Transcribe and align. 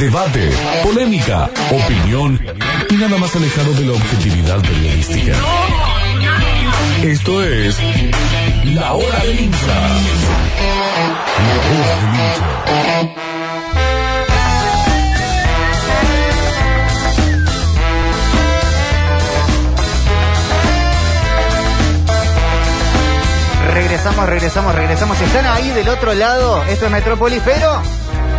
debate, 0.00 0.50
polémica, 0.82 1.50
opinión 1.70 2.40
y 2.88 2.94
nada 2.94 3.18
más 3.18 3.36
alejado 3.36 3.74
de 3.74 3.84
la 3.84 3.92
objetividad 3.92 4.58
periodística. 4.62 5.32
Esto 7.02 7.44
es 7.44 7.76
La 8.64 8.94
Hora 8.94 9.18
del 9.18 9.40
Hincha. 9.40 9.66
La 9.66 11.54
Hora 11.68 11.96
del 11.96 12.14
Hincha. 12.14 12.48
Regresamos, 23.74 24.26
regresamos, 24.26 24.74
regresamos. 24.74 25.20
¿Están 25.20 25.44
ahí 25.44 25.68
del 25.72 25.90
otro 25.90 26.14
lado? 26.14 26.64
Esto 26.64 26.86
es 26.86 26.90
Metrópolis, 26.90 27.42
pero 27.44 27.82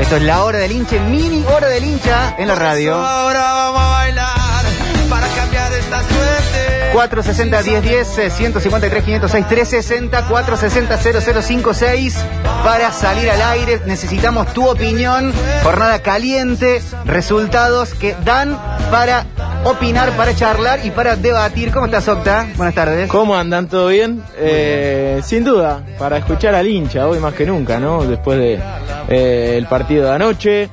esto 0.01 0.15
es 0.15 0.23
la 0.23 0.43
hora 0.43 0.57
del 0.57 0.71
hincha, 0.71 0.99
mini 0.99 1.45
hora 1.45 1.67
del 1.67 1.83
hincha 1.83 2.35
en 2.37 2.47
la 2.47 2.55
radio. 2.55 2.95
Ahora 2.95 3.41
vamos 3.53 3.81
a 3.81 3.89
bailar 3.89 4.65
para 5.09 5.27
cambiar 5.27 5.71
esta 5.73 5.99
suerte. 5.99 6.89
460 6.93 7.61
1010 7.61 8.17
eh, 8.17 8.29
153 8.29 9.03
506 9.03 9.47
360 9.47 10.27
460 10.27 10.97
0056 11.31 12.17
para 12.63 12.91
salir 12.91 13.29
al 13.29 13.41
aire 13.41 13.81
necesitamos 13.85 14.53
tu 14.53 14.67
opinión 14.67 15.31
jornada 15.63 15.99
caliente 15.99 16.81
resultados 17.05 17.93
que 17.93 18.15
dan 18.25 18.59
para 18.91 19.25
opinar 19.63 20.15
para 20.17 20.35
charlar 20.35 20.85
y 20.85 20.91
para 20.91 21.15
debatir 21.15 21.71
¿cómo 21.71 21.85
estás 21.85 22.07
Octa? 22.07 22.47
buenas 22.55 22.75
tardes 22.75 23.09
¿Cómo 23.09 23.35
andan? 23.35 23.67
¿Todo 23.67 23.87
bien? 23.87 24.23
Eh, 24.37 25.21
sin 25.23 25.43
duda, 25.43 25.83
para 25.99 26.17
escuchar 26.17 26.55
al 26.55 26.67
hincha 26.67 27.07
hoy 27.07 27.19
más 27.19 27.33
que 27.33 27.45
nunca, 27.45 27.79
¿no? 27.79 28.03
Después 28.03 28.39
de 28.39 28.59
eh, 29.07 29.55
el 29.57 29.67
partido 29.67 30.05
de 30.05 30.11
anoche. 30.11 30.69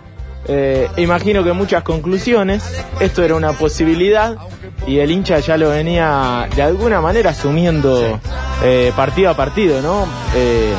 Eh, 0.46 0.88
imagino 0.96 1.44
que 1.44 1.52
muchas 1.52 1.82
conclusiones. 1.82 2.64
Esto 3.00 3.22
era 3.22 3.34
una 3.34 3.52
posibilidad 3.52 4.36
y 4.86 4.98
el 4.98 5.10
hincha 5.10 5.38
ya 5.40 5.56
lo 5.56 5.70
venía 5.70 6.48
de 6.54 6.62
alguna 6.62 7.00
manera 7.00 7.30
asumiendo 7.30 8.18
eh, 8.62 8.92
partido 8.96 9.30
a 9.30 9.36
partido, 9.36 9.82
¿no? 9.82 10.06
Eh, 10.34 10.72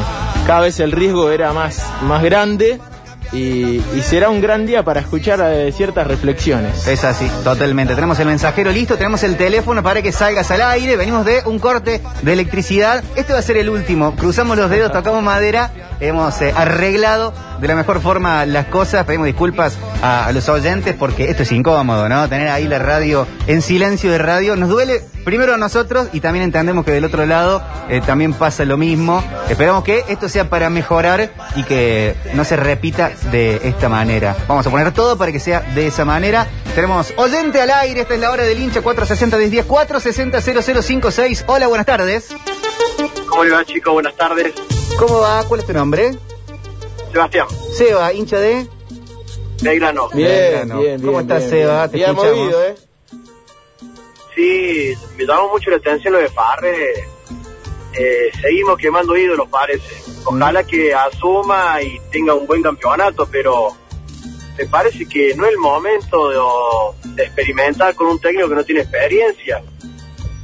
cada 0.48 0.61
vez 0.61 0.80
el 0.80 0.92
riesgo 0.92 1.30
era 1.30 1.53
más, 1.53 1.86
más 2.02 2.23
grande 2.23 2.80
y, 3.31 3.81
y 3.95 4.02
será 4.02 4.30
un 4.30 4.41
gran 4.41 4.66
día 4.66 4.83
para 4.83 4.99
escuchar 4.99 5.39
eh, 5.44 5.72
ciertas 5.72 6.08
reflexiones. 6.08 6.88
Es 6.88 7.03
así, 7.03 7.30
totalmente. 7.44 7.95
Tenemos 7.95 8.19
el 8.19 8.27
mensajero 8.27 8.71
listo, 8.71 8.95
tenemos 8.95 9.23
el 9.23 9.38
teléfono 9.38 9.83
para 9.83 10.02
que 10.02 10.11
salgas 10.11 10.49
al 10.52 10.61
aire. 10.61 10.95
Venimos 10.95 11.25
de 11.25 11.41
un 11.45 11.59
corte 11.59 12.02
de 12.21 12.33
electricidad. 12.33 13.03
Este 13.16 13.33
va 13.33 13.39
a 13.39 13.44
ser 13.44 13.58
el 13.58 13.69
último. 13.69 14.16
Cruzamos 14.16 14.58
los 14.58 14.69
dedos, 14.69 14.91
tocamos 14.91 15.23
madera. 15.23 15.71
Hemos 16.00 16.42
eh, 16.42 16.53
arreglado 16.55 17.33
de 17.59 17.67
la 17.67 17.75
mejor 17.75 18.02
forma 18.02 18.45
las 18.45 18.67
cosas. 18.67 19.05
Pedimos 19.05 19.25
disculpas 19.25 19.78
a, 20.02 20.31
los 20.31 20.47
oyentes 20.50 20.95
porque 20.97 21.30
esto 21.30 21.44
es 21.44 21.52
incómodo, 21.52 22.08
¿no? 22.08 22.28
Tener 22.30 22.47
ahí 22.50 22.67
la 22.67 22.80
radio 22.80 23.28
en 23.47 23.61
silencio 23.61 24.11
de 24.11 24.17
radio 24.17 24.55
nos 24.55 24.70
duele 24.70 25.02
primero 25.25 25.53
a 25.53 25.58
nosotros 25.58 26.08
y 26.14 26.22
también 26.22 26.44
entendemos 26.44 26.86
que 26.86 26.92
del 26.92 27.05
otro 27.05 27.25
lado 27.25 27.61
eh, 27.89 28.02
también 28.05 28.33
pasa 28.33 28.64
lo 28.66 28.77
mismo. 28.77 29.23
Esperamos 29.50 29.83
que 29.83 30.05
esto 30.08 30.30
sea 30.30 30.50
para 30.50 30.70
mejorar 30.70 31.31
y 31.55 31.64
que 31.64 32.16
no 32.33 32.45
se 32.45 32.55
repita 32.55 33.11
de 33.31 33.59
esta 33.64 33.89
manera. 33.89 34.36
Vamos 34.47 34.66
a 34.66 34.70
poner 34.70 34.94
todo 34.94 35.17
para 35.17 35.31
que 35.31 35.39
sea 35.39 35.61
de 35.61 35.88
esa 35.88 36.05
manera. 36.05 36.47
Tenemos 36.75 37.14
oyente 37.17 37.61
al 37.61 37.72
aire, 37.72 38.02
esta 38.02 38.14
es 38.14 38.20
la 38.20 38.31
hora 38.31 38.44
del 38.44 38.59
hincha 38.59 38.81
460 38.81 39.38
1010 39.38 39.66
460 39.66 40.81
0056. 40.81 41.44
Hola, 41.47 41.67
buenas 41.67 41.86
tardes. 41.86 42.30
¿Cómo 43.27 43.44
le 43.44 43.52
va, 43.52 43.66
chicos? 43.66 43.94
Buenas 43.94 44.16
tardes. 44.16 44.78
¿Cómo 45.00 45.19
va? 45.22 45.44
¿Cuál 45.45 45.61
es 45.61 45.66
tu 45.66 45.73
nombre? 45.73 46.16
Sebastián, 47.11 47.47
Seba, 47.73 48.14
hincha 48.14 48.38
de... 48.39 48.67
Belgrano. 49.61 50.09
Bien, 50.09 50.28
Belgrano. 50.30 50.80
bien, 50.80 50.97
bien. 50.97 51.02
¿Cómo 51.05 51.19
estás, 51.22 51.39
bien, 51.39 51.50
Seba? 51.50 51.88
bien. 51.88 51.92
Te 51.92 51.97
Bien 51.97 52.09
escuchamos. 52.09 52.38
movido, 52.38 52.66
¿eh? 52.66 52.75
Sí, 54.36 54.94
me 55.17 55.25
llamó 55.25 55.50
mucho 55.50 55.70
la 55.70 55.77
atención 55.77 56.14
lo 56.14 56.20
de 56.20 56.30
Farre. 56.30 56.94
Eh, 57.93 58.30
seguimos 58.42 58.77
quemando 58.77 59.17
ídolos, 59.17 59.48
parece. 59.49 60.02
Ojalá 60.26 60.64
que 60.65 60.93
asuma 60.93 61.81
y 61.81 61.99
tenga 62.11 62.33
un 62.36 62.45
buen 62.45 62.61
campeonato, 62.61 63.27
pero 63.31 63.76
me 64.58 64.66
parece 64.66 65.08
que 65.08 65.33
no 65.36 65.45
es 65.45 65.52
el 65.54 65.58
momento 65.58 66.30
de, 67.04 67.10
de 67.16 67.23
experimentar 67.23 67.95
con 67.95 68.08
un 68.08 68.20
técnico 68.20 68.48
que 68.49 68.55
no 68.55 68.64
tiene 68.64 68.81
experiencia. 68.81 69.64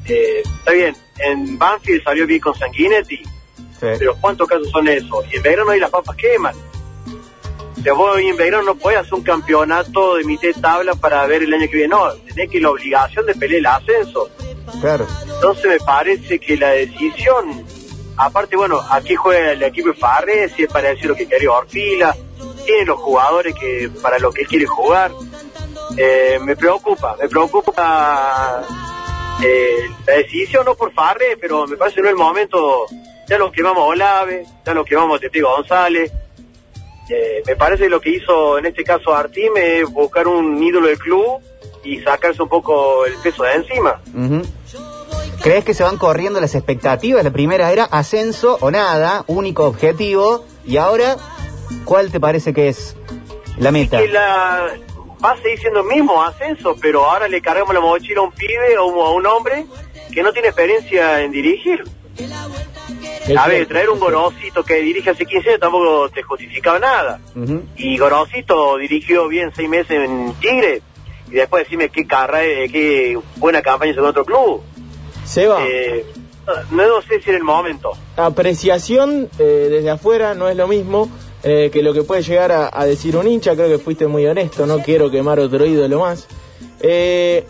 Eh, 0.07 0.41
está 0.43 0.71
bien, 0.71 0.95
en 1.19 1.57
Banfield 1.57 2.03
salió 2.03 2.25
bien 2.25 2.39
con 2.41 2.55
Sanguinetti, 2.55 3.21
Sí. 3.79 3.87
pero 3.99 4.15
¿cuántos 4.19 4.47
casos 4.47 4.69
son 4.71 4.87
esos? 4.87 5.25
Y 5.31 5.37
en 5.37 5.43
Belgrano 5.43 5.71
ahí 5.71 5.79
las 5.79 5.89
papas 5.89 6.15
queman. 6.15 6.55
Vos 7.93 8.19
en 8.19 8.35
Belgrano 8.35 8.63
no 8.63 8.75
podés 8.75 8.99
hacer 8.99 9.13
un 9.13 9.23
campeonato 9.23 10.15
de 10.15 10.23
mitad 10.23 10.47
de 10.47 10.53
tabla 10.55 10.95
para 10.95 11.25
ver 11.27 11.43
el 11.43 11.53
año 11.53 11.67
que 11.69 11.77
viene, 11.77 11.89
no, 11.89 12.11
tenés 12.13 12.49
que 12.49 12.59
la 12.59 12.71
obligación 12.71 13.25
de 13.25 13.35
pelear 13.35 13.59
el 13.59 13.65
ascenso. 13.65 14.29
Claro. 14.81 15.05
Entonces 15.21 15.65
me 15.65 15.79
parece 15.79 16.39
que 16.39 16.57
la 16.57 16.69
decisión, 16.69 17.65
aparte, 18.17 18.55
bueno, 18.55 18.79
aquí 18.89 19.15
juega 19.15 19.51
el 19.51 19.63
equipo 19.63 19.89
de 19.89 19.93
Farre, 19.95 20.49
si 20.49 20.63
es 20.63 20.71
para 20.71 20.89
decir 20.89 21.05
lo 21.05 21.15
que 21.15 21.27
quería 21.27 21.51
Orfila, 21.51 22.15
tiene 22.65 22.85
los 22.85 22.99
jugadores 22.99 23.53
que 23.55 23.89
para 24.01 24.17
lo 24.17 24.31
que 24.31 24.41
él 24.41 24.47
quiere 24.47 24.65
jugar. 24.65 25.11
Eh, 25.97 26.39
me 26.41 26.55
preocupa, 26.55 27.15
me 27.21 27.29
preocupa 27.29 28.63
eh, 29.43 29.89
la 30.07 30.13
decisión, 30.15 30.65
no 30.65 30.75
por 30.75 30.91
Farre, 30.93 31.37
pero 31.39 31.67
me 31.67 31.77
parece 31.77 31.97
que 31.97 32.01
no 32.01 32.07
es 32.07 32.13
el 32.13 32.17
momento, 32.17 32.85
ya 33.27 33.37
lo 33.37 33.51
quemamos 33.51 33.83
a 33.83 33.85
Olave, 33.85 34.45
ya 34.65 34.73
lo 34.73 34.85
quemamos 34.85 35.17
a 35.17 35.19
Tetigo 35.19 35.49
González. 35.55 36.11
Eh, 37.09 37.43
me 37.45 37.55
parece 37.55 37.83
que 37.83 37.89
lo 37.89 38.01
que 38.01 38.09
hizo 38.11 38.57
en 38.57 38.65
este 38.65 38.83
caso 38.83 39.13
Artim 39.13 39.53
es 39.57 39.87
buscar 39.89 40.27
un 40.27 40.61
ídolo 40.61 40.87
del 40.87 40.97
club 40.97 41.39
y 41.83 41.99
sacarse 42.01 42.41
un 42.41 42.49
poco 42.49 43.05
el 43.05 43.13
peso 43.23 43.43
de 43.43 43.53
encima. 43.53 44.01
¿Crees 45.41 45.63
que 45.63 45.75
se 45.75 45.83
van 45.83 45.97
corriendo 45.97 46.41
las 46.41 46.55
expectativas? 46.55 47.23
La 47.23 47.31
primera 47.31 47.71
era 47.71 47.83
ascenso 47.83 48.57
o 48.61 48.71
nada, 48.71 49.23
único 49.27 49.65
objetivo. 49.65 50.45
Y 50.65 50.77
ahora, 50.77 51.17
¿cuál 51.83 52.11
te 52.11 52.19
parece 52.19 52.53
que 52.53 52.69
es 52.69 52.95
la 53.57 53.71
meta? 53.71 53.99
que 53.99 54.07
la 54.07 54.69
va 55.23 55.31
a 55.31 55.37
seguir 55.37 55.59
siendo 55.59 55.81
el 55.81 55.87
mismo 55.87 56.23
ascenso, 56.23 56.75
pero 56.81 57.05
ahora 57.05 57.27
le 57.27 57.41
cargamos 57.41 57.73
la 57.73 57.79
mochila 57.79 58.21
a 58.21 58.23
un 58.23 58.31
pibe 58.31 58.77
o 58.79 59.05
a 59.05 59.11
un 59.11 59.25
hombre 59.27 59.67
que 60.11 60.23
no 60.23 60.33
tiene 60.33 60.47
experiencia 60.47 61.21
en 61.21 61.31
dirigir. 61.31 61.83
A 63.37 63.47
ver, 63.47 63.65
traer 63.67 63.89
un 63.89 63.99
Gorosito 63.99 64.63
que 64.63 64.75
dirige 64.75 65.09
hace 65.09 65.25
15 65.25 65.47
años 65.49 65.59
tampoco 65.59 66.09
te 66.09 66.21
justificaba 66.21 66.77
nada. 66.79 67.19
Y 67.75 67.97
Gorosito 67.97 68.77
dirigió 68.77 69.27
bien 69.27 69.51
seis 69.55 69.67
meses 69.69 69.91
en 70.07 70.33
Tigre 70.39 70.81
y 71.29 71.31
después 71.31 71.63
decime 71.63 71.89
qué 71.89 72.05
carrera, 72.05 72.71
qué 72.71 73.17
buena 73.37 73.61
campaña 73.61 73.91
hizo 73.91 74.01
en 74.01 74.05
otro 74.07 74.25
club. 74.25 74.61
Seba, 75.23 75.57
Eh, 75.67 76.05
no, 76.71 76.87
no 76.87 77.01
sé 77.01 77.19
si 77.21 77.29
era 77.31 77.37
el 77.39 77.43
momento. 77.43 77.91
apreciación 78.15 79.29
eh, 79.39 79.67
desde 79.71 79.89
afuera 79.89 80.35
no 80.35 80.47
es 80.47 80.55
lo 80.55 80.67
mismo 80.67 81.09
eh, 81.41 81.71
que 81.73 81.81
lo 81.81 81.93
que 81.93 82.03
puede 82.03 82.21
llegar 82.21 82.51
a, 82.51 82.69
a 82.71 82.85
decir 82.85 83.17
un 83.17 83.27
hincha. 83.27 83.55
Creo 83.55 83.67
que 83.69 83.79
fuiste 83.79 84.05
muy 84.07 84.25
honesto, 84.27 84.67
no 84.67 84.79
quiero 84.83 85.09
quemar 85.09 85.39
otro 85.39 85.65
ídolo 85.65 86.01
más. 86.01 86.27
Eh, 86.79 87.43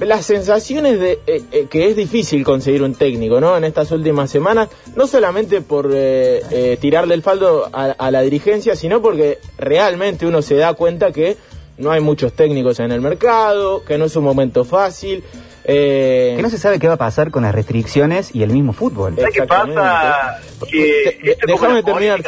las 0.00 0.24
sensaciones 0.26 0.98
de 0.98 1.20
eh, 1.26 1.42
eh, 1.52 1.66
que 1.70 1.88
es 1.88 1.96
difícil 1.96 2.44
conseguir 2.44 2.82
un 2.82 2.94
técnico, 2.94 3.40
¿no? 3.40 3.56
En 3.56 3.64
estas 3.64 3.90
últimas 3.92 4.30
semanas, 4.30 4.68
no 4.96 5.06
solamente 5.06 5.60
por 5.60 5.90
eh, 5.94 6.42
eh, 6.50 6.78
tirarle 6.80 7.14
el 7.14 7.22
faldo 7.22 7.68
a, 7.72 7.84
a 7.92 8.10
la 8.10 8.22
dirigencia, 8.22 8.74
sino 8.76 9.00
porque 9.02 9.38
realmente 9.58 10.26
uno 10.26 10.42
se 10.42 10.56
da 10.56 10.74
cuenta 10.74 11.12
que 11.12 11.36
no 11.78 11.90
hay 11.90 12.00
muchos 12.00 12.32
técnicos 12.34 12.80
en 12.80 12.92
el 12.92 13.00
mercado, 13.00 13.84
que 13.84 13.98
no 13.98 14.06
es 14.06 14.16
un 14.16 14.24
momento 14.24 14.64
fácil. 14.64 15.22
eh, 15.64 16.34
Que 16.36 16.42
no 16.42 16.50
se 16.50 16.58
sabe 16.58 16.78
qué 16.78 16.88
va 16.88 16.94
a 16.94 16.98
pasar 16.98 17.30
con 17.30 17.42
las 17.44 17.54
restricciones 17.54 18.34
y 18.34 18.42
el 18.42 18.50
mismo 18.50 18.72
fútbol. 18.72 19.14
¿Sabes 19.16 19.34
qué 19.34 19.42
pasa? 19.44 20.40
Que 20.70 20.78
De- 21.22 21.30
esto 21.32 21.46
es 21.46 21.52
como 21.60 21.74
déjame 21.74 21.82
terminar. 21.82 22.22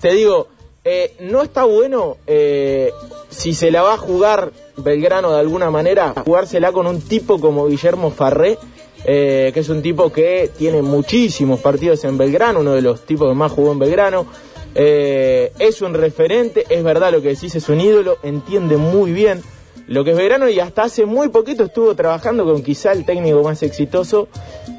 Te 0.00 0.12
digo, 0.12 0.48
eh, 0.84 1.14
no 1.20 1.42
está 1.42 1.64
bueno 1.64 2.16
eh, 2.26 2.90
si 3.30 3.54
se 3.54 3.70
la 3.70 3.82
va 3.82 3.94
a 3.94 3.98
jugar 3.98 4.50
Belgrano 4.76 5.32
de 5.32 5.40
alguna 5.40 5.70
manera, 5.70 6.14
jugársela 6.24 6.72
con 6.72 6.86
un 6.86 7.00
tipo 7.00 7.40
como 7.40 7.66
Guillermo 7.66 8.10
Farré, 8.10 8.58
eh, 9.04 9.50
que 9.52 9.60
es 9.60 9.68
un 9.68 9.82
tipo 9.82 10.10
que 10.10 10.50
tiene 10.56 10.82
muchísimos 10.82 11.60
partidos 11.60 12.04
en 12.04 12.18
Belgrano, 12.18 12.60
uno 12.60 12.72
de 12.72 12.82
los 12.82 13.02
tipos 13.02 13.28
que 13.28 13.34
más 13.34 13.52
jugó 13.52 13.72
en 13.72 13.78
Belgrano. 13.78 14.26
Eh, 14.74 15.52
es 15.58 15.82
un 15.82 15.94
referente, 15.94 16.64
es 16.68 16.82
verdad 16.82 17.12
lo 17.12 17.22
que 17.22 17.28
decís, 17.28 17.54
es 17.54 17.68
un 17.68 17.80
ídolo, 17.80 18.18
entiende 18.22 18.76
muy 18.76 19.12
bien 19.12 19.42
lo 19.86 20.02
que 20.02 20.12
es 20.12 20.16
Belgrano 20.16 20.48
y 20.48 20.58
hasta 20.58 20.84
hace 20.84 21.04
muy 21.04 21.28
poquito 21.28 21.64
estuvo 21.64 21.94
trabajando 21.94 22.44
con 22.44 22.62
quizá 22.62 22.92
el 22.92 23.04
técnico 23.04 23.42
más 23.42 23.62
exitoso 23.62 24.28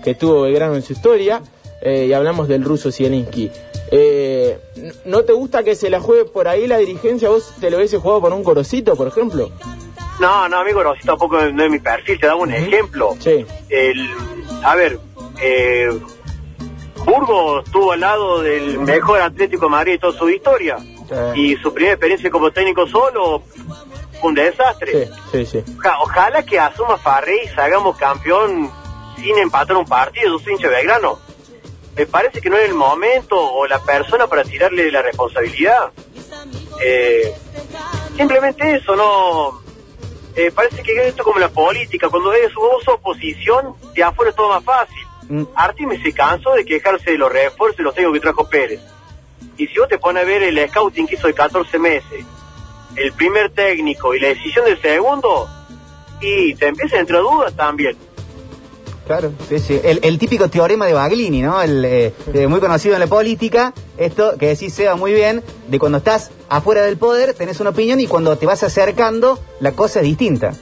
que 0.04 0.16
tuvo 0.16 0.42
Belgrano 0.42 0.76
en 0.76 0.82
su 0.82 0.94
historia, 0.94 1.42
eh, 1.82 2.08
y 2.08 2.14
hablamos 2.14 2.48
del 2.48 2.64
ruso 2.64 2.92
Zielinski. 2.92 3.52
Eh, 3.92 4.58
¿No 5.06 5.24
te 5.24 5.34
gusta 5.34 5.64
que 5.64 5.76
se 5.76 5.90
la 5.92 6.00
juegue 6.00 6.26
por 6.26 6.48
ahí 6.48 6.66
la 6.66 6.80
dirigencia? 6.80 7.30
¿Vos 7.30 7.54
te 7.60 7.70
lo 7.70 7.78
hubiese 7.78 7.98
jugado 7.98 8.22
con 8.22 8.34
un 8.34 8.44
corocito, 8.44 8.96
por 8.96 9.08
ejemplo? 9.08 9.52
No, 10.20 10.48
no, 10.48 10.60
amigo, 10.60 10.84
no, 10.84 10.92
así 10.92 11.02
tampoco 11.06 11.42
no 11.42 11.64
es 11.64 11.70
mi 11.72 11.80
perfil, 11.80 12.20
te 12.20 12.28
daba 12.28 12.40
un 12.40 12.54
ejemplo. 12.54 13.16
Sí. 13.20 13.46
El, 13.70 14.10
a 14.64 14.76
ver, 14.76 14.98
eh, 15.42 15.90
Burgos 17.06 17.66
estuvo 17.66 17.92
al 17.92 18.00
lado 18.00 18.42
del 18.42 18.80
mejor 18.80 19.22
Atlético 19.22 19.66
de 19.66 19.70
Madrid 19.72 19.92
de 19.94 20.00
toda 20.00 20.18
su 20.18 20.30
historia. 20.30 20.78
Y 21.36 21.56
su 21.58 21.72
primera 21.74 21.94
experiencia 21.94 22.32
como 22.32 22.50
técnico 22.52 22.88
solo 22.88 23.44
fue 24.20 24.30
un 24.30 24.34
desastre. 24.34 25.06
Sí, 25.32 25.46
sí, 25.46 25.46
sí. 25.64 25.74
Oja- 25.78 25.98
ojalá 26.02 26.44
que 26.44 26.60
asuma 26.60 26.98
Farré 26.98 27.44
y 27.44 27.48
salgamos 27.50 27.96
campeón 27.98 28.72
sin 29.18 29.38
empatar 29.38 29.76
un 29.78 29.86
partido. 29.86 30.38
Yo 30.38 30.40
soy 30.44 30.54
hincha 30.54 30.68
de 30.70 30.76
Belgrano. 30.76 31.20
Me 31.96 32.06
parece 32.08 32.42
que 32.42 32.50
no 32.50 32.58
es 32.58 32.68
el 32.70 32.74
momento 32.76 33.38
o 33.40 33.68
la 33.68 33.80
persona 33.84 34.26
para 34.28 34.44
tirarle 34.44 34.92
la 34.92 35.02
responsabilidad. 35.04 35.92
Eh, 36.84 37.32
simplemente 38.18 38.76
eso, 38.76 38.96
no. 38.96 39.62
Eh, 40.36 40.52
parece 40.52 40.84
que 40.84 41.08
esto 41.08 41.22
es 41.22 41.26
como 41.26 41.40
la 41.40 41.50
política. 41.50 42.10
Cuando 42.10 42.34
es 42.34 42.54
vos 42.54 42.88
oposición, 42.88 43.76
de 43.94 44.04
afuera 44.04 44.32
es 44.32 44.36
todo 44.36 44.50
más 44.50 44.64
fácil. 44.64 45.08
Mm. 45.30 45.44
Artime 45.56 46.02
se 46.02 46.14
cansó 46.14 46.54
de 46.54 46.66
quejarse 46.66 47.12
de 47.12 47.18
los 47.18 47.32
refuerzos 47.32 47.80
y 47.80 47.84
los 47.84 47.96
técnicos 47.96 48.14
que 48.16 48.22
trajo 48.22 48.50
Pérez. 48.50 48.82
Y 49.58 49.68
si 49.68 49.80
vos 49.80 49.88
te 49.88 49.98
pones 49.98 50.24
a 50.24 50.26
ver 50.26 50.44
el 50.44 50.70
scouting 50.70 51.08
que 51.08 51.16
hizo 51.16 51.28
de 51.28 51.34
14 51.34 51.80
meses, 51.80 52.26
el 52.96 53.14
primer 53.14 53.52
técnico 53.52 54.14
y 54.14 54.20
la 54.20 54.30
decisión 54.30 54.66
del 54.66 54.82
segundo, 54.82 55.50
y 56.22 56.56
te 56.56 56.68
empiezan 56.68 57.00
a 57.00 57.02
entrar 57.02 57.22
dudas 57.22 57.56
también. 57.56 57.98
Claro, 59.06 59.32
sí, 59.48 59.60
sí. 59.60 59.80
El, 59.84 60.00
el 60.02 60.18
típico 60.18 60.50
teorema 60.50 60.88
de 60.88 60.94
Baglini, 60.94 61.42
¿no? 61.42 61.62
El, 61.62 61.86
eh, 61.86 62.14
eh, 62.34 62.48
muy 62.48 62.60
conocido 62.60 62.96
en 62.96 63.02
la 63.02 63.08
política. 63.08 63.72
Esto 63.98 64.36
que 64.38 64.48
decís, 64.48 64.74
Seba, 64.74 64.96
muy 64.96 65.14
bien, 65.14 65.44
de 65.68 65.78
cuando 65.78 66.00
estás 66.00 66.32
afuera 66.50 66.82
del 66.82 66.98
poder 66.98 67.34
tenés 67.36 67.60
una 67.60 67.70
opinión 67.70 68.00
y 68.00 68.08
cuando 68.08 68.36
te 68.38 68.48
vas 68.48 68.64
acercando 68.64 69.40
la 69.60 69.74
cosa 69.74 70.00
es 70.00 70.06
distinta. 70.06 70.54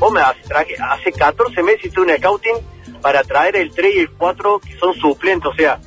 Vos 0.00 0.12
me 0.12 0.20
hace, 0.20 0.40
traje, 0.48 0.74
hace 0.80 1.12
14 1.12 1.62
meses 1.62 1.86
hice 1.86 2.00
un 2.00 2.10
scouting 2.10 2.56
para 3.00 3.22
traer 3.22 3.56
el 3.56 3.72
3 3.72 3.94
y 3.94 3.98
el 4.00 4.10
4 4.10 4.60
que 4.60 4.76
son 4.78 4.94
suplentes, 4.94 5.50
o 5.50 5.54
sea, 5.54 5.80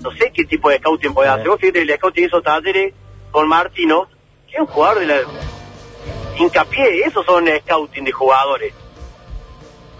no 0.00 0.10
sé 0.12 0.32
qué 0.32 0.44
tipo 0.44 0.70
de 0.70 0.78
scouting 0.78 1.14
puede 1.14 1.28
hacer. 1.28 1.48
Vos 1.48 1.60
fíjate 1.60 1.82
el 1.82 1.94
scouting 1.96 2.26
hizo 2.26 2.42
Talleres 2.42 2.94
con 3.32 3.48
Martino, 3.48 4.08
que 4.48 4.54
es 4.54 4.60
un 4.60 4.66
jugador 4.66 5.00
de 5.00 5.06
la... 5.06 5.16
Hincapié, 6.38 7.04
esos 7.04 7.26
son 7.26 7.46
scouting 7.46 8.04
de 8.04 8.12
jugadores. 8.12 8.72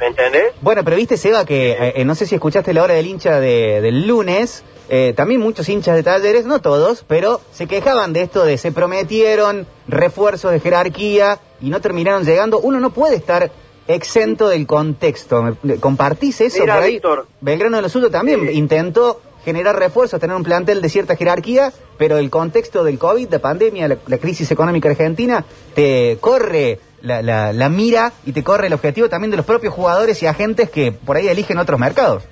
¿Me 0.00 0.06
entendés? 0.08 0.52
Bueno, 0.60 0.82
pero 0.84 0.96
viste, 0.96 1.16
Seba, 1.16 1.44
que 1.44 1.72
eh, 1.72 1.92
eh, 1.96 2.04
no 2.04 2.14
sé 2.14 2.26
si 2.26 2.34
escuchaste 2.34 2.72
la 2.74 2.82
hora 2.82 2.94
del 2.94 3.06
hincha 3.06 3.38
de- 3.40 3.80
del 3.80 4.06
lunes. 4.06 4.64
eh, 4.94 5.14
también 5.16 5.40
muchos 5.40 5.68
hinchas 5.70 5.94
de 5.96 6.02
talleres, 6.02 6.44
no 6.44 6.60
todos, 6.60 7.02
pero 7.08 7.40
se 7.52 7.66
quejaban 7.66 8.12
de 8.12 8.22
esto 8.22 8.44
de 8.44 8.58
se 8.58 8.72
prometieron 8.72 9.66
refuerzos 9.88 10.50
de 10.52 10.60
jerarquía 10.60 11.38
y 11.62 11.70
no 11.70 11.80
terminaron 11.80 12.24
llegando. 12.24 12.58
Uno 12.58 12.78
no 12.78 12.90
puede 12.90 13.16
estar 13.16 13.50
exento 13.88 14.48
del 14.48 14.66
contexto. 14.66 15.56
¿Me- 15.62 15.76
¿Compartís 15.76 16.40
eso 16.42 16.60
Mira, 16.60 16.74
por 16.74 16.82
ahí? 16.84 16.92
Víctor. 16.94 17.26
Belgrano 17.40 17.76
de 17.78 17.82
los 17.82 17.94
Usos 17.96 18.10
también 18.10 18.46
Sí. 18.48 18.52
intentó 18.58 19.20
generar 19.46 19.78
refuerzos, 19.78 20.20
tener 20.20 20.36
un 20.36 20.42
plantel 20.44 20.82
de 20.82 20.88
cierta 20.90 21.16
jerarquía, 21.16 21.72
pero 21.96 22.18
el 22.18 22.28
contexto 22.28 22.84
del 22.84 22.98
COVID, 22.98 23.28
la 23.30 23.38
pandemia, 23.38 23.88
la, 23.88 23.96
la 24.06 24.18
crisis 24.18 24.50
económica 24.50 24.90
argentina, 24.90 25.44
te 25.74 26.18
corre 26.20 26.78
la, 27.02 27.20
la- 27.22 27.52
la 27.52 27.68
mira 27.68 28.12
y 28.24 28.32
te 28.32 28.42
corre 28.44 28.68
el 28.68 28.72
objetivo 28.72 29.08
también 29.08 29.30
de 29.30 29.36
los 29.36 29.46
propios 29.46 29.74
jugadores 29.74 30.22
y 30.22 30.26
agentes 30.26 30.70
que 30.70 30.92
por 30.92 31.16
ahí 31.16 31.28
eligen 31.28 31.58
otros 31.58 31.78
mercados. 31.78 32.24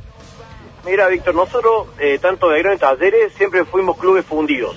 Mira, 0.86 1.08
Víctor, 1.08 1.34
nosotros, 1.34 1.88
eh, 1.98 2.18
tanto 2.22 2.48
Belgrano 2.48 2.76
y 2.76 2.78
Talleres, 2.78 3.32
siempre 3.34 3.64
fuimos 3.66 3.98
clubes 3.98 4.24
fundidos. 4.24 4.76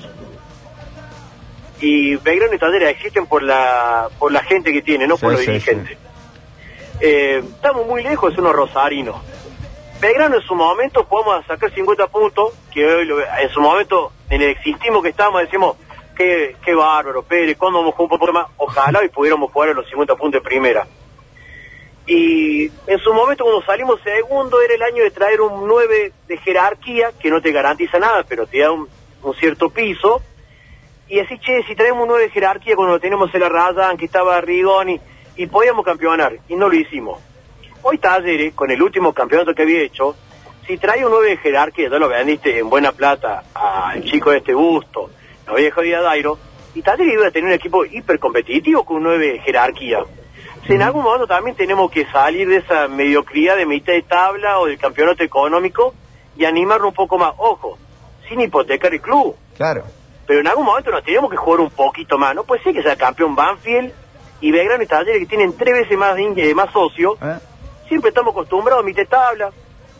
Y 1.79 2.15
Belgrano 2.17 2.53
y 2.53 2.57
Talleres 2.59 2.89
existen 2.89 3.25
por 3.27 3.43
la 3.43 4.09
por 4.19 4.31
la 4.31 4.43
gente 4.43 4.71
que 4.71 4.81
tiene, 4.81 5.07
no 5.07 5.17
por 5.17 5.31
los 5.31 5.41
sí, 5.41 5.47
dirigentes. 5.47 5.97
Eh, 6.99 7.43
estamos 7.55 7.85
muy 7.87 8.03
lejos 8.03 8.29
de 8.29 8.35
ser 8.35 8.43
unos 8.43 8.55
rosarinos. 8.55 9.15
Belgrano 9.99 10.35
en 10.37 10.41
su 10.41 10.55
momento 10.55 11.05
podemos 11.07 11.45
sacar 11.45 11.73
50 11.73 12.07
puntos, 12.07 12.51
que 12.73 12.85
hoy 12.85 13.05
lo- 13.05 13.19
en 13.21 13.49
su 13.53 13.61
momento, 13.61 14.11
en 14.29 14.41
el 14.41 14.49
existismo 14.49 15.01
que 15.01 15.09
estábamos, 15.09 15.41
decimos, 15.41 15.75
qué, 16.15 16.55
qué 16.63 16.73
bárbaro, 16.73 17.23
Pérez, 17.23 17.57
¿cuándo 17.57 17.79
vamos 17.79 17.93
a 17.93 17.97
jugar 17.97 18.13
un 18.13 18.19
poco 18.19 18.33
más? 18.33 18.47
Ojalá 18.57 19.03
y 19.03 19.09
pudiéramos 19.09 19.51
jugar 19.51 19.69
a 19.69 19.73
los 19.73 19.87
50 19.87 20.15
puntos 20.15 20.41
de 20.41 20.47
primera. 20.47 20.87
Y 22.05 22.65
en 22.87 22.99
su 22.99 23.13
momento 23.13 23.45
cuando 23.45 23.63
salimos 23.63 24.01
segundo 24.01 24.61
era 24.61 24.75
el 24.75 24.81
año 24.81 25.03
de 25.03 25.11
traer 25.11 25.39
un 25.41 25.67
9 25.67 26.11
de 26.27 26.37
jerarquía, 26.37 27.11
que 27.17 27.29
no 27.29 27.41
te 27.41 27.51
garantiza 27.51 27.97
nada, 27.97 28.23
pero 28.27 28.45
te 28.45 28.59
da 28.59 28.71
un, 28.71 28.89
cierto 29.39 29.69
piso. 29.69 30.21
Y 31.07 31.19
así, 31.19 31.37
che, 31.39 31.63
si 31.63 31.75
traemos 31.75 32.01
un 32.03 32.09
9 32.09 32.23
de 32.25 32.29
jerarquía 32.29 32.75
cuando 32.75 32.95
lo 32.95 32.99
teníamos 32.99 33.33
en 33.33 33.41
la 33.41 33.49
raya, 33.49 33.95
que 33.97 34.05
estaba 34.05 34.41
Rigoni, 34.41 34.99
y 35.37 35.47
podíamos 35.47 35.85
campeonar, 35.85 36.37
y 36.49 36.55
no 36.55 36.67
lo 36.67 36.75
hicimos. 36.75 37.21
Hoy 37.81 37.97
Talleres, 37.97 38.53
con 38.53 38.69
el 38.71 38.81
último 38.81 39.13
campeonato 39.13 39.53
que 39.53 39.61
había 39.61 39.81
hecho, 39.81 40.15
si 40.67 40.77
trae 40.77 41.05
un 41.05 41.11
9 41.11 41.29
de 41.29 41.37
jerarquía, 41.37 41.89
ya 41.89 41.99
lo 41.99 42.09
vendiste 42.09 42.57
en 42.57 42.69
buena 42.69 42.91
plata 42.91 43.43
al 43.53 44.03
chico 44.03 44.31
de 44.31 44.37
este 44.37 44.53
gusto, 44.53 45.09
lo 45.47 45.53
había 45.53 45.71
jodido 45.71 45.99
a 45.99 46.01
Dairo, 46.01 46.37
y 46.75 46.81
Talleres 46.81 47.13
iba 47.13 47.27
a 47.27 47.31
tener 47.31 47.47
un 47.49 47.53
equipo 47.53 47.85
hiper 47.85 48.19
competitivo 48.19 48.83
con 48.83 48.97
un 48.97 49.03
9 49.03 49.27
de 49.33 49.39
jerarquía. 49.39 49.99
Si 50.65 50.73
en 50.73 50.81
algún 50.81 51.03
momento 51.03 51.27
también 51.27 51.55
tenemos 51.55 51.91
que 51.91 52.05
salir 52.05 52.47
de 52.47 52.57
esa 52.57 52.87
mediocridad 52.87 53.57
de 53.57 53.65
mitad 53.65 53.93
de 53.93 54.01
tabla 54.03 54.59
o 54.59 54.65
del 54.65 54.77
campeonato 54.77 55.21
económico 55.23 55.93
y 56.37 56.45
animarnos 56.45 56.89
un 56.89 56.93
poco 56.95 57.17
más. 57.17 57.33
Ojo, 57.37 57.77
sin 58.29 58.39
hipotecar 58.39 58.93
el 58.93 59.01
club. 59.01 59.35
Claro. 59.57 59.83
Pero 60.25 60.39
en 60.39 60.47
algún 60.47 60.65
momento 60.65 60.89
nos 60.89 61.03
tenemos 61.03 61.29
que 61.29 61.35
jugar 61.37 61.59
un 61.59 61.69
poquito 61.69 62.17
más. 62.17 62.33
No 62.33 62.45
puede 62.45 62.63
ser 62.63 62.73
que 62.73 62.81
sea 62.81 62.95
campeón 62.95 63.35
Banfield 63.35 63.91
y 64.39 64.51
Belgrano 64.51 64.81
y 64.83 64.87
Talleres 64.87 65.19
que 65.19 65.25
tienen 65.25 65.55
tres 65.57 65.73
veces 65.73 65.97
más, 65.97 66.17
in- 66.17 66.33
eh, 66.37 66.55
más 66.55 66.71
socios. 66.71 67.17
¿Eh? 67.21 67.37
Siempre 67.89 68.09
estamos 68.09 68.31
acostumbrados 68.31 68.83
a 68.83 68.85
mitad 68.85 69.01
de 69.01 69.07
tabla. 69.07 69.51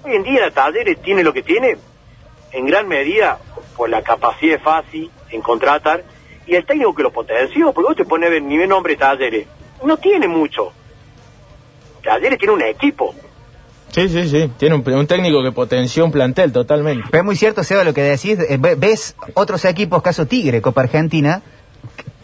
Hoy 0.05 0.15
en 0.15 0.23
día 0.23 0.49
Talleres 0.49 1.01
tiene 1.01 1.23
lo 1.23 1.33
que 1.33 1.43
tiene, 1.43 1.77
en 2.53 2.65
gran 2.65 2.87
medida 2.87 3.37
por 3.75 3.89
la 3.89 4.01
capacidad 4.01 4.61
fácil 4.61 5.11
en 5.33 5.41
contratar 5.41 6.03
y 6.47 6.55
el 6.55 6.65
técnico 6.65 6.93
que 6.95 7.03
lo 7.03 7.11
potenció, 7.11 7.71
porque 7.73 7.87
vos 7.89 7.95
te 7.97 8.05
pones 8.05 8.27
a 8.27 8.31
ver 8.31 8.41
nivel 8.41 8.69
nombre 8.69 8.95
Talleres, 8.95 9.47
no 9.83 9.97
tiene 9.97 10.27
mucho. 10.27 10.71
Talleres 12.03 12.37
tiene 12.37 12.53
un 12.53 12.61
equipo. 12.61 13.13
Sí, 13.91 14.09
sí, 14.09 14.27
sí. 14.27 14.51
Tiene 14.57 14.75
un, 14.75 14.93
un 14.93 15.07
técnico 15.07 15.41
que 15.43 15.51
potenció 15.51 16.03
un 16.03 16.11
plantel 16.11 16.51
totalmente. 16.51 17.07
Pero 17.11 17.21
es 17.21 17.25
muy 17.25 17.35
cierto, 17.35 17.63
Seba, 17.63 17.83
lo 17.83 17.93
que 17.93 18.01
decís. 18.01 18.39
eh, 18.39 18.57
ve- 18.59 18.75
ves 18.75 19.15
otros 19.35 19.63
equipos, 19.65 20.01
caso 20.01 20.25
Tigre, 20.25 20.61
Copa 20.61 20.81
Argentina. 20.81 21.41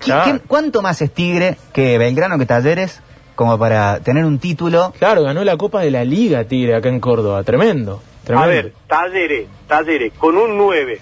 ¿Qui- 0.02 0.06
Claro. 0.06 0.24
quién- 0.24 0.42
¿Cuánto 0.48 0.82
más 0.82 1.02
es 1.02 1.14
Tigre 1.14 1.58
que 1.74 1.98
Belgrano, 1.98 2.38
que 2.40 2.46
Talleres, 2.46 3.02
como 3.36 3.58
para 3.60 4.00
tener 4.00 4.26
un 4.26 4.40
título? 4.40 4.94
Claro, 4.98 5.24
ganó 5.24 5.44
la 5.44 5.58
Copa 5.58 5.82
de 5.82 5.92
la 5.92 6.04
Liga 6.04 6.44
Tigre 6.46 6.76
acá 6.76 6.90
en 6.90 7.00
Córdoba. 7.00 7.44
Tremendo. 7.44 8.02
tremendo. 8.24 8.44
A 8.44 8.48
ver, 8.54 8.74
Talleres, 8.88 9.48
Talleres, 9.68 10.14
con 10.18 10.38
un 10.38 10.58
9. 10.58 11.02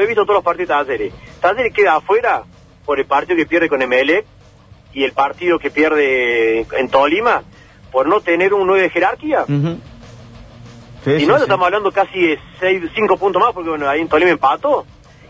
He 0.00 0.06
visto 0.06 0.22
todos 0.24 0.36
los 0.36 0.44
partidos 0.44 0.68
de 0.68 0.74
Talleres. 0.74 1.14
Talleres 1.40 1.72
queda 1.74 1.96
afuera 1.96 2.42
por 2.84 2.98
el 2.98 3.06
partido 3.06 3.36
que 3.36 3.46
pierde 3.46 3.68
con 3.68 3.80
ML 3.80 4.24
y 4.94 5.04
el 5.04 5.12
partido 5.12 5.58
que 5.58 5.70
pierde 5.70 6.60
en 6.78 6.88
Tolima 6.88 7.42
por 7.90 8.06
no 8.06 8.20
tener 8.20 8.54
un 8.54 8.66
9 8.66 8.82
de 8.82 8.90
jerarquía. 8.90 9.44
Sí, 9.46 11.10
y 11.10 11.20
sí, 11.20 11.26
no 11.26 11.36
sí. 11.36 11.42
estamos 11.42 11.66
hablando 11.66 11.90
casi 11.90 12.18
de 12.20 12.38
5 12.94 13.16
puntos 13.16 13.42
más 13.42 13.52
porque 13.52 13.70
bueno, 13.70 13.88
ahí 13.88 14.00
en 14.00 14.08
Tolima 14.08 14.30
empató. 14.30 14.86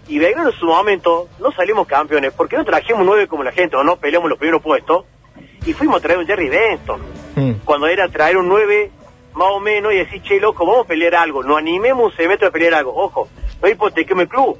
Y 0.08 0.18
Belgrano 0.18 0.50
en 0.50 0.56
su 0.56 0.66
momento 0.66 1.28
no 1.40 1.52
salimos 1.52 1.86
campeones 1.86 2.32
porque 2.32 2.56
no 2.56 2.64
trajimos 2.64 3.00
un 3.00 3.06
9 3.06 3.28
como 3.28 3.42
la 3.44 3.52
gente 3.52 3.76
o 3.76 3.84
no 3.84 3.96
peleamos 3.96 4.28
los 4.28 4.38
primeros 4.38 4.60
puestos 4.62 5.04
y 5.64 5.72
fuimos 5.72 5.96
a 5.98 6.00
traer 6.00 6.18
un 6.18 6.26
Jerry 6.26 6.48
Benton 6.48 7.00
Mm. 7.34 7.52
cuando 7.64 7.86
era 7.86 8.08
traer 8.08 8.36
un 8.36 8.46
9 8.46 8.90
más 9.34 9.48
o 9.50 9.60
menos 9.60 9.92
y 9.92 9.96
decir, 9.96 10.22
che, 10.22 10.38
loco, 10.40 10.66
vamos 10.66 10.84
a 10.84 10.88
pelear 10.88 11.14
algo, 11.14 11.42
nos 11.42 11.58
animemos 11.58 12.10
un 12.10 12.16
semestre 12.16 12.48
a 12.48 12.50
pelear 12.50 12.74
algo. 12.74 12.94
Ojo, 12.94 13.28
no 13.62 13.68
hipotequemos 13.68 14.22
el 14.22 14.28
club, 14.28 14.58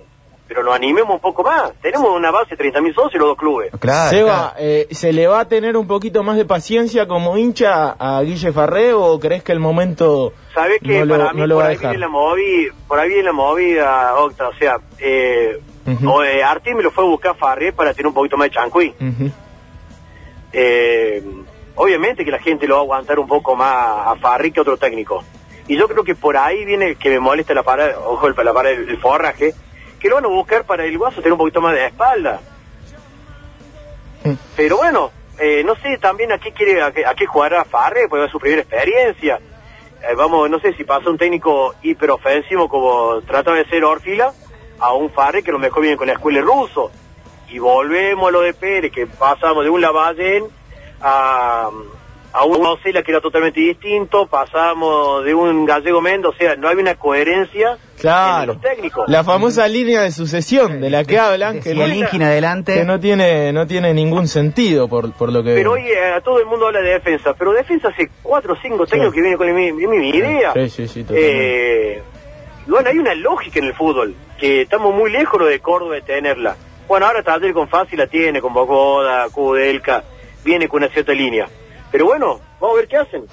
pero 0.48 0.62
nos 0.62 0.74
animemos 0.74 1.14
un 1.14 1.20
poco 1.20 1.42
más. 1.42 1.72
Tenemos 1.80 2.08
una 2.10 2.30
base 2.30 2.56
de 2.56 2.64
30.000 2.72 2.94
socios 2.94 3.14
los 3.20 3.28
dos 3.30 3.38
clubes. 3.38 3.70
Claro, 3.80 4.10
Seba, 4.10 4.52
claro. 4.52 4.54
eh, 4.58 4.88
¿se 4.90 5.12
le 5.12 5.26
va 5.26 5.40
a 5.40 5.48
tener 5.48 5.76
un 5.76 5.86
poquito 5.86 6.22
más 6.22 6.36
de 6.36 6.44
paciencia 6.44 7.06
como 7.06 7.36
hincha 7.38 7.96
a 7.98 8.22
Guille 8.22 8.52
Farré 8.52 8.92
o 8.92 9.18
crees 9.18 9.42
que 9.42 9.52
el 9.52 9.60
momento 9.60 10.32
¿Sabes 10.54 10.80
que 10.82 10.98
no 11.00 11.04
lo, 11.06 11.16
para 11.18 11.32
mí 11.32 11.40
no 11.40 11.46
lo 11.46 11.54
por 11.56 11.64
va 11.64 11.68
ahí 11.68 11.74
dejar? 11.76 11.90
viene 11.92 12.00
la 12.06 12.08
movida, 12.08 12.74
por 12.88 12.98
ahí 12.98 13.08
viene 13.08 13.22
la 13.24 13.32
movida, 13.32 14.14
Octa, 14.20 14.48
o 14.48 14.54
sea, 14.54 14.76
eh, 14.98 15.60
o, 16.06 16.22
eh, 16.22 16.42
Arti 16.44 16.74
me 16.74 16.82
lo 16.82 16.90
fue 16.90 17.04
a 17.04 17.08
buscar 17.08 17.30
a 17.32 17.34
Farré 17.34 17.72
para 17.72 17.92
tener 17.92 18.06
un 18.08 18.14
poquito 18.14 18.36
más 18.36 18.48
de 18.48 18.54
chancuí. 18.54 18.94
Ujú. 19.00 19.30
Eh, 20.52 21.22
obviamente 21.76 22.24
que 22.24 22.30
la 22.30 22.38
gente 22.38 22.66
lo 22.66 22.74
va 22.74 22.80
a 22.80 22.82
aguantar 22.84 23.18
un 23.18 23.26
poco 23.26 23.56
más 23.56 24.06
a 24.06 24.16
Farri 24.16 24.52
que 24.52 24.60
otro 24.60 24.76
técnico. 24.76 25.24
Y 25.68 25.76
yo 25.76 25.88
creo 25.88 26.04
que 26.04 26.14
por 26.14 26.36
ahí 26.36 26.64
viene 26.64 26.96
que 26.96 27.10
me 27.10 27.20
molesta 27.20 27.54
la 27.54 27.62
parada, 27.62 27.98
ojo, 27.98 28.28
la 28.28 28.52
parada 28.52 28.76
del 28.76 28.88
el 28.88 28.98
forraje, 28.98 29.54
que 30.00 30.08
lo 30.08 30.16
van 30.16 30.24
a 30.24 30.28
buscar 30.28 30.64
para 30.64 30.84
el 30.84 30.98
guaso 30.98 31.16
tener 31.16 31.32
un 31.32 31.38
poquito 31.38 31.60
más 31.60 31.74
de 31.74 31.86
espalda. 31.86 32.40
Mm. 34.24 34.32
Pero 34.56 34.76
bueno, 34.76 35.10
eh, 35.38 35.62
no 35.64 35.74
sé 35.76 35.98
también 35.98 36.32
a 36.32 36.38
qué 36.38 36.52
quiere, 36.52 36.82
a 36.82 36.92
qué, 36.92 37.06
a 37.06 37.14
qué 37.14 37.26
jugará 37.26 37.64
Farre, 37.64 38.08
porque 38.08 38.26
es 38.26 38.30
su 38.30 38.40
primera 38.40 38.62
experiencia. 38.62 39.40
Eh, 40.02 40.14
vamos, 40.16 40.50
no 40.50 40.58
sé 40.58 40.74
si 40.74 40.84
pasa 40.84 41.08
un 41.08 41.18
técnico 41.18 41.74
hiperofensivo 41.82 42.68
como 42.68 43.20
trata 43.22 43.52
de 43.52 43.64
ser 43.66 43.84
Orfila, 43.84 44.32
a 44.80 44.92
un 44.92 45.10
Farre 45.10 45.44
que 45.44 45.52
lo 45.52 45.60
mejor 45.60 45.82
viene 45.82 45.96
con 45.96 46.08
la 46.08 46.14
escuela 46.14 46.40
ruso. 46.40 46.90
Y 47.48 47.58
volvemos 47.58 48.28
a 48.28 48.32
lo 48.32 48.40
de 48.40 48.54
Pérez, 48.54 48.90
que 48.90 49.06
pasamos 49.06 49.62
de 49.62 49.70
un 49.70 49.80
Lavallén 49.80 50.46
a, 51.02 51.68
a 52.32 52.44
un 52.44 52.64
Ocela 52.66 53.02
que 53.02 53.11
era 53.11 53.21
totalmente 53.21 53.61
distinto, 53.61 54.26
pasábamos 54.26 55.25
de 55.25 55.35
un 55.35 55.66
gallego 55.66 56.00
Mendo, 56.00 56.30
o 56.30 56.35
sea, 56.35 56.56
no 56.56 56.68
había 56.68 56.82
una 56.82 56.94
coherencia 56.94 57.73
en 57.73 57.78
Claro. 58.00 58.54
los 58.54 58.61
técnicos. 58.62 59.04
La 59.09 59.23
famosa 59.23 59.68
línea 59.68 60.00
de 60.02 60.11
sucesión 60.11 60.80
de 60.80 60.90
la 60.90 61.04
que 61.04 61.18
hablan, 61.18 61.61
que 61.61 61.75
no, 61.75 61.82
adelante. 61.85 62.75
que 62.75 62.85
no 62.85 62.99
tiene 62.99 63.52
no 63.52 63.66
tiene 63.66 63.92
ningún 63.94 64.26
sentido 64.28 64.88
por, 64.88 65.12
por 65.12 65.30
lo 65.32 65.42
que 65.44 65.54
Pero 65.54 65.73
hoy 65.73 65.82
eh, 65.82 66.21
todo 66.25 66.40
el 66.40 66.47
mundo 66.47 66.66
habla 66.66 66.80
de 66.80 66.90
defensa, 66.94 67.35
pero 67.35 67.52
defensa 67.52 67.88
hace 67.88 68.11
cuatro 68.23 68.54
o 68.54 68.56
cinco 68.61 68.87
técnicos 68.87 69.14
que 69.14 69.21
vienen 69.21 69.38
con 69.38 69.54
mi, 69.54 69.73
mi, 69.73 69.87
mi 69.87 70.09
idea. 70.11 70.52
Sí, 70.54 70.68
sí, 70.71 70.88
sí, 70.88 71.02
totalmente. 71.04 71.92
Eh, 71.99 72.02
bueno, 72.66 72.88
hay 72.88 72.99
una 72.99 73.14
lógica 73.14 73.59
en 73.59 73.66
el 73.66 73.75
fútbol, 73.75 74.14
que 74.38 74.62
estamos 74.62 74.94
muy 74.94 75.11
lejos 75.11 75.38
lo 75.40 75.47
de 75.47 75.61
Córdoba 75.61 75.97
de 75.97 76.02
tenerla. 76.02 76.56
Bueno, 76.88 77.06
ahora 77.06 77.23
Talleres 77.23 77.54
con 77.54 77.68
Fácil 77.68 77.99
la 77.99 78.06
tiene, 78.06 78.40
con 78.40 78.52
Bogoda, 78.52 79.28
Kudelka, 79.30 80.02
viene 80.44 80.68
con 80.68 80.82
una 80.82 80.92
cierta 80.92 81.12
línea. 81.12 81.49
Pero 81.90 82.06
bueno, 82.06 82.40
vamos 82.61 82.76
a 82.76 82.80
ver 82.80 82.88
qué 82.88 82.96
hacen. 82.96 83.25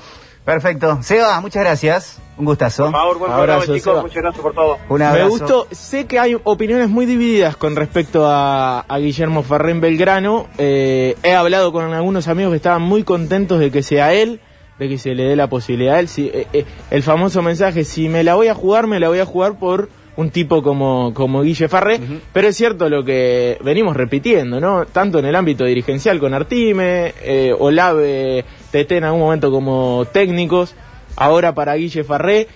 Perfecto. 0.45 0.99
Seba, 1.03 1.39
muchas 1.41 1.63
gracias. 1.63 2.21
Un 2.37 2.45
gustazo. 2.45 2.85
Por 2.85 2.93
favor, 2.93 3.17
buen 3.19 3.31
Abrazo, 3.31 3.59
programa, 3.65 3.77
chicos. 3.79 4.01
Muchas 4.01 4.23
gracias 4.23 4.41
por 4.41 4.53
todo. 4.53 4.77
Un 4.87 4.99
Me 4.99 5.05
abrazo. 5.05 5.29
gustó, 5.29 5.67
sé 5.71 6.07
que 6.07 6.17
hay 6.19 6.37
opiniones 6.43 6.89
muy 6.89 7.05
divididas 7.05 7.57
con 7.57 7.75
respecto 7.75 8.25
a, 8.25 8.79
a 8.79 8.97
Guillermo 8.97 9.43
Farrén 9.43 9.81
Belgrano. 9.81 10.47
Eh, 10.57 11.15
he 11.21 11.33
hablado 11.35 11.71
con 11.73 11.93
algunos 11.93 12.27
amigos 12.29 12.51
que 12.51 12.57
estaban 12.57 12.81
muy 12.81 13.03
contentos 13.03 13.59
de 13.59 13.71
que 13.71 13.83
sea 13.83 14.13
él, 14.13 14.39
de 14.79 14.87
que 14.87 14.97
se 14.97 15.13
le 15.15 15.23
dé 15.23 15.35
la 15.35 15.47
posibilidad 15.47 15.95
a 15.95 15.99
él. 15.99 16.07
Si, 16.07 16.27
eh, 16.27 16.47
eh, 16.53 16.65
el 16.91 17.03
famoso 17.03 17.41
mensaje, 17.41 17.83
si 17.83 18.07
me 18.07 18.23
la 18.23 18.35
voy 18.35 18.47
a 18.47 18.55
jugar, 18.55 18.87
me 18.87 18.99
la 19.01 19.09
voy 19.09 19.19
a 19.19 19.25
jugar 19.25 19.59
por 19.59 19.89
un 20.19 20.31
tipo 20.31 20.61
como, 20.61 21.13
como 21.13 21.43
Guille 21.43 21.69
Farré. 21.69 21.99
Pero 22.33 22.49
es 22.49 22.57
cierto 22.57 22.89
lo 22.89 23.05
que 23.05 23.57
venimos 23.63 23.95
repitiendo, 23.95 24.59
¿no? 24.59 24.85
Tanto 24.85 25.19
en 25.19 25.25
el 25.25 25.35
ámbito 25.35 25.63
dirigencial 25.63 26.19
con 26.19 26.33
Artime, 26.33 27.13
eh, 27.23 27.55
Olave, 27.57 28.43
Tete 28.69 28.97
en 28.97 29.05
algún 29.05 29.21
momento 29.21 29.49
como 29.49 30.05
técnicos, 30.11 30.75
ahora 31.15 31.55
para 31.55 31.75
Guille 31.75 32.03
Farré 32.03 32.47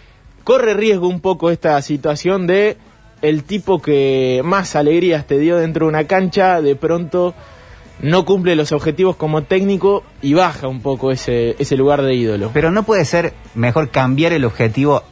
corre 0.43 0.73
riesgo 0.73 1.07
un 1.07 1.21
poco 1.21 1.51
esta 1.51 1.81
situación 1.81 2.47
de 2.47 2.75
el 3.21 3.45
tipo 3.45 3.81
que 3.81 4.41
más 4.43 4.75
alegrías 4.75 5.25
te 5.25 5.39
dio 5.39 5.55
dentro 5.55 5.85
de 5.85 5.89
una 5.89 6.05
cancha, 6.05 6.61
de 6.61 6.75
pronto 6.75 7.33
no 8.01 8.25
cumple 8.25 8.57
los 8.57 8.73
objetivos 8.73 9.15
como 9.15 9.43
técnico 9.43 10.03
y 10.21 10.33
baja 10.33 10.67
un 10.67 10.81
poco 10.81 11.11
ese, 11.11 11.55
ese 11.59 11.77
lugar 11.77 12.01
de 12.01 12.13
ídolo. 12.13 12.51
Pero 12.53 12.71
no 12.71 12.83
puede 12.83 13.05
ser 13.05 13.33
mejor 13.55 13.89
cambiar 13.89 14.33
el 14.33 14.43
objetivo. 14.43 15.03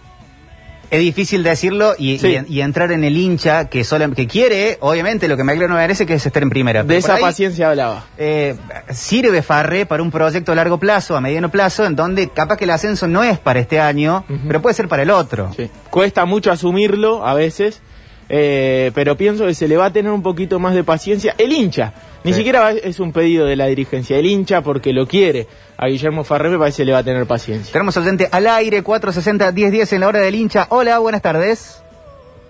Es 0.91 0.99
difícil 0.99 1.41
decirlo 1.41 1.95
y, 1.97 2.19
Sí. 2.19 2.37
y- 2.49 2.57
y 2.57 2.61
entrar 2.61 2.91
en 2.91 3.05
el 3.05 3.15
hincha 3.17 3.69
que 3.69 3.85
sola- 3.85 4.09
que 4.11 4.27
quiere, 4.27 4.77
obviamente, 4.81 5.29
lo 5.29 5.37
que 5.37 5.43
me 5.45 5.55
no 5.55 5.75
merece, 5.75 6.05
que 6.05 6.15
es 6.15 6.25
estar 6.25 6.43
en 6.43 6.49
primera. 6.49 6.83
de 6.83 6.97
esa 6.97 7.15
ahí, 7.15 7.21
paciencia 7.21 7.69
hablaba. 7.69 8.05
eh, 8.17 8.55
sirve 8.93 9.41
Farré 9.41 9.85
para 9.85 10.03
un 10.03 10.11
proyecto 10.11 10.51
a 10.51 10.55
largo 10.55 10.77
plazo, 10.79 11.15
a 11.15 11.21
mediano 11.21 11.49
plazo, 11.49 11.85
en 11.85 11.95
donde 11.95 12.27
capaz 12.29 12.57
que 12.57 12.65
el 12.65 12.71
ascenso 12.71 13.07
no 13.07 13.23
es 13.23 13.39
para 13.39 13.61
este 13.61 13.79
año, 13.79 14.25
pero 14.47 14.61
puede 14.61 14.73
ser 14.75 14.87
para 14.89 15.03
el 15.03 15.11
otro. 15.11 15.51
Sí. 15.55 15.69
Cuesta 15.89 16.25
mucho 16.25 16.51
asumirlo 16.51 17.25
a 17.25 17.33
veces, 17.35 17.81
eh, 18.27 18.91
pero 18.93 19.15
pienso 19.17 19.45
que 19.45 19.53
se 19.53 19.67
le 19.67 19.77
va 19.77 19.85
a 19.87 19.93
tener 19.93 20.11
un 20.11 20.21
poquito 20.21 20.59
más 20.59 20.73
de 20.75 20.83
paciencia. 20.83 21.35
El 21.37 21.51
hincha, 21.53 21.93
ni 22.23 22.31
Sí. 22.33 22.39
siquiera 22.39 22.71
es 22.71 22.99
un 22.99 23.11
pedido 23.13 23.45
de 23.45 23.55
la 23.55 23.67
dirigencia, 23.67 24.17
el 24.17 24.25
hincha 24.25 24.61
porque 24.61 24.93
lo 24.93 25.07
quiere. 25.07 25.47
A 25.81 25.87
Guillermo 25.87 26.23
Farré 26.23 26.49
me 26.49 26.59
parece 26.59 26.83
que 26.83 26.85
le 26.85 26.93
va 26.93 26.99
a 26.99 27.03
tener 27.03 27.25
paciencia. 27.25 27.73
Tenemos 27.73 27.97
oyente 27.97 28.29
al 28.31 28.45
aire, 28.45 28.83
460-1010 28.83 29.93
en 29.93 30.01
la 30.01 30.07
hora 30.09 30.19
del 30.19 30.35
hincha. 30.35 30.67
Hola, 30.69 30.99
buenas 30.99 31.23
tardes. 31.23 31.81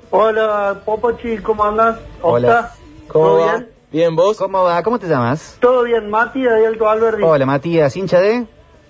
Hola, 0.10 0.82
Popochi, 0.84 1.38
¿cómo 1.38 1.64
andas? 1.64 1.98
Hola. 2.22 2.72
¿Cómo 3.08 3.26
¿Todo 3.26 3.40
va? 3.40 3.54
bien? 3.56 3.70
Bien, 3.90 4.16
vos. 4.18 4.38
¿Cómo 4.38 4.64
va? 4.64 4.84
¿Cómo 4.84 5.00
te 5.00 5.08
llamas? 5.08 5.56
Todo 5.62 5.84
bien, 5.84 6.10
Mati, 6.10 6.42
de 6.42 6.68
Alto 6.68 6.90
Alberdi. 6.90 7.24
Hola, 7.24 7.46
Matías, 7.46 7.96
hincha 7.96 8.20
de... 8.20 8.46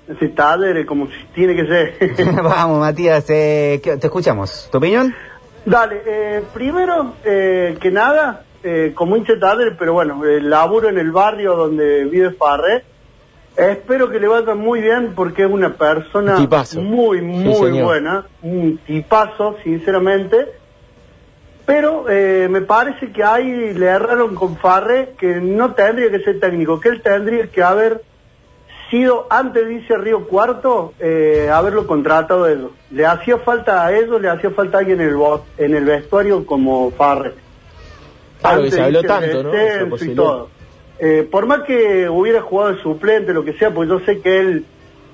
Ese 0.08 0.28
Tadere, 0.30 0.88
como 0.88 1.06
si 1.06 1.14
tiene 1.36 1.56
que 1.56 1.68
ser. 1.68 2.34
Vamos, 2.44 2.80
Matías, 2.80 3.24
eh, 3.30 3.80
¿qué- 3.84 3.98
te 3.98 4.08
escuchamos. 4.08 4.68
¿Tu 4.72 4.78
opinión? 4.80 5.14
Dale, 5.66 6.02
eh, 6.08 6.44
primero 6.52 7.14
eh, 7.24 7.78
que 7.80 7.92
nada, 7.92 8.44
eh, 8.64 8.92
como 8.96 9.16
hincha 9.16 9.34
de 9.34 9.40
Tadere, 9.40 9.72
pero 9.78 9.94
bueno, 9.94 10.26
el 10.26 10.50
laburo 10.50 10.90
en 10.90 10.98
el 10.98 11.12
barrio 11.12 11.56
donde 11.56 12.06
vive 12.06 12.32
Farré, 12.32 12.84
espero 13.56 14.10
que 14.10 14.20
le 14.20 14.28
vaya 14.28 14.56
muy 14.56 14.82
bien 14.82 15.14
porque 15.16 15.44
es 15.44 15.52
una 15.52 15.74
persona 15.76 16.36
tipazo. 16.38 16.82
muy, 16.82 17.22
muy 17.22 17.82
buena, 17.82 18.26
un 18.42 18.78
tipazo, 18.86 19.58
sinceramente. 19.64 20.48
Pero 21.66 22.06
eh, 22.10 22.48
me 22.50 22.62
parece 22.62 23.12
que 23.12 23.24
ahí 23.24 23.74
le 23.74 23.86
erraron 23.86 24.36
con 24.36 24.58
Farré 24.58 25.14
que 25.18 25.40
no 25.40 25.74
tendría 25.74 26.10
que 26.10 26.20
ser 26.20 26.40
técnico, 26.40 26.80
que 26.80 26.90
él 26.90 27.02
tendría 27.02 27.48
que 27.48 27.64
haber 27.64 28.02
sido, 28.90 29.28
antes 29.30 29.68
dice 29.68 29.98
Río 29.98 30.28
Cuarto, 30.28 30.94
eh, 31.00 31.50
haberlo 31.52 31.88
contratado 31.88 32.44
a 32.46 32.52
ellos. 32.52 32.72
Le 32.92 33.06
hacía 33.06 33.38
falta 33.38 33.86
a 33.86 33.96
ellos, 33.96 34.22
le 34.22 34.30
hacía 34.30 34.52
falta 34.52 34.80
alguien 34.80 35.00
en 35.00 35.10
el, 35.10 35.18
en 35.58 35.76
el 35.76 35.86
vestuario 35.86 36.46
como 36.46 36.92
Farre. 36.92 37.36
Claro, 38.42 38.58
que 38.58 38.64
Antes 38.64 38.74
se 38.74 38.82
habló 38.82 39.04
tanto, 39.04 39.44
¿no? 39.44 39.52
y 39.98 40.16
todo. 40.16 40.50
Eh, 41.04 41.28
por 41.30 41.48
más 41.48 41.62
que 41.64 42.08
hubiera 42.08 42.42
jugado 42.42 42.76
de 42.76 42.82
suplente, 42.84 43.34
lo 43.34 43.44
que 43.44 43.54
sea, 43.54 43.74
pues 43.74 43.90
yo 43.90 44.00
sé 44.02 44.22
que 44.22 44.40
él 44.40 44.66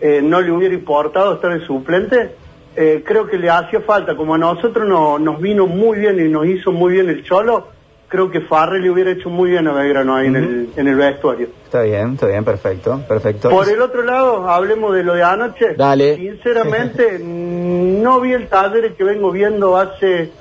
eh, 0.01 0.19
no 0.21 0.41
le 0.41 0.51
hubiera 0.51 0.75
importado 0.75 1.35
estar 1.35 1.57
de 1.57 1.65
suplente, 1.65 2.31
eh, 2.75 3.03
creo 3.05 3.25
que 3.25 3.37
le 3.37 3.49
hacía 3.49 3.79
falta, 3.79 4.15
como 4.17 4.35
a 4.35 4.37
nosotros 4.37 4.85
no- 4.85 5.17
nos 5.17 5.39
vino 5.39 5.65
muy 5.65 5.97
bien 5.99 6.19
y 6.19 6.27
nos 6.29 6.45
hizo 6.45 6.73
muy 6.73 6.91
bien 6.93 7.07
el 7.09 7.23
Cholo, 7.23 7.69
creo 8.09 8.29
que 8.29 8.41
Farre 8.41 8.81
le 8.81 8.89
hubiera 8.89 9.11
hecho 9.11 9.29
muy 9.29 9.49
bien 9.51 9.65
a 9.67 9.71
Belgrano 9.73 10.13
ahí 10.15 10.27
en, 10.27 10.35
el, 10.35 10.69
en 10.75 10.87
el 10.89 10.95
vestuario. 10.95 11.47
Está 11.63 11.81
bien, 11.83 12.13
está 12.15 12.27
bien, 12.27 12.43
perfecto, 12.43 13.01
perfecto. 13.07 13.49
Por 13.49 13.69
el 13.69 13.81
otro 13.81 14.01
lado, 14.03 14.49
hablemos 14.49 14.93
de 14.93 15.03
lo 15.03 15.13
de 15.13 15.23
anoche. 15.23 15.73
Dale. 15.75 16.17
Sinceramente, 16.17 17.17
no 17.23 18.19
vi 18.19 18.33
el 18.33 18.47
taller 18.49 18.93
que 18.93 19.03
vengo 19.05 19.31
viendo 19.31 19.77
hace 19.77 20.31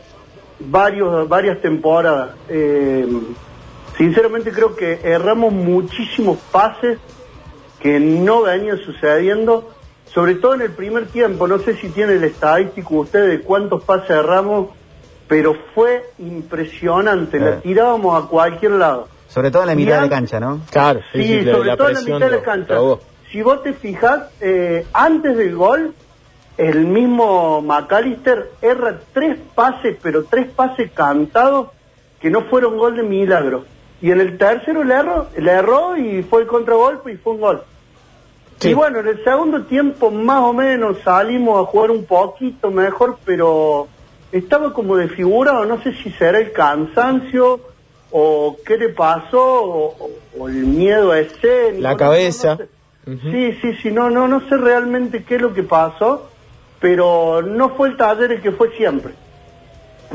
varios, 0.59 1.29
varias 1.29 1.61
temporadas. 1.61 2.31
Eh, 2.49 3.07
sinceramente 3.97 4.53
creo 4.53 4.75
que 4.76 5.00
erramos 5.05 5.53
muchísimos 5.53 6.38
pases 6.50 6.99
que 7.81 8.00
no 8.00 8.43
venían 8.43 8.79
sucediendo, 8.79 9.71
sobre 10.12 10.35
todo 10.37 10.55
en 10.55 10.62
el 10.62 10.71
primer 10.73 11.07
tiempo. 11.07 11.47
No 11.47 11.59
sé 11.59 11.76
si 11.76 11.88
tiene 11.91 12.15
el 12.15 12.25
estadístico 12.25 12.97
usted 12.97 13.29
de 13.29 13.41
cuántos 13.41 13.83
pases 13.85 14.11
erramos, 14.11 14.69
pero 15.29 15.55
fue 15.75 16.05
impresionante. 16.19 17.37
Eh. 17.37 17.41
La 17.41 17.61
tirábamos 17.61 18.25
a 18.25 18.29
cualquier 18.29 18.73
lado. 18.73 19.09
Sobre 19.29 19.50
todo 19.50 19.62
en 19.62 19.69
la 19.69 19.75
mitad 19.75 19.93
de 19.93 19.97
antes- 20.05 20.11
cancha, 20.11 20.41
¿no? 20.41 20.61
Claro, 20.71 21.00
Sí, 21.12 21.41
la- 21.43 21.53
sobre 21.53 21.67
la 21.69 21.76
todo 21.76 21.88
en 21.88 21.95
la 21.95 22.00
presión 22.00 22.17
mitad 22.19 22.26
de 22.26 22.33
la 22.33 22.38
lo- 22.38 22.43
cancha. 22.45 22.75
lo 22.75 22.79
ahogó. 22.81 23.00
Si 23.33 23.43
vos 23.43 23.62
te 23.62 23.73
fijas, 23.73 24.21
eh, 24.41 24.87
antes 24.93 25.37
del 25.37 25.57
gol, 25.57 25.95
el 26.57 26.87
mismo 26.87 27.61
McAllister 27.61 28.50
erra 28.62 28.99
tres 29.12 29.37
pases, 29.55 29.97
pero 30.00 30.25
tres 30.25 30.47
pases 30.53 30.91
cantados 30.93 31.69
que 32.21 32.31
no 32.31 32.43
fueron 32.43 32.79
gol 32.79 32.97
de 32.97 33.03
milagro. 33.03 33.65
Y 34.00 34.11
en 34.11 34.21
el 34.21 34.37
tercero 34.37 34.85
le 34.85 34.95
erró, 34.95 35.29
le 35.37 35.50
erró 35.50 35.97
y 35.97 36.23
fue 36.23 36.43
el 36.43 36.47
contragolpe 36.47 37.12
y 37.12 37.17
fue 37.17 37.35
un 37.35 37.41
gol. 37.41 37.62
Sí. 38.59 38.71
Y 38.71 38.75
bueno, 38.75 39.00
en 39.00 39.09
el 39.09 39.25
segundo 39.25 39.65
tiempo 39.65 40.11
más 40.11 40.43
o 40.43 40.53
menos 40.53 40.99
salimos 41.03 41.61
a 41.61 41.71
jugar 41.71 41.91
un 41.91 42.05
poquito 42.05 42.71
mejor, 42.71 43.19
pero 43.25 43.88
estaba 44.33 44.73
como 44.73 44.97
desfigurado, 44.97 45.65
no 45.65 45.83
sé 45.83 45.95
si 45.95 46.11
será 46.12 46.38
el 46.38 46.53
cansancio 46.53 47.61
o 48.11 48.57
qué 48.65 48.79
le 48.79 48.91
pasó 48.91 49.41
o, 50.38 50.49
el 50.49 50.55
miedo 50.67 51.12
a 51.12 51.21
escénico. 51.21 51.83
La 51.83 51.93
no, 51.93 51.97
cabeza. 51.97 52.59
no 53.07 53.17
sé. 53.21 53.31
Sí, 53.31 53.59
sí, 53.61 53.75
sí, 53.83 53.91
no, 53.91 54.11
no, 54.11 54.26
no 54.26 54.41
sé 54.49 54.57
realmente 54.57 55.25
qué 55.25 55.37
es 55.37 55.43
lo 55.43 55.55
que 55.55 55.62
pasó, 55.62 56.29
pero 56.81 57.41
no 57.43 57.71
fue 57.71 57.88
el 57.88 57.97
taller 57.97 58.33
el 58.33 58.43
que 58.43 58.53
fue 58.53 58.71
siempre. 58.76 59.15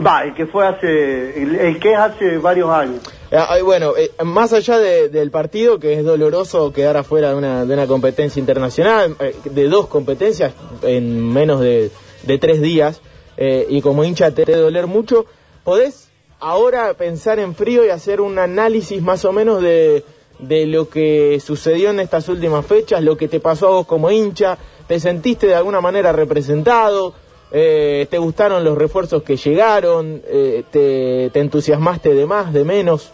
Va, 0.05 0.24
el 0.24 0.33
que 0.33 0.45
fue 0.45 0.65
hace, 0.65 1.41
el, 1.41 1.79
que 1.79 1.91
es 1.93 1.98
hace 2.00 2.38
varios 2.38 2.69
años. 2.69 3.01
Ah, 3.31 3.48
ay, 3.50 3.62
bueno, 3.62 3.93
eh, 3.98 4.12
más 4.24 4.53
allá 4.53 4.77
de- 4.79 5.10
del 5.10 5.31
partido, 5.31 5.79
que 5.79 5.93
es 5.93 6.03
doloroso 6.05 6.71
quedar 6.74 6.98
afuera 6.98 7.29
de 7.29 7.36
una, 7.36 7.65
de 7.65 7.74
una 7.74 7.88
competencia 7.88 8.39
internacional, 8.39 9.15
eh, 9.19 9.36
de 9.45 9.67
dos 9.69 9.88
competencias 9.88 10.53
en 10.81 11.31
menos 11.31 11.62
de, 11.62 11.91
de 12.24 12.38
tres 12.38 12.62
días, 12.62 13.01
eh, 13.38 13.65
y 13.69 13.81
como 13.81 14.03
hincha 14.03 14.31
te 14.31 14.45
debe 14.45 14.60
doler 14.60 14.88
mucho, 14.88 15.25
¿podés 15.63 16.10
ahora 16.39 16.93
pensar 16.93 17.39
en 17.39 17.53
frío 17.55 17.86
y 17.86 17.89
hacer 17.89 18.21
un 18.21 18.39
análisis 18.39 19.01
más 19.01 19.24
o 19.25 19.31
menos 19.31 19.62
de, 19.62 20.03
de 20.39 20.65
lo 20.65 20.89
que 20.89 21.39
sucedió 21.43 21.89
en 21.91 22.00
estas 22.00 22.27
últimas 22.29 22.65
fechas, 22.65 23.01
lo 23.03 23.15
que 23.17 23.27
te 23.27 23.39
pasó 23.39 23.67
a 23.67 23.71
vos 23.71 23.88
como 23.88 24.10
hincha? 24.12 24.57
¿Te 24.88 25.00
sentiste 25.00 25.48
de 25.48 25.55
alguna 25.55 25.79
manera 25.79 26.12
representado? 26.12 27.13
Eh, 27.51 28.08
¿Te 28.10 28.17
gustaron 28.17 28.63
los 28.63 28.77
refuerzos 28.77 29.24
que 29.24 29.36
llegaron? 29.36 30.22
Eh, 30.25 30.63
te, 30.72 31.29
¿Te 31.31 31.39
entusiasmaste 31.39 32.13
de 32.13 32.25
más, 32.25 32.53
de 32.53 32.63
menos? 32.63 33.12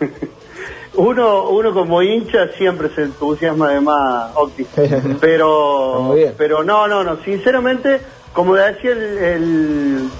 Uno, 0.94 1.48
uno 1.48 1.72
como 1.72 2.02
hincha 2.02 2.48
siempre 2.48 2.90
se 2.90 3.04
entusiasma 3.04 3.70
de 3.70 3.80
más, 3.80 4.30
Octi. 4.34 4.66
Pero, 5.20 6.14
pero 6.36 6.62
no, 6.62 6.86
no, 6.86 7.02
no. 7.02 7.16
Sinceramente, 7.24 7.98
como 8.34 8.54
decía 8.56 8.92
el, 8.92 9.18
el, 9.18 10.10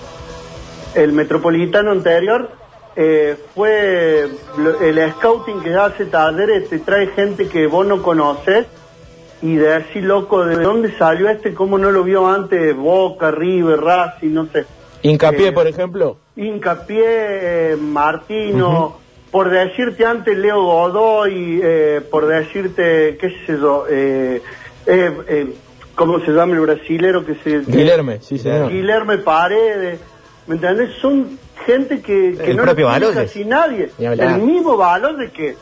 el 0.95 1.13
metropolitano 1.13 1.91
anterior, 1.91 2.49
eh, 2.97 3.37
fue 3.55 4.31
el 4.81 5.13
scouting 5.13 5.61
que 5.61 5.75
hace 5.75 6.07
talleres, 6.07 6.71
te 6.71 6.79
trae 6.79 7.09
gente 7.09 7.49
que 7.49 7.67
vos 7.67 7.87
no 7.87 8.03
conoces 8.03 8.67
y 9.43 9.57
de 9.57 9.81
decir, 9.81 10.05
loco, 10.05 10.45
¿de 10.45 10.57
dónde 10.57 10.97
salió 10.97 11.29
este? 11.29 11.53
¿Cómo 11.53 11.77
no 11.79 11.91
lo 11.91 12.05
vio 12.05 12.27
antes? 12.29 12.75
Boca, 12.77 13.31
River, 13.31 13.81
Racing, 13.81 14.33
no 14.33 14.47
sé. 14.47 14.65
Hincapié, 15.03 15.49
Eh, 15.49 15.53
por 15.53 15.67
ejemplo. 15.67 16.17
Hincapié, 16.37 17.03
eh, 17.73 17.77
Martino, 17.77 18.99
por 19.31 19.51
decirte 19.51 20.05
antes 20.07 20.37
Leo 20.39 20.63
Godoy, 20.63 21.61
eh, 21.63 22.01
por 22.11 22.27
decirte, 22.27 23.17
qué 23.21 23.31
sé 23.47 23.59
yo, 23.59 23.85
eh, 23.91 24.41
eh, 24.87 25.13
eh, 25.29 25.47
¿cómo 25.95 26.21
se 26.21 26.31
llama 26.31 26.55
el 26.55 26.61
brasilero 26.61 27.25
que 27.25 27.35
se... 27.37 27.61
Guilherme, 27.61 28.21
sí, 28.21 28.39
señor. 28.39 28.71
Guilherme 28.71 29.19
Paredes, 29.19 29.99
¿me 30.47 30.55
entendés? 30.55 30.91
Son 31.01 31.39
gente 31.67 32.01
que, 32.01 32.37
que 32.37 32.51
El 32.53 32.57
no 32.59 32.63
propio 32.65 32.87
Baloyes. 32.87 33.17
casi 33.17 33.45
nadie. 33.45 33.91
El 33.99 34.39
mismo 34.43 34.77
valor 34.77 35.17
de 35.17 35.31
que, 35.31 35.57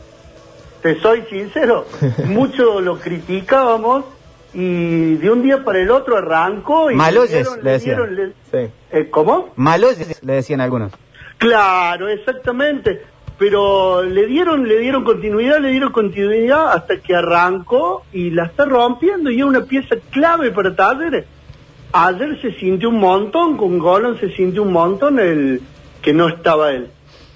te 0.83 0.99
soy 1.01 1.23
sincero, 1.31 1.87
mucho 2.27 2.81
lo 2.81 2.99
criticábamos 2.99 4.05
y 4.53 5.15
de 5.17 5.31
un 5.31 5.43
día 5.43 5.63
para 5.65 5.79
el 5.81 5.91
otro 5.91 6.17
arrancó 6.17 6.91
y... 6.91 6.95
Maloyes, 6.97 7.31
dieron- 7.47 7.63
le 7.63 7.71
decían. 7.73 7.97
dieron- 7.97 8.17
le- 8.17 8.33
Sí. 8.67 8.73
eh, 8.91 9.09
¿Cómo? 9.11 9.51
Malos 9.57 9.97
le 10.23 10.33
decían 10.33 10.61
algunos. 10.61 10.93
Claro, 11.39 12.09
exactamente. 12.09 13.03
Pero 13.39 14.03
le 14.03 14.27
dieron, 14.27 14.69
le 14.69 14.79
dieron 14.79 15.03
continuidad, 15.05 15.61
le 15.61 15.69
dieron 15.71 15.93
continuidad 15.93 16.73
hasta 16.73 16.99
que 16.99 17.15
arrancó 17.15 18.03
y 18.13 18.31
la 18.31 18.45
está 18.47 18.67
rompiendo 18.67 19.31
y 19.31 19.39
es 19.39 19.45
una 19.45 19.63
pieza 19.65 19.97
clave 20.11 20.51
para 20.51 20.75
Talleres. 20.77 21.25
Ayer 21.93 22.39
se 22.43 22.53
sintió 22.59 22.91
un 22.91 22.99
montón, 23.01 23.57
con 23.57 23.79
Golon 23.79 24.19
se 24.21 24.31
sintió 24.33 24.63
un 24.63 24.73
montón 24.73 25.19
el 25.19 25.63
que 26.03 26.13
no 26.13 26.29
estaba 26.29 26.73
él. 26.73 26.89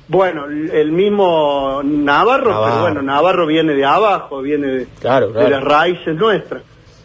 Bueno, 0.06 0.46
el 0.46 0.92
mismo 0.92 1.80
Navarro, 1.82 2.50
Navarro. 2.50 2.64
pero 2.64 2.80
bueno, 2.82 3.02
Navarro 3.02 3.46
viene 3.46 3.74
de 3.74 3.84
abajo, 3.84 4.42
viene 4.42 4.66
de, 4.68 4.86
Claro, 5.00 5.32
claro. 5.32 5.44
de 5.44 5.50
las 5.50 5.64
raíces 5.64 6.14
nuestras. 6.14 6.62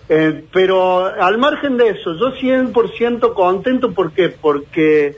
Eh, 0.09 0.43
pero 0.51 1.05
al 1.05 1.37
margen 1.37 1.77
de 1.77 1.89
eso, 1.89 2.15
yo 2.15 2.31
100% 2.33 3.33
contento, 3.33 3.91
¿por 3.93 4.11
qué? 4.11 4.29
Porque 4.29 5.15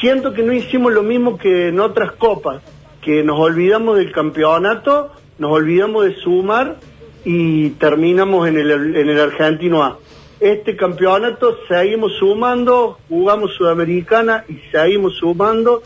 siento 0.00 0.32
que 0.32 0.42
no 0.42 0.52
hicimos 0.52 0.92
lo 0.92 1.02
mismo 1.02 1.38
que 1.38 1.68
en 1.68 1.78
otras 1.80 2.12
copas, 2.12 2.62
que 3.02 3.22
nos 3.22 3.38
olvidamos 3.38 3.98
del 3.98 4.10
campeonato, 4.10 5.12
nos 5.38 5.52
olvidamos 5.52 6.06
de 6.06 6.14
sumar 6.16 6.76
y 7.24 7.70
terminamos 7.70 8.48
en 8.48 8.58
el, 8.58 8.96
en 8.96 9.08
el 9.08 9.20
Argentino 9.20 9.82
A. 9.84 9.98
Este 10.40 10.74
campeonato 10.76 11.56
seguimos 11.68 12.14
sumando, 12.18 12.98
jugamos 13.08 13.52
Sudamericana 13.54 14.44
y 14.48 14.58
seguimos 14.72 15.14
sumando. 15.18 15.82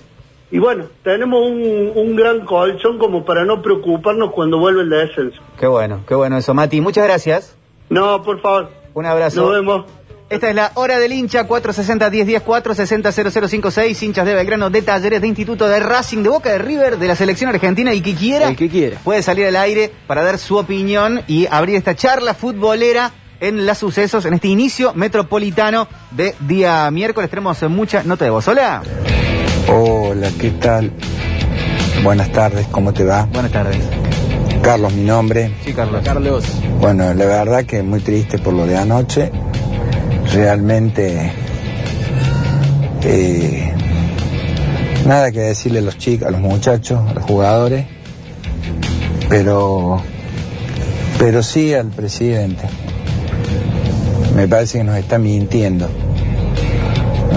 Y 0.50 0.58
bueno, 0.58 0.84
tenemos 1.02 1.42
un, 1.44 1.92
un 1.94 2.14
gran 2.16 2.44
colchón 2.44 2.98
como 2.98 3.24
para 3.24 3.44
no 3.44 3.62
preocuparnos 3.62 4.32
cuando 4.32 4.58
vuelve 4.58 4.82
el 4.82 4.90
descenso. 4.90 5.40
Qué 5.58 5.66
bueno, 5.66 6.04
qué 6.06 6.14
bueno 6.14 6.36
eso, 6.38 6.54
Mati. 6.54 6.80
Muchas 6.80 7.04
gracias. 7.04 7.56
No, 7.90 8.22
por 8.22 8.40
favor. 8.40 8.70
Un 8.94 9.06
abrazo. 9.06 9.42
Nos 9.42 9.50
vemos. 9.52 9.84
Esta 10.28 10.48
es 10.50 10.56
la 10.56 10.72
hora 10.74 10.98
del 10.98 11.12
hincha, 11.12 11.46
460-1010, 11.46 12.42
460-0056, 12.42 14.02
hinchas 14.02 14.26
de 14.26 14.34
Belgrano, 14.34 14.70
de 14.70 14.82
Talleres, 14.82 15.20
de 15.20 15.26
Instituto 15.28 15.68
de 15.68 15.78
Racing, 15.78 16.22
de 16.24 16.28
Boca 16.28 16.50
de 16.50 16.58
River, 16.58 16.98
de 16.98 17.06
la 17.06 17.14
selección 17.14 17.50
argentina 17.50 17.94
y 17.94 18.00
que 18.00 18.14
quiera, 18.14 18.48
El 18.48 18.56
que 18.56 18.68
quiera. 18.68 18.98
puede 19.04 19.22
salir 19.22 19.46
al 19.46 19.54
aire 19.56 19.92
para 20.08 20.24
dar 20.24 20.38
su 20.38 20.56
opinión 20.56 21.22
y 21.28 21.46
abrir 21.48 21.76
esta 21.76 21.94
charla 21.94 22.34
futbolera 22.34 23.12
en 23.38 23.66
las 23.66 23.78
sucesos, 23.78 24.24
en 24.26 24.34
este 24.34 24.48
inicio 24.48 24.92
metropolitano 24.94 25.86
de 26.10 26.34
día 26.40 26.90
miércoles. 26.90 27.30
Tenemos 27.30 27.62
mucha 27.64 28.02
nota 28.02 28.24
de 28.24 28.30
voz. 28.30 28.48
Hola. 28.48 28.82
Hola, 29.68 30.30
¿qué 30.40 30.50
tal? 30.52 30.92
Buenas 32.04 32.30
tardes, 32.30 32.68
¿cómo 32.68 32.92
te 32.92 33.02
va? 33.02 33.26
Buenas 33.32 33.50
tardes. 33.50 33.78
Carlos, 34.62 34.92
mi 34.92 35.02
nombre. 35.02 35.50
Sí, 35.64 35.72
Carlos. 35.72 36.02
Carlos. 36.04 36.44
Bueno, 36.80 37.12
la 37.14 37.24
verdad 37.24 37.64
que 37.64 37.82
muy 37.82 37.98
triste 37.98 38.38
por 38.38 38.54
lo 38.54 38.64
de 38.64 38.76
anoche. 38.76 39.32
Realmente, 40.32 41.32
eh, 43.02 43.72
nada 45.04 45.32
que 45.32 45.40
decirle 45.40 45.80
a 45.80 45.82
los 45.82 45.98
chicos, 45.98 46.28
a 46.28 46.30
los 46.30 46.40
muchachos, 46.40 47.00
a 47.10 47.14
los 47.14 47.24
jugadores, 47.24 47.86
pero, 49.28 50.00
pero 51.18 51.42
sí 51.42 51.74
al 51.74 51.88
presidente. 51.88 52.68
Me 54.36 54.46
parece 54.46 54.78
que 54.78 54.84
nos 54.84 54.96
está 54.96 55.18
mintiendo. 55.18 55.88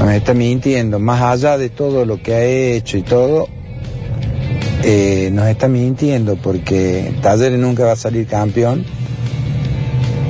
Nos 0.10 0.18
está 0.18 0.34
mintiendo, 0.34 0.98
más 0.98 1.22
allá 1.22 1.60
de 1.60 1.70
todo 1.70 2.04
lo 2.04 2.20
que 2.20 2.34
ha 2.34 2.44
hecho 2.44 2.98
y 2.98 3.04
todo, 3.04 3.48
eh, 4.82 5.30
nos 5.32 5.48
está 5.48 5.68
mintiendo 5.68 6.36
porque 6.36 7.14
Talleres 7.22 7.60
nunca 7.60 7.86
va 7.86 7.92
a 7.92 7.96
salir 7.96 8.26
campeón 8.26 8.86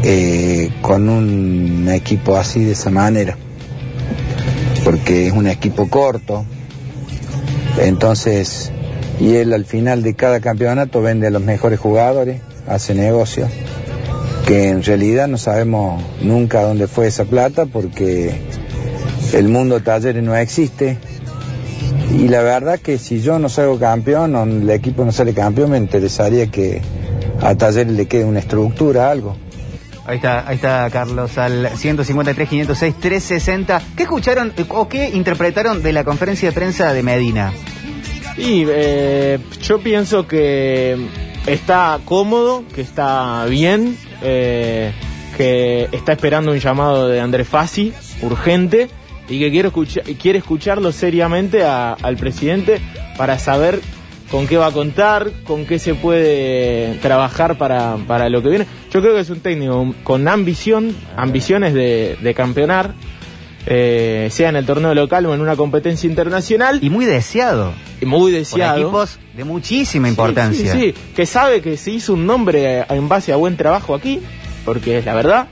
eh, 0.03 0.69
con 0.81 1.07
un 1.07 1.87
equipo 1.87 2.35
así 2.35 2.65
de 2.65 2.73
esa 2.73 2.89
manera, 2.89 3.37
porque 4.83 5.27
es 5.27 5.31
un 5.31 5.47
equipo 5.47 5.87
corto, 5.87 6.43
entonces, 7.81 8.73
y 9.17 9.35
él 9.35 9.53
al 9.53 9.63
final 9.63 10.03
de 10.03 10.13
cada 10.13 10.41
campeonato 10.41 11.01
vende 11.01 11.27
a 11.27 11.29
los 11.29 11.41
mejores 11.41 11.79
jugadores, 11.79 12.41
hace 12.67 12.93
negocios, 12.95 13.49
que 14.45 14.67
en 14.67 14.83
realidad 14.83 15.29
no 15.29 15.37
sabemos 15.37 16.03
nunca 16.21 16.63
dónde 16.63 16.87
fue 16.87 17.07
esa 17.07 17.23
plata 17.23 17.65
porque 17.65 18.48
el 19.33 19.47
mundo 19.47 19.81
Talleres 19.81 20.23
no 20.23 20.35
existe, 20.35 20.97
y 22.11 22.27
la 22.27 22.41
verdad 22.41 22.79
que 22.79 22.97
si 22.97 23.21
yo 23.21 23.37
no 23.39 23.49
salgo 23.49 23.77
campeón 23.77 24.35
o 24.35 24.43
el 24.43 24.69
equipo 24.69 25.05
no 25.05 25.11
sale 25.11 25.33
campeón, 25.33 25.71
me 25.71 25.77
interesaría 25.77 26.47
que 26.47 26.81
a 27.41 27.55
Talleres 27.55 27.93
le 27.93 28.07
quede 28.07 28.25
una 28.25 28.39
estructura, 28.39 29.11
algo. 29.11 29.37
Ahí 30.05 30.15
está, 30.15 30.47
ahí 30.47 30.55
está 30.55 30.89
Carlos, 30.89 31.37
al 31.37 31.69
153, 31.75 32.49
506, 32.49 32.95
360. 32.99 33.81
¿Qué 33.95 34.03
escucharon 34.03 34.53
eh, 34.57 34.65
o 34.69 34.89
qué 34.89 35.09
interpretaron 35.09 35.83
de 35.83 35.93
la 35.93 36.03
conferencia 36.03 36.49
de 36.49 36.55
prensa 36.55 36.93
de 36.93 37.03
Medina? 37.03 37.53
Y 38.35 38.65
eh, 38.67 39.37
yo 39.61 39.79
pienso 39.79 40.25
que 40.25 40.97
está 41.45 41.99
cómodo, 42.05 42.63
que 42.73 42.81
está 42.81 43.45
bien, 43.45 43.97
eh, 44.23 44.93
que 45.37 45.89
está 45.91 46.13
esperando 46.13 46.53
un 46.53 46.59
llamado 46.59 47.07
de 47.07 47.19
Andrés 47.19 47.47
Fassi, 47.47 47.93
urgente, 48.23 48.89
y 49.29 49.39
que 49.39 49.51
quiere, 49.51 49.67
escuchar, 49.67 50.03
quiere 50.03 50.39
escucharlo 50.39 50.91
seriamente 50.91 51.63
a- 51.63 51.93
al 51.93 52.17
presidente 52.17 52.79
para 53.17 53.37
saber 53.39 53.79
con 54.31 54.45
qué 54.47 54.57
va 54.57 54.67
a 54.67 54.71
contar, 54.71 55.31
con 55.43 55.65
qué 55.65 55.79
se 55.79 55.95
puede 55.95 56.95
trabajar 57.01 57.57
para, 57.57 57.97
para 58.07 58.29
lo 58.29 58.41
que 58.43 58.49
viene. 58.49 58.65
Yo 58.93 59.01
creo 59.01 59.13
que 59.15 59.21
es 59.21 59.29
un 59.29 59.39
técnico 59.39 59.93
con 60.03 60.27
ambición, 60.27 60.95
ambiciones 61.17 61.73
de, 61.73 62.17
de 62.21 62.33
campeonar, 62.35 62.93
eh, 63.65 64.29
sea 64.31 64.49
en 64.49 64.55
el 64.55 64.65
torneo 64.65 64.93
local 64.95 65.25
o 65.25 65.33
en 65.35 65.41
una 65.41 65.55
competencia 65.55 66.07
internacional, 66.07 66.79
Y 66.81 66.89
muy 66.89 67.05
deseado. 67.05 67.73
y 68.01 68.05
muy 68.05 68.31
Por 68.31 68.39
deseado. 68.39 68.79
equipos 68.81 69.19
de 69.35 69.43
muchísima 69.43 70.07
Sí, 70.07 70.11
importancia. 70.11 70.73
Sí, 70.73 70.79
sí, 70.79 70.93
que 71.15 71.25
sabe 71.25 71.61
que 71.61 71.75
se 71.77 71.91
hizo 71.91 72.13
un 72.13 72.25
nombre 72.25 72.85
en 72.89 73.09
base 73.09 73.33
a 73.33 73.35
buen 73.35 73.57
trabajo 73.57 73.93
aquí, 73.95 74.21
porque 74.65 74.99
es 74.99 75.05
la 75.05 75.13
verdad. 75.15 75.47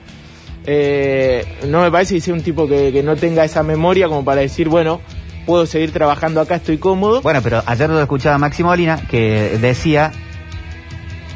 Eh, 0.70 1.46
no 1.68 1.82
me 1.82 1.90
parece 1.90 2.16
que 2.16 2.22
sea 2.22 2.34
un 2.34 2.42
tipo 2.42 2.68
que, 2.68 2.92
que 2.92 3.02
no 3.02 3.16
tenga 3.16 3.46
esa 3.46 3.64
memoria 3.64 4.08
como 4.10 4.26
para 4.26 4.42
decir, 4.42 4.68
bueno, 4.68 5.00
puedo 5.46 5.66
seguir 5.66 5.92
trabajando 5.94 6.42
acá, 6.42 6.56
estoy 6.56 6.78
cómodo. 6.78 7.22
Bueno, 7.22 7.40
pero 7.42 7.64
ayer 7.66 7.90
lo 7.90 8.02
escuchaba 8.02 8.38
Máximo 8.38 8.70
Molina 8.70 9.00
que 9.10 9.58
decía 9.62 10.12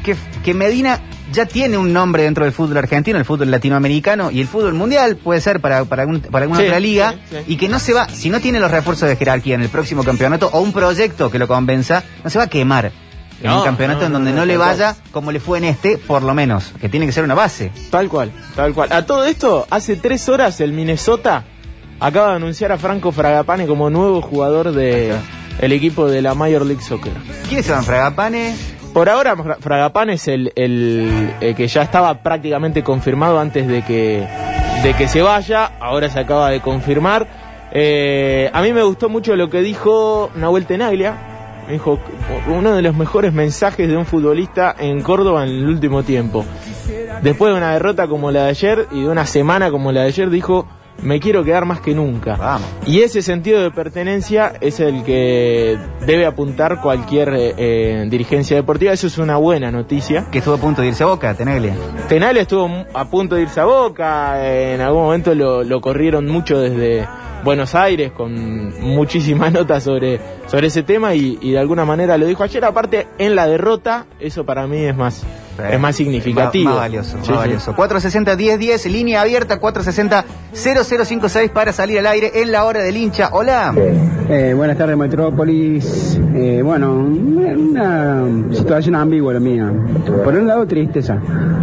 que, 0.04 0.14
que 0.44 0.52
Medina 0.54 1.00
ya 1.32 1.46
tiene 1.46 1.78
un 1.78 1.94
nombre 1.94 2.24
dentro 2.24 2.44
del 2.44 2.52
fútbol 2.52 2.76
argentino, 2.76 3.16
el 3.16 3.24
fútbol 3.24 3.50
latinoamericano 3.50 4.30
y 4.30 4.42
el 4.42 4.46
fútbol 4.48 4.74
mundial, 4.74 5.16
puede 5.16 5.40
ser 5.40 5.60
para, 5.60 5.82
para, 5.86 6.02
algún- 6.02 6.20
para 6.20 6.42
alguna 6.42 6.60
Sí, 6.60 6.66
otra 6.66 6.78
liga, 6.80 7.12
sí, 7.30 7.36
sí. 7.38 7.52
y 7.54 7.56
que 7.56 7.68
no 7.70 7.78
se 7.78 7.94
va, 7.94 8.06
si 8.10 8.28
no 8.28 8.38
tiene 8.38 8.60
los 8.60 8.70
refuerzos 8.70 9.08
de 9.08 9.16
jerarquía 9.16 9.54
en 9.54 9.62
el 9.62 9.70
próximo 9.70 10.04
campeonato 10.04 10.50
o 10.52 10.60
un 10.60 10.72
proyecto 10.74 11.30
que 11.30 11.38
lo 11.38 11.48
convenza, 11.48 12.04
no 12.22 12.28
se 12.28 12.36
va 12.36 12.44
a 12.44 12.48
quemar 12.48 12.92
en 13.42 13.50
No, 13.50 13.58
un 13.58 13.64
campeonato 13.64 14.00
no, 14.00 14.06
en 14.06 14.12
donde 14.12 14.32
no, 14.32 14.44
le 14.46 14.56
vaya 14.56 14.96
como 15.10 15.32
le 15.32 15.40
fue 15.40 15.58
en 15.58 15.64
este, 15.64 15.98
por 15.98 16.22
lo 16.22 16.32
menos, 16.34 16.72
que 16.80 16.88
tiene 16.88 17.06
que 17.06 17.12
ser 17.12 17.24
una 17.24 17.34
base. 17.34 17.70
Tal 17.90 18.08
cual, 18.08 18.30
tal 18.56 18.72
cual. 18.74 18.92
A 18.92 19.04
todo 19.04 19.24
esto, 19.24 19.66
hace 19.70 19.96
tres 19.96 20.28
horas 20.28 20.60
el 20.60 20.72
Minnesota 20.72 21.44
acaba 22.00 22.30
de 22.30 22.36
anunciar 22.36 22.72
a 22.72 22.78
Franco 22.78 23.12
Fragapane 23.12 23.66
como 23.66 23.90
nuevo 23.90 24.20
jugador 24.22 24.72
de 24.72 25.14
el 25.60 25.72
equipo 25.72 26.08
de 26.08 26.22
la 26.22 26.34
Major 26.34 26.64
League 26.64 26.82
Soccer. 26.82 27.12
¿Quiénes 27.48 27.66
se 27.66 27.72
van? 27.72 27.84
Fragapane, 27.84 28.54
Por 28.92 29.08
ahora 29.08 29.36
Fra- 29.36 29.56
Fragapane 29.60 30.14
es 30.14 30.28
el, 30.28 30.52
el- 30.56 31.32
el 31.40 31.54
que 31.54 31.66
ya 31.68 31.82
estaba 31.82 32.22
prácticamente 32.22 32.82
confirmado 32.82 33.38
antes 33.40 33.66
de 33.68 33.82
que, 33.82 34.26
de 34.82 34.94
que 34.94 35.08
se 35.08 35.22
vaya, 35.22 35.72
ahora 35.80 36.08
se 36.10 36.18
acaba 36.20 36.50
de 36.50 36.60
confirmar. 36.60 37.26
Eh, 37.72 38.50
a 38.52 38.60
mí 38.62 38.72
me 38.72 38.82
gustó 38.82 39.08
mucho 39.08 39.34
lo 39.34 39.48
que 39.48 39.62
dijo 39.62 40.30
Nahuel 40.34 40.66
Tenaglia, 40.66 41.31
me 41.72 41.78
dijo 41.78 41.98
uno 42.48 42.74
de 42.74 42.82
los 42.82 42.94
mejores 42.94 43.32
mensajes 43.32 43.88
de 43.88 43.96
un 43.96 44.04
futbolista 44.04 44.76
en 44.78 45.00
Córdoba 45.00 45.44
en 45.44 45.48
el 45.54 45.66
último 45.66 46.02
tiempo. 46.02 46.44
Después 47.22 47.50
de 47.50 47.56
una 47.56 47.72
derrota 47.72 48.08
como 48.08 48.30
la 48.30 48.44
de 48.44 48.50
ayer 48.50 48.88
y 48.90 49.00
de 49.00 49.08
una 49.08 49.24
semana 49.24 49.70
como 49.70 49.90
la 49.90 50.02
de 50.02 50.08
ayer, 50.08 50.28
dijo, 50.28 50.66
me 51.00 51.18
quiero 51.18 51.42
quedar 51.44 51.64
más 51.64 51.80
que 51.80 51.94
nunca. 51.94 52.36
Vamos. 52.36 52.68
Y 52.84 53.00
ese 53.00 53.22
sentido 53.22 53.62
de 53.62 53.70
pertenencia 53.70 54.52
es 54.60 54.80
el 54.80 55.02
que 55.02 55.78
debe 56.04 56.26
apuntar 56.26 56.82
cualquier 56.82 57.30
eh, 57.30 57.54
eh, 57.56 58.06
dirigencia 58.10 58.54
deportiva. 58.54 58.92
Eso 58.92 59.06
es 59.06 59.16
una 59.16 59.38
buena 59.38 59.70
noticia. 59.70 60.26
Que 60.30 60.38
estuvo 60.38 60.56
a 60.56 60.58
punto 60.58 60.82
de 60.82 60.88
irse 60.88 61.04
a 61.04 61.06
Boca, 61.06 61.32
Teneglia. 61.32 61.74
Tenal 62.06 62.36
estuvo 62.36 62.68
a 62.92 63.04
punto 63.06 63.36
de 63.36 63.42
irse 63.42 63.60
a 63.60 63.64
Boca, 63.64 64.46
en 64.46 64.82
algún 64.82 65.04
momento 65.04 65.34
lo, 65.34 65.64
lo 65.64 65.80
corrieron 65.80 66.26
mucho 66.26 66.60
desde 66.60 67.08
Buenos 67.44 67.74
Aires 67.74 68.12
con 68.12 68.80
muchísimas 68.80 69.52
notas 69.52 69.82
sobre, 69.82 70.20
sobre 70.46 70.68
ese 70.68 70.82
tema 70.82 71.14
y, 71.14 71.38
y 71.40 71.50
de 71.52 71.58
alguna 71.58 71.84
manera 71.84 72.16
lo 72.16 72.26
dijo 72.26 72.42
ayer. 72.44 72.64
Aparte, 72.64 73.08
en 73.18 73.34
la 73.34 73.46
derrota, 73.46 74.06
eso 74.20 74.44
para 74.46 74.66
mí 74.66 74.78
es 74.78 74.96
más, 74.96 75.24
es 75.70 75.80
más 75.80 75.96
significativo. 75.96 76.66
Más, 76.70 76.74
más 76.74 76.82
valioso, 76.84 77.16
más 77.18 77.26
Sí, 77.26 77.32
sí. 77.32 77.38
valioso. 77.38 77.74
460-1010, 77.74 78.90
línea 78.90 79.20
abierta 79.22 79.60
460-0056 79.60 81.50
para 81.50 81.72
salir 81.72 81.98
al 81.98 82.06
aire 82.06 82.30
en 82.42 82.52
la 82.52 82.64
hora 82.64 82.80
del 82.80 82.96
hincha. 82.96 83.30
Hola. 83.32 83.74
Eh, 84.28 84.54
buenas 84.56 84.78
tardes, 84.78 84.96
Metrópolis. 84.96 86.18
Eh, 86.34 86.60
bueno, 86.62 86.92
una 86.94 88.24
situación 88.52 88.94
ambigua 88.94 89.32
la 89.34 89.40
mía. 89.40 89.72
Por 90.24 90.34
un 90.36 90.46
lado, 90.46 90.64
tristeza. 90.66 91.18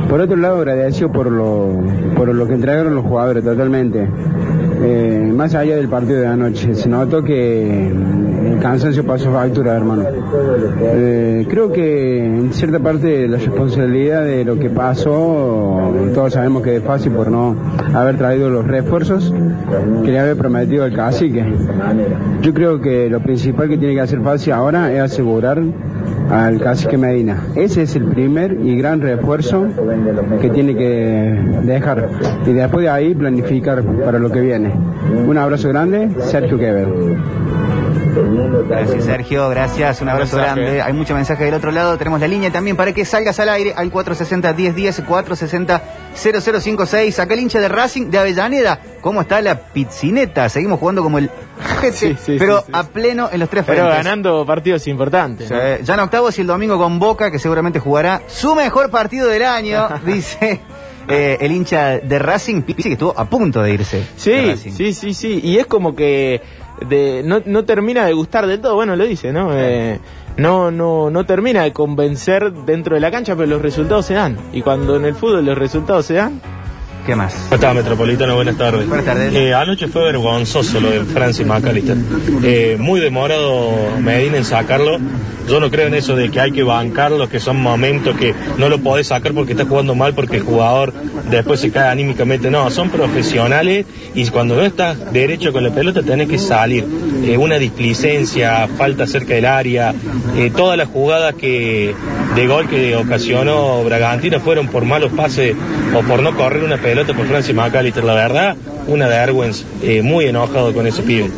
Por 0.10 0.20
otro 0.22 0.36
lado, 0.36 0.58
agradecido 0.58 1.12
por 1.12 1.32
lo, 1.32 1.70
por 2.16 2.28
lo 2.34 2.48
que 2.48 2.54
entregaron 2.54 2.96
los 2.96 3.06
jugadores 3.06 3.44
totalmente. 3.44 4.08
Eh, 4.82 5.32
más 5.36 5.56
allá 5.56 5.76
del 5.76 5.90
partido 5.90 6.22
de 6.22 6.28
anoche, 6.28 6.76
se 6.76 6.88
notó 6.88 7.24
que 7.24 7.88
el 7.88 8.60
cansancio 8.62 9.06
pasó 9.06 9.32
factura, 9.32 9.76
hermano. 9.76 10.04
Eh, 10.82 11.46
creo 11.50 11.72
que 11.72 12.26
en 12.26 12.54
cierta 12.54 12.80
parte 12.80 13.28
la 13.28 13.38
responsabilidad 13.38 14.26
de 14.26 14.46
lo 14.46 14.58
que 14.58 14.70
pasó, 14.70 15.92
todos 16.14 16.34
sabemos 16.34 16.62
que 16.64 16.78
es 16.78 16.84
fácil 16.84 17.12
por 17.12 17.30
no 17.30 17.56
haber 17.94 18.18
traído 18.18 18.50
los 18.50 18.66
refuerzos 18.66 19.34
que 20.04 20.12
le 20.12 20.20
había 20.20 20.36
prometido 20.36 20.86
el 20.86 20.96
cacique. 20.96 21.46
Yo 22.42 22.54
creo 22.54 22.80
que 22.80 23.10
lo 23.10 23.20
principal 23.22 23.70
que 23.70 23.78
tiene 23.78 23.96
que 23.96 24.02
hacer 24.02 24.20
Fácil 24.22 24.54
ahora 24.54 24.92
es 24.92 25.00
asegurar 25.00 25.62
al 26.30 26.60
cacique 26.60 26.98
Medina. 26.98 27.44
Ese 27.56 27.84
es 27.84 27.96
el 27.96 28.06
primer 28.06 28.54
y 28.64 28.78
gran 28.78 29.02
refuerzo 29.02 29.68
que 30.42 30.50
tiene 30.50 30.76
que 30.76 31.40
dejar. 31.64 32.10
Y 32.46 32.54
después 32.54 32.84
de 32.84 32.90
ahí 32.90 33.16
planificar 33.16 33.84
para 33.84 34.20
lo 34.20 34.32
que 34.32 34.42
viene. 34.42 34.74
Un 35.26 35.38
abrazo 35.38 35.70
grande, 35.70 36.10
Sergio 36.20 36.58
Quevedo. 36.58 36.94
Gracias 38.68 39.04
Sergio, 39.06 39.50
gracias, 39.50 40.02
un 40.02 40.10
abrazo 40.10 40.38
mensaje. 40.38 40.62
grande. 40.62 40.82
Hay 40.82 40.94
mucho 40.94 41.14
mensaje 41.14 41.46
del 41.46 41.54
otro 41.54 41.72
lado, 41.72 41.98
tenemos 41.98 42.20
la 42.20 42.28
línea 42.28 42.52
también 42.52 42.76
para 42.76 42.92
que 42.92 43.06
salgas 43.06 43.40
al 43.40 43.50
aire 43.50 43.74
al 43.76 43.92
460-1010, 43.92 45.06
460-0056. 46.16 47.20
Acá 47.20 47.34
el 47.34 47.40
hincha 47.42 47.60
de 47.60 47.70
Racing 47.70 48.10
de 48.10 48.20
Avellaneda. 48.20 48.80
¿Cómo 49.02 49.22
está 49.22 49.42
la 49.42 49.60
pizzineta? 49.60 50.50
Seguimos 50.50 50.80
jugando 50.80 51.02
como 51.04 51.18
el 51.18 51.30
Sí, 51.94 52.16
sí, 52.22 52.36
pero 52.38 52.62
sí, 52.62 52.72
a 52.74 52.84
pleno 52.84 53.30
en 53.32 53.40
los 53.40 53.50
tres 53.50 53.64
Pero 53.66 53.84
frentes. 53.84 54.04
ganando 54.06 54.46
partidos 54.46 54.88
importantes. 54.88 55.50
¿no? 55.50 55.58
ya 55.82 55.94
en 55.94 56.00
octavos 56.00 56.38
y 56.38 56.42
el 56.42 56.48
domingo 56.48 56.78
con 56.78 57.00
Boca, 57.00 57.32
que 57.32 57.40
seguramente 57.40 57.80
jugará 57.80 58.22
su 58.28 58.56
mejor 58.56 58.90
partido 58.90 59.28
del 59.28 59.44
año, 59.44 59.88
dice 60.06 60.62
eh, 61.08 61.38
el 61.42 61.52
hincha 61.52 62.00
de 62.00 62.20
Racing, 62.20 62.62
Pizzi, 62.62 62.84
que 62.84 62.94
estuvo 62.94 63.14
a 63.18 63.26
punto 63.30 63.62
de 63.62 63.74
irse. 63.74 64.04
Sí, 64.16 64.56
sí, 64.58 64.94
sí, 64.94 65.14
sí. 65.14 65.40
Y 65.44 65.58
es 65.58 65.68
como 65.68 65.96
que 65.96 66.42
de, 66.88 67.22
no, 67.26 67.42
no 67.46 67.66
termina 67.66 68.06
de 68.06 68.14
gustar 68.14 68.48
del 68.48 68.62
todo. 68.62 68.76
Bueno, 68.76 68.96
lo 68.96 69.06
dice, 69.06 69.32
¿no? 69.32 69.50
Eh, 69.54 70.00
no, 70.40 70.72
no, 70.72 71.10
no 71.10 71.26
termina 71.26 71.64
de 71.64 71.74
convencer 71.74 72.52
dentro 72.52 72.96
de 72.96 73.02
la 73.02 73.12
cancha, 73.12 73.36
pero 73.36 73.48
los 73.48 73.62
resultados 73.62 74.06
se 74.06 74.14
dan. 74.16 74.38
Y 74.54 74.62
cuando 74.62 74.96
en 74.96 75.06
el 75.06 75.16
fútbol 75.16 75.46
los 75.46 75.58
resultados 75.58 76.06
se 76.06 76.16
dan, 76.16 76.42
¿Qué 77.10 77.16
más? 77.16 77.34
¿Cómo 77.34 77.56
está, 77.56 77.74
Metropolitano? 77.74 78.36
Buenas 78.36 78.56
tardes. 78.56 78.88
Buenas 78.88 79.04
tardes. 79.04 79.34
Eh, 79.34 79.52
anoche 79.52 79.88
fue 79.88 80.04
vergonzoso 80.04 80.80
lo 80.80 80.92
de 80.92 81.06
Francis 81.06 81.44
McAllister. 81.44 81.98
Eh, 82.44 82.78
muy 82.80 83.00
demorado 83.00 83.72
Medina 84.00 84.38
en 84.38 84.46
sacarlo. 84.46 85.00
Yo 85.50 85.60
no 85.60 85.72
creo 85.72 85.88
en 85.88 85.96
eso 85.96 86.16
de 86.16 86.30
que 86.30 86.40
hay 86.40 86.52
que 86.52 86.62
bancarlo, 86.62 87.28
que 87.28 87.40
son 87.40 87.60
momentos 87.60 88.16
que 88.16 88.36
no 88.60 88.70
lo 88.70 88.78
podés 88.78 89.08
sacar 89.08 89.34
porque 89.34 89.54
está 89.54 89.66
jugando 89.66 89.96
mal, 89.96 90.14
porque 90.14 90.36
el 90.36 90.44
jugador 90.44 90.94
después 91.32 91.60
se 91.60 91.72
cae 91.72 91.90
anímicamente. 91.90 92.52
No, 92.52 92.70
son 92.70 92.92
profesionales 92.92 93.88
y 94.14 94.28
cuando 94.28 94.56
no 94.56 94.62
estás 94.62 95.12
derecho 95.12 95.52
con 95.52 95.64
la 95.64 95.72
pelota 95.72 96.04
tenés 96.04 96.30
que 96.30 96.38
salir. 96.38 96.86
Eh, 97.24 97.38
una 97.38 97.58
displicencia, 97.58 98.68
falta 98.78 99.08
cerca 99.08 99.34
del 99.34 99.46
área, 99.46 99.96
eh, 100.38 100.52
todas 100.56 100.78
las 100.78 100.88
jugadas 100.88 101.34
que 101.34 101.96
de 102.36 102.48
gol 102.48 102.70
que 102.70 102.96
ocasionó 102.96 103.84
Bragantino 103.84 104.40
fueron 104.40 104.68
por 104.68 104.86
malos 104.86 105.12
pases 105.14 105.56
o 105.96 106.02
por 106.04 106.22
no 106.22 106.36
correr 106.36 106.64
una 106.64 106.78
pelota 106.78 106.99
por 107.08 107.26
Francis 107.28 107.54
McAllister. 107.56 108.04
La 108.04 108.14
verdad, 108.14 108.56
una 108.88 109.08
vergüenza. 109.08 109.66
Eh, 109.82 110.02
muy 110.02 110.26
enojado 110.26 110.74
con 110.74 110.86
ese 110.88 111.02
pibe. 111.04 111.30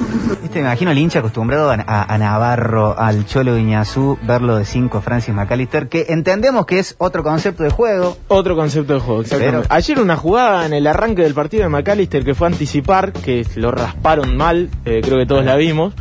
Este, 0.44 0.60
me 0.60 0.66
imagino 0.66 0.92
el 0.92 0.98
hincha 0.98 1.20
acostumbrado 1.20 1.70
a, 1.72 1.76
a- 1.86 2.14
a 2.14 2.18
Navarro, 2.18 2.98
al 2.98 3.26
Cholo 3.26 3.58
Iñazú, 3.58 4.18
verlo 4.24 4.58
de 4.58 4.66
5 4.66 5.02
Francis 5.02 5.34
McAllister, 5.34 5.88
que 5.88 6.06
entendemos 6.10 6.66
que 6.66 6.80
es 6.80 6.96
otro 6.98 7.24
concepto 7.24 7.64
de 7.64 7.70
juego. 7.70 8.18
otro 8.28 8.56
concepto 8.56 8.94
de 8.96 9.00
juego. 9.00 9.22
exactamente. 9.22 9.62
Pero- 9.68 9.74
Ayer 9.76 10.00
una 10.00 10.18
jugada 10.18 10.66
en 10.66 10.74
el 10.74 10.88
arranque 10.88 11.22
del 11.24 11.34
partido 11.34 11.64
de 11.64 11.70
McAllister 11.70 12.24
que 12.26 12.34
fue 12.36 12.48
anticipar, 12.48 13.12
que 13.14 13.46
lo 13.56 13.72
rasparon 13.72 14.36
mal, 14.36 14.70
eh, 14.86 15.02
creo 15.04 15.18
que 15.18 15.26
todos 15.26 15.46
la 15.46 15.56
vimos. 15.56 15.94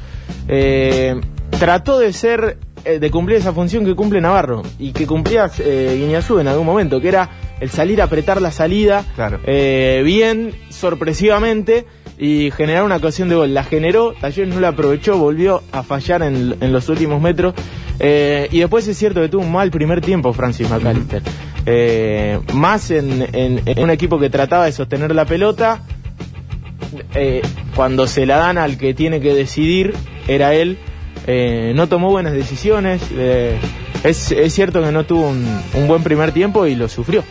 Eh, 0.49 1.21
trató 1.59 1.99
de 1.99 2.13
ser, 2.13 2.59
eh, 2.85 2.99
de 2.99 3.11
cumplir 3.11 3.39
esa 3.39 3.53
función 3.53 3.85
que 3.85 3.95
cumple 3.95 4.21
Navarro 4.21 4.63
y 4.79 4.93
que 4.93 5.07
cumplía 5.07 5.51
eh, 5.59 5.97
Guiñazú 5.99 6.39
en 6.39 6.49
algún 6.49 6.67
momento, 6.67 7.01
que 7.01 7.09
era 7.09 7.29
el 7.61 7.71
salir 7.71 8.01
a 8.01 8.05
apretar 8.05 8.41
la 8.43 8.51
salida 8.51 9.05
Claro. 9.15 9.39
eh, 9.45 10.03
bien, 10.05 10.53
sorpresivamente 10.71 11.87
y 12.19 12.51
generar 12.51 12.85
una 12.85 12.97
ocasión 12.97 13.29
de 13.29 13.35
gol. 13.37 13.55
La 13.55 13.65
generó, 13.65 14.13
Talleres 14.21 14.53
no 14.55 14.61
la 14.61 14.69
aprovechó, 14.69 15.17
volvió 15.17 15.63
a 15.73 15.83
fallar 15.83 16.23
en, 16.23 16.57
en 16.61 16.73
los 16.73 16.89
últimos 16.89 17.21
metros. 17.23 17.55
Eh, 17.99 18.49
y 18.51 18.59
después 18.61 18.87
es 18.89 18.97
cierto 18.99 19.21
que 19.21 19.29
tuvo 19.29 19.43
un 19.43 19.53
mal 19.53 19.71
primer 19.71 20.01
tiempo 20.01 20.33
Francis 20.33 20.69
McAllister. 20.71 21.23
Eh, 21.67 22.39
más 22.55 22.91
en, 22.91 23.23
en- 23.35 23.63
en 23.65 23.79
un 23.83 23.91
equipo 23.91 24.19
que 24.19 24.29
trataba 24.31 24.65
de 24.67 24.73
sostener 24.73 25.15
la 25.15 25.25
pelota. 25.27 25.83
eh, 27.15 27.43
cuando 27.75 28.07
se 28.07 28.27
la 28.27 28.37
dan 28.37 28.59
al 28.59 28.77
que 28.79 28.95
tiene 28.95 29.21
que 29.21 29.33
decidir, 29.35 29.95
era 30.29 30.55
él. 30.55 30.79
no 31.75 31.89
tomó 31.89 32.11
buenas 32.11 32.33
decisiones. 32.33 33.01
es, 34.05 34.33
es 34.33 34.53
cierto 34.55 34.83
que 34.83 34.91
no 34.93 35.05
tuvo 35.05 35.29
un, 35.29 35.47
un 35.75 35.87
buen 35.89 36.03
primer 36.03 36.33
tiempo 36.33 36.67
y 36.67 36.75
lo 36.75 36.89
sufrió. 36.89 37.23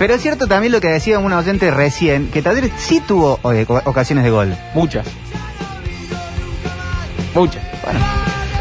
Pero 0.00 0.14
es 0.14 0.22
cierto 0.22 0.46
también 0.46 0.72
lo 0.72 0.80
que 0.80 0.88
decía 0.88 1.18
un 1.18 1.30
oyente 1.30 1.70
recién, 1.70 2.28
que 2.30 2.40
Talleres 2.40 2.72
sí 2.78 3.02
tuvo 3.06 3.38
eh, 3.52 3.66
ocasiones 3.84 4.24
de 4.24 4.30
gol. 4.30 4.56
Muchas. 4.72 5.06
Muchas. 7.34 7.62
Bueno, 7.84 8.00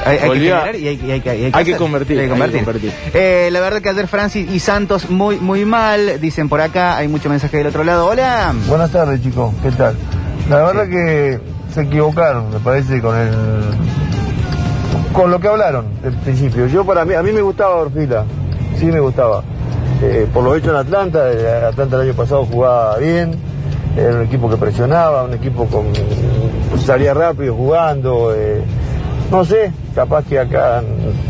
hay, 0.06 0.18
hay 0.18 0.30
que 0.32 0.40
generar 0.40 0.76
y 0.76 0.88
hay, 0.90 0.96
y 1.02 1.12
hay 1.12 1.22
y 1.26 1.30
hay 1.30 1.44
hay 1.46 1.52
que 1.52 1.58
hacer. 1.60 1.78
convertir, 1.78 2.20
Hay 2.20 2.28
que 2.28 2.34
hay 2.34 2.38
que 2.52 2.62
convertir. 2.62 2.64
convertir. 2.66 2.94
Eh, 3.14 3.48
la 3.54 3.62
verdad 3.62 3.82
que 3.82 3.88
ayer 3.88 4.08
Francis 4.10 4.52
y 4.52 4.60
Santos 4.60 5.10
muy 5.10 5.40
muy 5.40 5.64
mal, 5.64 6.20
dicen 6.20 6.50
por 6.50 6.60
acá, 6.60 6.98
hay 6.98 7.08
mucho 7.08 7.30
mensaje 7.30 7.56
del 7.56 7.68
otro 7.68 7.86
lado. 7.86 8.08
Hola. 8.08 8.54
Buenas 8.68 8.92
tardes, 8.92 9.24
chicos. 9.24 9.54
¿Qué 9.64 9.72
tal? 9.72 9.96
La 10.50 10.58
verdad 10.58 10.90
que 10.90 11.40
se 11.74 11.84
equivocaron, 11.84 12.50
me 12.52 12.60
parece, 12.60 13.00
con 13.00 13.18
el 13.18 13.32
con 15.14 15.32
lo 15.32 15.40
que 15.40 15.48
hablaron 15.48 15.86
del 16.02 16.16
principio. 16.16 16.68
Yo 16.68 16.86
para 16.86 17.06
mí, 17.06 17.14
a 17.14 17.24
mí 17.24 17.32
me 17.32 17.42
gustaba 17.42 17.76
Orfila, 17.78 18.26
sí 18.78 18.88
me 18.88 19.00
gustaba. 19.00 19.42
Eh, 20.02 20.28
por 20.34 20.44
lo 20.44 20.56
hecho 20.56 20.70
en 20.70 20.78
Atlanta, 20.78 21.32
eh, 21.32 21.66
Atlanta 21.66 21.98
el 21.98 22.04
año 22.04 22.14
pasado 22.14 22.46
jugaba 22.46 22.98
bien, 22.98 23.36
era 23.98 24.16
un 24.16 24.22
equipo 24.22 24.50
que 24.50 24.56
presionaba, 24.56 25.24
un 25.24 25.34
equipo 25.34 25.66
con 25.66 25.88
salía 26.78 27.14
rápido 27.14 27.56
jugando. 27.56 28.34
eh, 28.34 28.62
no 29.30 29.46
sé, 29.46 29.72
capaz 29.94 30.26
que 30.26 30.40
acá, 30.40 30.82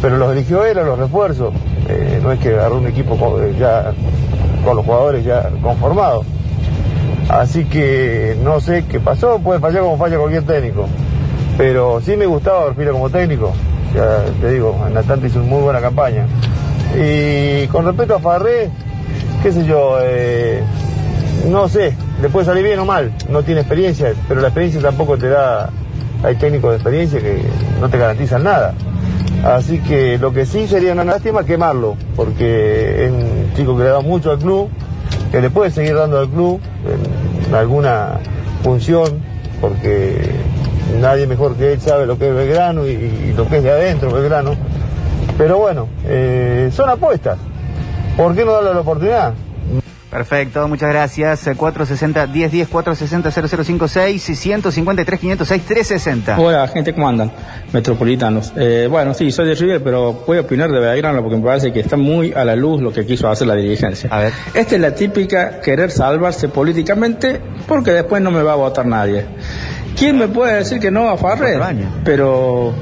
pero 0.01 0.17
los 0.17 0.31
eligió 0.31 0.63
él 0.65 0.77
a 0.77 0.83
los 0.83 0.97
refuerzos. 0.97 1.53
no 2.23 2.31
es 2.31 2.39
que 2.39 2.49
agarró 2.49 2.77
un 2.77 2.87
equipo 2.87 3.17
ya 3.59 3.91
con 4.63 4.77
los 4.77 4.85
jugadores 4.85 5.25
ya 5.25 5.49
conformados. 5.61 6.25
Así 7.27 7.65
que 7.65 8.37
no 8.41 8.61
sé 8.61 8.85
qué 8.89 8.99
pasó, 8.99 9.39
puede 9.39 9.59
fallar 9.59 9.83
como 9.83 9.97
falla 9.97 10.17
cualquier 10.17 10.43
técnico. 10.43 10.87
Pero 11.57 11.99
sí 12.01 12.15
me 12.15 12.25
gustaba 12.25 12.65
Orfila 12.65 12.91
como 12.91 13.09
técnico. 13.09 13.51
Sea, 13.91 14.23
te 14.39 14.51
digo, 14.51 14.75
en 14.87 14.95
Atlanta 14.95 15.27
hizo 15.27 15.39
una 15.39 15.49
muy 15.49 15.61
buena 15.61 15.81
campaña. 15.81 16.25
Y 16.97 17.67
con 17.67 17.85
respecto 17.85 18.15
a 18.15 18.19
Farré, 18.19 18.69
qué 19.43 19.51
sé 19.51 19.65
yo, 19.65 19.97
eh, 20.01 20.63
no 21.47 21.67
sé, 21.67 21.93
le 22.21 22.29
puede 22.29 22.45
salir 22.45 22.63
bien 22.63 22.79
o 22.79 22.85
mal, 22.85 23.11
no 23.29 23.43
tiene 23.43 23.61
experiencia, 23.61 24.13
pero 24.27 24.41
la 24.41 24.47
experiencia 24.47 24.81
tampoco 24.81 25.17
te 25.17 25.29
da, 25.29 25.69
hay 26.23 26.35
técnicos 26.35 26.71
de 26.71 26.75
experiencia 26.77 27.19
que 27.19 27.41
no 27.79 27.89
te 27.89 27.97
garantizan 27.97 28.43
nada. 28.43 28.73
Así 29.43 29.79
que 29.79 30.17
lo 30.17 30.33
que 30.33 30.45
sí 30.45 30.67
sería 30.67 30.91
una 30.91 31.05
lástima 31.05 31.45
quemarlo, 31.45 31.95
porque 32.15 33.05
es 33.05 33.11
un 33.11 33.53
chico 33.55 33.77
que 33.77 33.83
le 33.83 33.89
da 33.89 34.01
mucho 34.01 34.31
al 34.31 34.39
club, 34.39 34.69
que 35.31 35.39
le 35.39 35.49
puede 35.49 35.71
seguir 35.71 35.95
dando 35.95 36.19
al 36.19 36.29
club 36.29 36.59
en 37.47 37.55
alguna 37.55 38.19
función, 38.63 39.21
porque 39.61 40.31
nadie 40.99 41.25
mejor 41.25 41.55
que 41.55 41.73
él 41.73 41.79
sabe 41.79 42.05
lo 42.05 42.17
que 42.17 42.29
es 42.29 42.35
Belgrano 42.35 42.85
y, 42.85 42.91
y 42.91 43.33
lo 43.35 43.47
que 43.47 43.57
es 43.57 43.63
de 43.63 43.71
adentro 43.71 44.11
Belgrano. 44.11 44.55
Pero 45.39 45.57
bueno, 45.57 45.87
eh, 46.05 46.69
son 46.73 46.89
apuestas. 46.89 47.39
¿Por 48.17 48.35
qué 48.35 48.43
no 48.43 48.51
darle 48.51 48.73
la 48.73 48.81
oportunidad? 48.81 49.33
Perfecto, 50.11 50.67
muchas 50.67 50.89
gracias. 50.89 51.47
Eh, 51.47 51.55
460-1010, 51.55 52.67
460-0056, 52.67 54.61
153-506, 54.61 55.61
360. 55.61 56.37
Hola, 56.37 56.67
gente, 56.67 56.93
¿cómo 56.93 57.07
andan? 57.07 57.31
Metropolitanos. 57.71 58.51
Eh, 58.57 58.89
bueno, 58.91 59.13
sí, 59.13 59.31
soy 59.31 59.47
de 59.47 59.55
River, 59.55 59.81
pero 59.81 60.11
voy 60.27 60.39
a 60.39 60.41
opinar 60.41 60.69
de 60.71 60.79
Belgrano 60.81 61.21
porque 61.21 61.37
me 61.37 61.43
parece 61.45 61.71
que 61.71 61.79
está 61.79 61.95
muy 61.95 62.33
a 62.33 62.43
la 62.43 62.57
luz 62.57 62.81
lo 62.81 62.91
que 62.91 63.05
quiso 63.05 63.29
hacer 63.29 63.47
la 63.47 63.55
dirigencia. 63.55 64.09
A 64.11 64.19
ver. 64.19 64.33
Esta 64.53 64.75
es 64.75 64.81
la 64.81 64.93
típica 64.93 65.61
querer 65.61 65.89
salvarse 65.89 66.49
políticamente 66.49 67.39
porque 67.65 67.91
después 67.91 68.21
no 68.21 68.29
me 68.29 68.43
va 68.43 68.51
a 68.51 68.57
votar 68.57 68.85
nadie. 68.85 69.23
¿Quién 69.97 70.17
me 70.17 70.27
puede 70.27 70.55
decir 70.55 70.81
que 70.81 70.91
no 70.91 71.07
a 71.07 71.15
Farré? 71.15 71.53
Cuatro 71.53 71.63
años. 71.63 71.93
Pero 72.03 72.73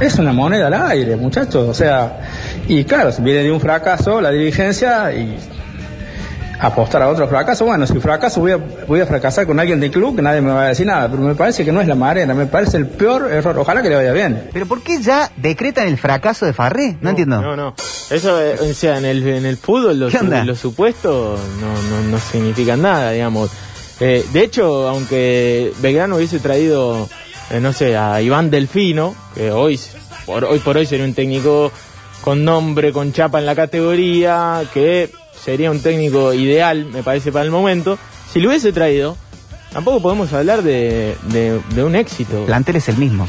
es 0.00 0.18
una 0.18 0.32
moneda 0.32 0.68
al 0.68 0.74
aire, 0.74 1.16
muchachos. 1.16 1.68
O 1.68 1.74
sea, 1.74 2.20
y 2.66 2.84
claro, 2.84 3.10
viene 3.20 3.42
de 3.42 3.50
un 3.50 3.60
fracaso 3.60 4.20
la 4.20 4.30
dirigencia 4.30 5.12
y 5.12 5.36
apostar 6.60 7.02
a 7.02 7.08
otro 7.08 7.28
fracaso. 7.28 7.64
Bueno, 7.64 7.86
si 7.86 7.98
fracaso 8.00 8.40
voy 8.40 8.52
a, 8.52 8.56
voy 8.56 9.00
a 9.00 9.06
fracasar 9.06 9.46
con 9.46 9.58
alguien 9.60 9.80
del 9.80 9.90
club 9.90 10.16
que 10.16 10.22
nadie 10.22 10.40
me 10.40 10.50
va 10.50 10.64
a 10.64 10.68
decir 10.68 10.86
nada, 10.86 11.08
pero 11.08 11.22
me 11.22 11.34
parece 11.34 11.64
que 11.64 11.72
no 11.72 11.80
es 11.80 11.86
la 11.86 11.94
marena, 11.94 12.34
me 12.34 12.46
parece 12.46 12.76
el 12.76 12.86
peor 12.86 13.30
error. 13.30 13.58
Ojalá 13.58 13.82
que 13.82 13.88
le 13.88 13.96
vaya 13.96 14.12
bien. 14.12 14.48
¿Pero 14.52 14.66
por 14.66 14.82
qué 14.82 15.00
ya 15.00 15.30
decretan 15.36 15.88
el 15.88 15.98
fracaso 15.98 16.46
de 16.46 16.52
Farré? 16.52 16.96
No, 17.00 17.10
entiendo. 17.10 17.40
No, 17.40 17.56
no. 17.56 17.74
Eso, 18.10 18.40
eh, 18.42 18.56
o 18.60 18.74
sea, 18.74 18.98
en 18.98 19.04
el, 19.04 19.26
en 19.26 19.46
el 19.46 19.56
fútbol 19.56 19.98
los 19.98 20.58
supuestos 20.58 21.38
no, 21.60 21.82
no, 21.90 22.10
no 22.10 22.18
significan 22.18 22.82
nada, 22.82 23.12
digamos. 23.12 23.50
Eh, 24.00 24.24
de 24.32 24.44
hecho, 24.44 24.88
aunque 24.88 25.72
Belgrano 25.80 26.16
hubiese 26.16 26.38
traído, 26.38 27.08
eh, 27.50 27.60
no 27.60 27.72
sé, 27.72 27.96
a 27.96 28.20
Iván 28.20 28.50
Delfino, 28.50 29.14
que 29.34 29.50
hoy 29.50 29.78
por, 30.26 30.44
hoy 30.44 30.58
por 30.58 30.76
hoy 30.76 30.86
sería 30.86 31.04
un 31.04 31.14
técnico 31.14 31.72
con 32.22 32.44
nombre, 32.44 32.92
con 32.92 33.12
chapa 33.12 33.38
en 33.38 33.46
la 33.46 33.54
categoría, 33.54 34.62
que 34.74 35.10
sería 35.42 35.70
un 35.70 35.80
técnico 35.80 36.34
ideal, 36.34 36.84
me 36.86 37.02
parece, 37.02 37.32
para 37.32 37.44
el 37.44 37.50
momento. 37.50 37.98
Si 38.32 38.40
lo 38.40 38.48
hubiese 38.48 38.72
traído, 38.72 39.16
tampoco 39.72 40.00
podemos 40.02 40.32
hablar 40.32 40.62
de, 40.62 41.16
de, 41.24 41.60
de 41.74 41.84
un 41.84 41.94
éxito. 41.96 42.40
El 42.40 42.44
plantel 42.46 42.76
es 42.76 42.88
el 42.88 42.96
mismo. 42.98 43.26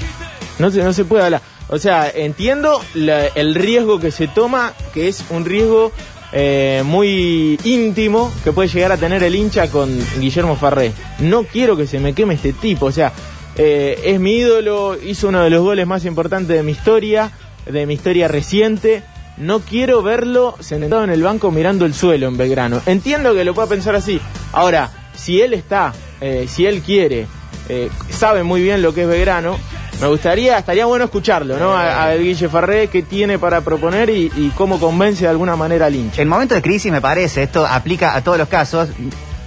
No 0.58 0.70
se, 0.72 0.84
no 0.84 0.92
se 0.92 1.06
puede 1.06 1.24
hablar. 1.24 1.42
O 1.70 1.78
sea, 1.78 2.10
entiendo 2.14 2.82
la- 2.96 3.28
el 3.28 3.56
riesgo 3.56 4.00
que 4.00 4.12
se 4.12 4.28
toma, 4.28 4.74
que 4.94 5.08
es 5.08 5.24
un 5.30 5.46
riesgo 5.46 5.92
eh, 6.34 6.82
muy 6.86 7.60
íntimo 7.64 8.32
que 8.44 8.52
puede 8.52 8.68
llegar 8.70 8.92
a 8.92 8.98
tener 8.98 9.24
el 9.24 9.36
hincha 9.36 9.68
con 9.70 9.90
Guillermo 10.20 10.56
Farré. 10.58 10.92
No 11.20 11.44
quiero 11.44 11.78
que 11.78 11.88
se 11.88 12.00
me 12.00 12.14
queme 12.14 12.34
este 12.34 12.52
tipo. 12.54 12.88
O 12.88 12.92
sea, 12.92 13.14
eh, 13.60 14.00
es 14.06 14.20
mi 14.20 14.38
ídolo, 14.38 14.98
hizo 15.00 15.28
uno 15.28 15.44
de 15.44 15.50
los 15.50 15.62
goles 15.62 15.86
más 15.86 16.06
importantes 16.06 16.56
de 16.56 16.64
mi 16.64 16.72
historia, 16.72 17.32
de 17.66 17.86
mi 17.86 17.96
historia 17.96 18.28
reciente. 18.28 19.04
No 19.38 19.60
quiero 19.60 20.02
verlo 20.02 20.56
sentado 20.60 21.04
en 21.04 21.10
el 21.10 21.22
banco 21.22 21.52
mirando 21.52 21.86
el 21.86 21.94
suelo 21.94 22.28
en 22.28 22.38
Belgrano. 22.38 22.82
Entiendo 22.86 23.34
que 23.34 23.44
lo 23.44 23.54
pueda 23.54 23.68
pensar 23.68 23.96
así. 23.96 24.20
Ahora, 24.54 24.90
si 25.14 25.42
él 25.42 25.54
está, 25.54 25.94
eh, 26.22 26.46
si 26.50 26.66
él 26.66 26.82
quiere, 26.82 27.28
eh, 27.68 27.90
sabe 28.10 28.44
muy 28.44 28.62
bien 28.62 28.82
lo 28.82 28.94
que 28.94 29.04
es 29.04 29.08
Belgrano, 29.08 29.58
me 30.02 30.08
gustaría, 30.08 30.58
estaría 30.58 30.86
bueno 30.86 31.06
escucharlo, 31.06 31.60
¿no? 31.60 31.74
A, 31.74 32.06
a 32.06 32.16
Guille 32.16 32.48
Farré, 32.48 32.88
qué 32.88 33.04
tiene 33.04 33.38
para 33.38 33.60
proponer 33.60 34.10
y, 34.10 34.32
y 34.38 34.52
cómo 34.56 34.80
convence 34.80 35.26
de 35.26 35.30
alguna 35.30 35.58
manera 35.58 35.88
al 35.88 35.96
hincha. 35.96 36.22
En 36.22 36.30
momento 36.30 36.56
de 36.56 36.62
crisis, 36.62 36.90
me 36.90 37.02
parece, 37.02 37.44
esto 37.44 37.66
aplica 37.66 38.16
a 38.16 38.24
todos 38.24 38.38
los 38.38 38.48
casos, 38.48 38.88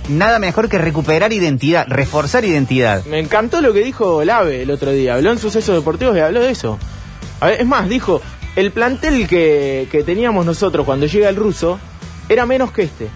nada 0.08 0.38
mejor 0.38 0.68
que 0.68 0.78
recuperar 0.78 1.32
identidad, 1.32 1.86
reforzar 1.88 2.44
identidad. 2.44 3.04
Me 3.06 3.18
encantó 3.18 3.60
lo 3.60 3.72
que 3.72 3.80
dijo 3.80 4.24
Lave 4.24 4.62
el 4.62 4.70
otro 4.70 4.90
día. 4.92 5.14
Habló 5.14 5.30
en 5.32 5.38
Sucesos 5.38 5.74
Deportivos 5.74 6.16
y 6.16 6.20
habló 6.20 6.40
de 6.40 6.50
eso. 6.50 6.78
A 7.40 7.46
ver, 7.46 7.60
es 7.60 7.66
más, 7.66 7.88
dijo, 7.88 8.20
el 8.56 8.70
plantel 8.72 9.26
que, 9.26 9.88
que 9.90 10.02
teníamos 10.04 10.44
nosotros 10.46 10.84
cuando 10.86 11.06
llega 11.06 11.28
el 11.28 11.36
ruso 11.36 11.78
era 12.28 12.46
menos 12.46 12.72
que 12.72 12.82
este. 12.82 13.08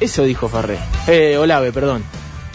Eso 0.00 0.24
dijo 0.24 0.48
Farré. 0.48 0.78
Eh, 1.06 1.36
Olave, 1.38 1.72
perdón. 1.72 2.04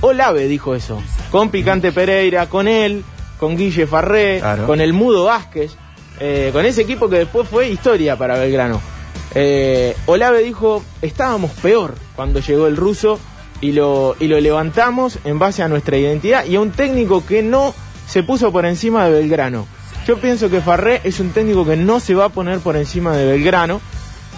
Olave 0.01 0.47
dijo 0.47 0.75
eso. 0.75 1.01
Con 1.31 1.49
Picante 1.49 1.91
Pereira, 1.91 2.47
con 2.47 2.67
él, 2.67 3.03
con 3.39 3.57
Guille 3.57 3.87
Farré, 3.87 4.39
Claro. 4.39 4.67
con 4.67 4.79
el 4.81 4.93
Mudo 4.93 5.25
Vázquez, 5.25 5.71
eh, 6.19 6.49
con 6.53 6.65
ese 6.65 6.81
equipo 6.81 7.09
que 7.09 7.17
después 7.17 7.47
fue 7.47 7.69
historia 7.69 8.15
para 8.15 8.37
Belgrano. 8.37 8.79
Eh, 9.33 9.95
Olave 10.07 10.43
dijo, 10.43 10.83
estábamos 11.01 11.51
peor 11.51 11.95
cuando 12.15 12.39
llegó 12.41 12.67
el 12.67 12.75
ruso 12.77 13.19
y 13.61 13.71
lo, 13.71 14.15
y 14.19 14.27
lo 14.27 14.39
levantamos 14.39 15.19
en 15.23 15.39
base 15.39 15.63
a 15.63 15.67
nuestra 15.67 15.97
identidad 15.97 16.45
y 16.45 16.55
a 16.55 16.61
un 16.61 16.71
técnico 16.71 17.25
que 17.25 17.43
no 17.43 17.73
se 18.07 18.23
puso 18.23 18.51
por 18.51 18.65
encima 18.65 19.05
de 19.05 19.11
Belgrano. 19.11 19.67
Yo 20.05 20.17
pienso 20.17 20.49
que 20.49 20.61
Farré 20.61 21.01
es 21.03 21.19
un 21.19 21.29
técnico 21.29 21.65
que 21.65 21.77
no 21.77 21.99
se 21.99 22.15
va 22.15 22.25
a 22.25 22.29
poner 22.29 22.59
por 22.59 22.75
encima 22.75 23.15
de 23.15 23.25
Belgrano 23.25 23.79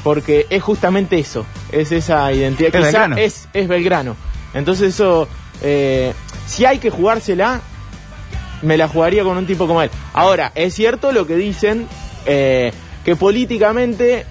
porque 0.04 0.46
es 0.50 0.62
justamente 0.62 1.18
eso, 1.18 1.46
es 1.72 1.92
esa 1.94 2.32
identidad. 2.34 2.68
Es 2.68 2.76
Quizá 2.76 2.84
Belgrano. 2.84 3.18
Es, 3.18 3.48
es 3.54 3.68
Belgrano. 3.70 4.16
Entonces 4.54 4.94
eso, 4.94 5.30
eh, 5.62 6.14
si 6.46 6.66
hay 6.66 6.80
que 6.80 6.90
jugársela, 6.90 7.62
me 8.62 8.78
la 8.78 8.90
jugaría 8.90 9.24
con 9.24 9.38
un 9.38 9.48
tipo 9.48 9.66
como 9.66 9.82
él. 9.82 9.90
Ahora, 10.12 10.52
es 10.56 10.74
cierto 10.74 11.14
lo 11.14 11.26
que 11.26 11.38
dicen, 11.38 11.88
eh, 12.26 12.74
que 13.06 13.16
políticamente 13.16 14.26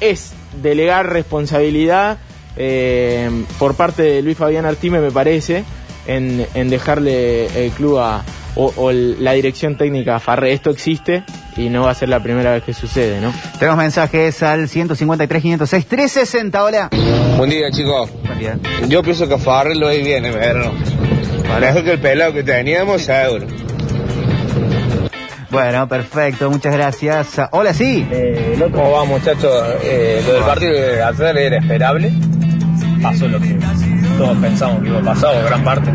es 0.00 0.32
delegar 0.60 1.10
responsabilidad 1.12 2.18
eh, 2.56 3.30
por 3.58 3.74
parte 3.74 4.02
de 4.02 4.22
Luis 4.22 4.36
Fabián 4.36 4.64
Artime, 4.64 5.00
me 5.00 5.10
parece, 5.10 5.64
en, 6.06 6.46
en 6.54 6.70
dejarle 6.70 7.66
el 7.66 7.70
club 7.72 7.98
a, 7.98 8.22
o, 8.54 8.92
la 8.92 9.32
dirección 9.32 9.76
técnica 9.76 10.16
a 10.16 10.20
Farré. 10.20 10.52
Esto 10.52 10.70
existe 10.70 11.24
y 11.56 11.68
no 11.68 11.82
va 11.82 11.90
a 11.90 11.94
ser 11.94 12.08
la 12.08 12.22
primera 12.22 12.52
vez 12.52 12.62
que 12.62 12.74
sucede, 12.74 13.20
¿no? 13.20 13.32
Tenemos 13.58 13.78
mensajes 13.78 14.42
al 14.42 14.68
153 14.68 15.42
506 15.42 15.86
360, 15.86 16.64
hola. 16.64 16.90
Buen 17.36 17.50
día, 17.50 17.70
chicos. 17.70 18.10
Buen 18.26 18.38
día. 18.38 18.58
Yo 18.88 19.02
pienso 19.02 19.28
que 19.28 19.38
Farrell 19.38 19.78
lo 19.78 19.88
ahí 19.88 20.02
viene, 20.02 20.30
verlo. 20.30 20.72
Mejor 21.60 21.84
que 21.84 21.92
el 21.92 22.00
pelado 22.00 22.32
que 22.32 22.42
teníamos, 22.42 23.02
seguro. 23.02 23.46
Bueno, 25.50 25.86
perfecto, 25.86 26.50
muchas 26.50 26.72
gracias. 26.72 27.38
Hola, 27.50 27.74
sí. 27.74 28.06
¿Cómo 28.58 28.90
va, 28.92 29.04
muchachos? 29.04 29.52
Eh, 29.82 30.22
lo 30.26 30.32
del 30.32 30.42
partido 30.44 30.72
de 30.72 31.02
ayer 31.02 31.36
era 31.36 31.58
esperable. 31.58 32.10
Pasó 33.02 33.28
lo 33.28 33.40
que 33.40 33.58
todos 34.16 34.36
pensamos 34.38 34.82
que 34.82 34.88
iba 34.88 34.98
a 34.98 35.02
pasar, 35.02 35.30
o 35.36 35.44
gran 35.44 35.64
parte. 35.64 35.90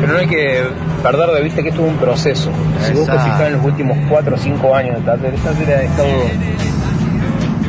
Pero 0.00 0.12
no 0.12 0.18
hay 0.18 0.26
que 0.26 0.62
perder 1.02 1.30
de 1.30 1.42
vista 1.42 1.62
que 1.62 1.70
esto 1.70 1.84
es 1.84 1.92
un 1.92 1.96
proceso. 1.96 2.50
Si 2.82 2.92
vos 2.92 3.06
te 3.06 3.46
en 3.46 3.52
los 3.54 3.64
últimos 3.64 3.96
4 4.08 4.34
o 4.34 4.38
5 4.38 4.74
años 4.74 4.96
de 4.96 5.02
Tater, 5.02 5.34
Tater 5.36 5.70
ha 5.70 5.82
estado 5.82 6.08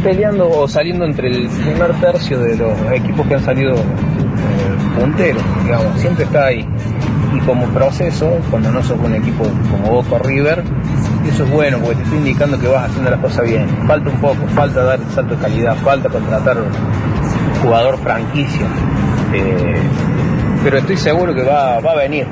peleando 0.03 0.49
o 0.49 0.67
saliendo 0.67 1.05
entre 1.05 1.29
el 1.29 1.49
primer 1.49 1.93
tercio 1.93 2.39
de 2.39 2.55
los 2.57 2.77
equipos 2.91 3.25
que 3.25 3.33
han 3.33 3.43
salido 3.43 3.73
eh, 3.73 4.99
punteros, 4.99 5.41
digamos, 5.63 5.99
siempre 5.99 6.25
está 6.25 6.45
ahí. 6.45 6.67
Y 7.33 7.39
como 7.39 7.65
proceso, 7.67 8.39
cuando 8.51 8.71
no 8.71 8.83
sos 8.83 8.99
un 8.99 9.15
equipo 9.15 9.43
como 9.71 10.01
Boca 10.01 10.19
River, 10.19 10.63
eso 11.27 11.43
es 11.43 11.49
bueno 11.49 11.79
porque 11.79 11.95
te 11.95 12.03
está 12.03 12.15
indicando 12.15 12.59
que 12.59 12.67
vas 12.67 12.89
haciendo 12.89 13.09
las 13.09 13.19
cosas 13.19 13.45
bien. 13.45 13.67
Falta 13.87 14.09
un 14.09 14.21
poco, 14.21 14.47
falta 14.53 14.83
dar 14.83 14.99
el 14.99 15.09
salto 15.11 15.35
de 15.35 15.41
calidad, 15.41 15.75
falta 15.77 16.07
contratar 16.07 16.57
jugador 17.65 17.97
franquicia. 17.97 18.67
Eh, 19.33 19.81
pero 20.63 20.77
estoy 20.77 20.97
seguro 20.97 21.33
que 21.33 21.43
va, 21.43 21.79
va 21.79 21.91
a 21.91 21.95
venir. 21.95 22.27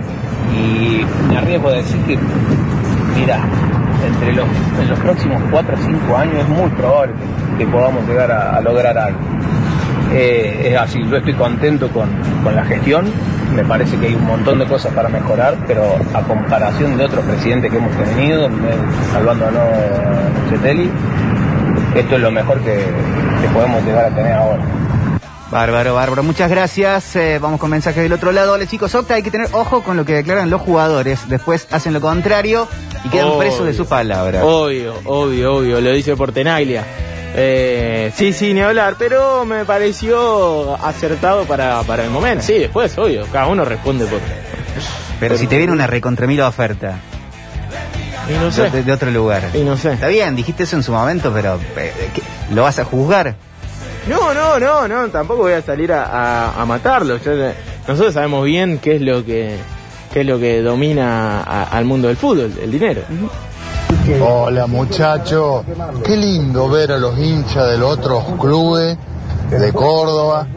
Y 0.55 1.03
me 1.27 1.37
arriesgo 1.37 1.69
a 1.69 1.73
decir 1.73 1.99
que, 2.01 2.17
mira, 3.15 3.39
entre 4.05 4.33
los, 4.33 4.45
en 4.79 4.89
los 4.89 4.99
próximos 4.99 5.41
4 5.49 5.75
o 5.75 5.77
5 5.77 6.17
años 6.17 6.35
es 6.39 6.47
muy 6.47 6.69
probable 6.71 7.13
que, 7.57 7.65
podamos 7.65 8.07
llegar 8.07 8.31
a, 8.31 8.61
lograr 8.61 8.97
algo. 8.97 9.19
Eh, 10.11 10.69
es 10.71 10.77
así, 10.77 10.99
yo 11.09 11.17
estoy 11.17 11.33
contento 11.33 11.89
con, 11.89 12.09
con 12.43 12.55
la 12.55 12.63
gestión, 12.65 13.05
me 13.55 13.63
parece 13.63 13.97
que 13.97 14.07
hay 14.07 14.15
un 14.15 14.25
montón 14.25 14.59
de 14.59 14.65
cosas 14.65 14.93
para 14.93 15.09
mejorar, 15.09 15.55
pero 15.65 15.83
a 16.13 16.21
comparación 16.21 16.97
de 16.97 17.05
otros 17.05 17.25
presidentes 17.25 17.71
que 17.71 17.77
hemos 17.77 17.95
tenido, 17.95 18.49
salvando 19.11 19.47
a 19.47 19.51
no 19.51 19.59
Chetelli, 20.49 20.91
esto 21.95 22.15
es 22.15 22.21
lo 22.21 22.31
mejor 22.31 22.59
que, 22.59 22.73
que 22.73 23.47
podemos 23.53 23.83
llegar 23.83 24.05
a 24.05 24.09
tener 24.09 24.33
ahora. 24.33 24.61
Bárbaro, 25.53 25.93
bárbaro. 25.93 26.23
Muchas 26.23 26.49
gracias. 26.49 27.15
Eh, 27.15 27.37
vamos 27.39 27.59
con 27.59 27.69
mensajes 27.69 28.01
del 28.01 28.11
otro 28.13 28.31
lado. 28.31 28.53
Hola 28.53 28.65
chicos, 28.65 28.95
Octa, 28.95 29.13
hay 29.13 29.21
que 29.23 29.29
tener 29.29 29.49
ojo 29.51 29.83
con 29.83 29.95
lo 29.95 30.03
que 30.03 30.13
declaran 30.13 30.49
los 30.49 30.61
jugadores. 30.61 31.29
Después 31.29 31.67
hacen 31.69 31.93
lo 31.93 32.01
contrario 32.01 32.67
y 33.05 33.09
quedan 33.09 33.27
Obvio. 33.27 33.37
presos 33.39 33.65
de 33.67 33.73
su 33.75 33.85
palabra. 33.85 34.43
Obvio, 34.43 34.95
obvio, 35.05 35.55
obvio, 35.57 35.79
lo 35.79 35.91
dice 35.91 36.15
por 36.15 36.31
Tenaglia. 36.31 36.83
Eh, 37.35 38.11
sí, 38.15 38.33
sí, 38.33 38.53
ni 38.53 38.61
hablar, 38.61 38.95
pero 38.97 39.45
me 39.45 39.63
pareció 39.63 40.75
acertado 40.83 41.43
para, 41.45 41.81
para 41.83 42.03
el 42.03 42.09
momento. 42.09 42.43
Sí, 42.43 42.53
después, 42.57 42.97
obvio, 42.97 43.25
cada 43.31 43.45
uno 43.47 43.63
responde 43.63 44.05
por... 44.07 44.19
Pero 45.19 45.37
si 45.37 45.45
te 45.45 45.57
viene 45.57 45.71
una 45.71 45.85
recontremila 45.87 46.47
oferta 46.47 46.95
Y 48.29 48.33
no 48.43 48.51
sé, 48.51 48.69
de- 48.71 48.83
de 48.83 48.91
otro 48.91 49.09
lugar. 49.11 49.43
y 49.53 49.59
no 49.59 49.77
sé. 49.77 49.93
Está 49.93 50.07
bien, 50.07 50.35
dijiste 50.35 50.63
eso 50.63 50.75
en 50.77 50.83
su 50.83 50.91
momento, 50.91 51.31
pero 51.31 51.59
eh, 51.77 51.93
¿qué? 52.13 52.21
¿lo 52.53 52.63
vas 52.63 52.79
a 52.79 52.85
juzgar? 52.85 53.35
No, 54.07 54.33
no, 54.33 54.59
no, 54.59 54.87
no, 54.87 55.07
tampoco 55.09 55.43
voy 55.43 55.53
a 55.53 55.61
salir 55.61 55.91
a, 55.93 56.03
a- 56.05 56.61
a 56.61 56.65
matarlo. 56.65 57.17
Yo- 57.17 57.31
nosotros 57.87 58.13
sabemos 58.13 58.43
bien 58.45 58.79
qué 58.79 58.95
es 58.97 59.01
lo 59.01 59.23
que 59.25 59.57
qué 60.13 60.21
es 60.21 60.27
lo 60.27 60.37
que 60.37 60.61
domina 60.61 61.41
a- 61.41 61.63
al 61.63 61.85
mundo 61.85 62.07
del 62.07 62.17
fútbol, 62.17 62.53
el 62.61 62.71
dinero. 62.71 63.01
Hola 64.21 64.67
muchachos, 64.67 65.63
qué 66.03 66.15
lindo 66.17 66.69
ver 66.69 66.91
a 66.91 66.97
los 66.97 67.17
hinchas 67.17 67.67
de 67.69 67.77
los 67.77 67.93
otros 67.97 68.23
clubes 68.39 68.97
de 69.49 69.71
Córdoba, 69.73 70.47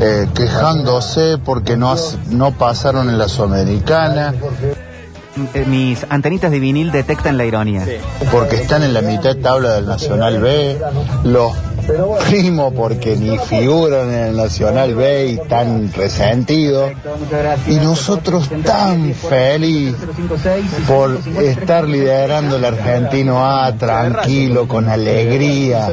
eh, 0.00 0.26
quejándose 0.34 1.38
porque 1.44 1.76
no, 1.76 1.94
no 2.30 2.52
pasaron 2.52 3.08
en 3.10 3.18
la 3.18 3.28
Sudamericana, 3.28 4.32
Eh, 5.52 5.66
Mis 5.66 6.06
antenitas 6.08 6.50
de 6.50 6.58
vinil 6.60 6.90
detectan 6.90 7.36
la 7.36 7.44
ironía. 7.44 7.84
porque 8.32 8.56
están 8.56 8.82
en 8.82 8.94
la 8.94 9.02
mitad 9.02 9.34
de 9.34 9.42
tabla 9.42 9.74
del 9.74 9.84
Nacional 9.86 10.40
B, 10.40 10.78
los 11.24 11.52
primos 12.28 12.72
porque 12.74 13.16
ni 13.16 13.38
figuran 13.38 14.12
en 14.12 14.24
el 14.26 14.36
Nacional 14.36 14.94
B 14.94 15.26
y 15.28 15.34
están 15.34 15.92
resentidos, 15.92 16.92
y 17.66 17.76
nosotros 17.76 18.48
tan 18.64 19.14
feliz 19.14 19.94
por 20.86 21.18
estar 21.40 21.86
liderando 21.88 22.56
el 22.56 22.64
argentino 22.64 23.46
A 23.46 23.72
tranquilo, 23.76 24.66
con 24.66 24.88
alegría, 24.88 25.92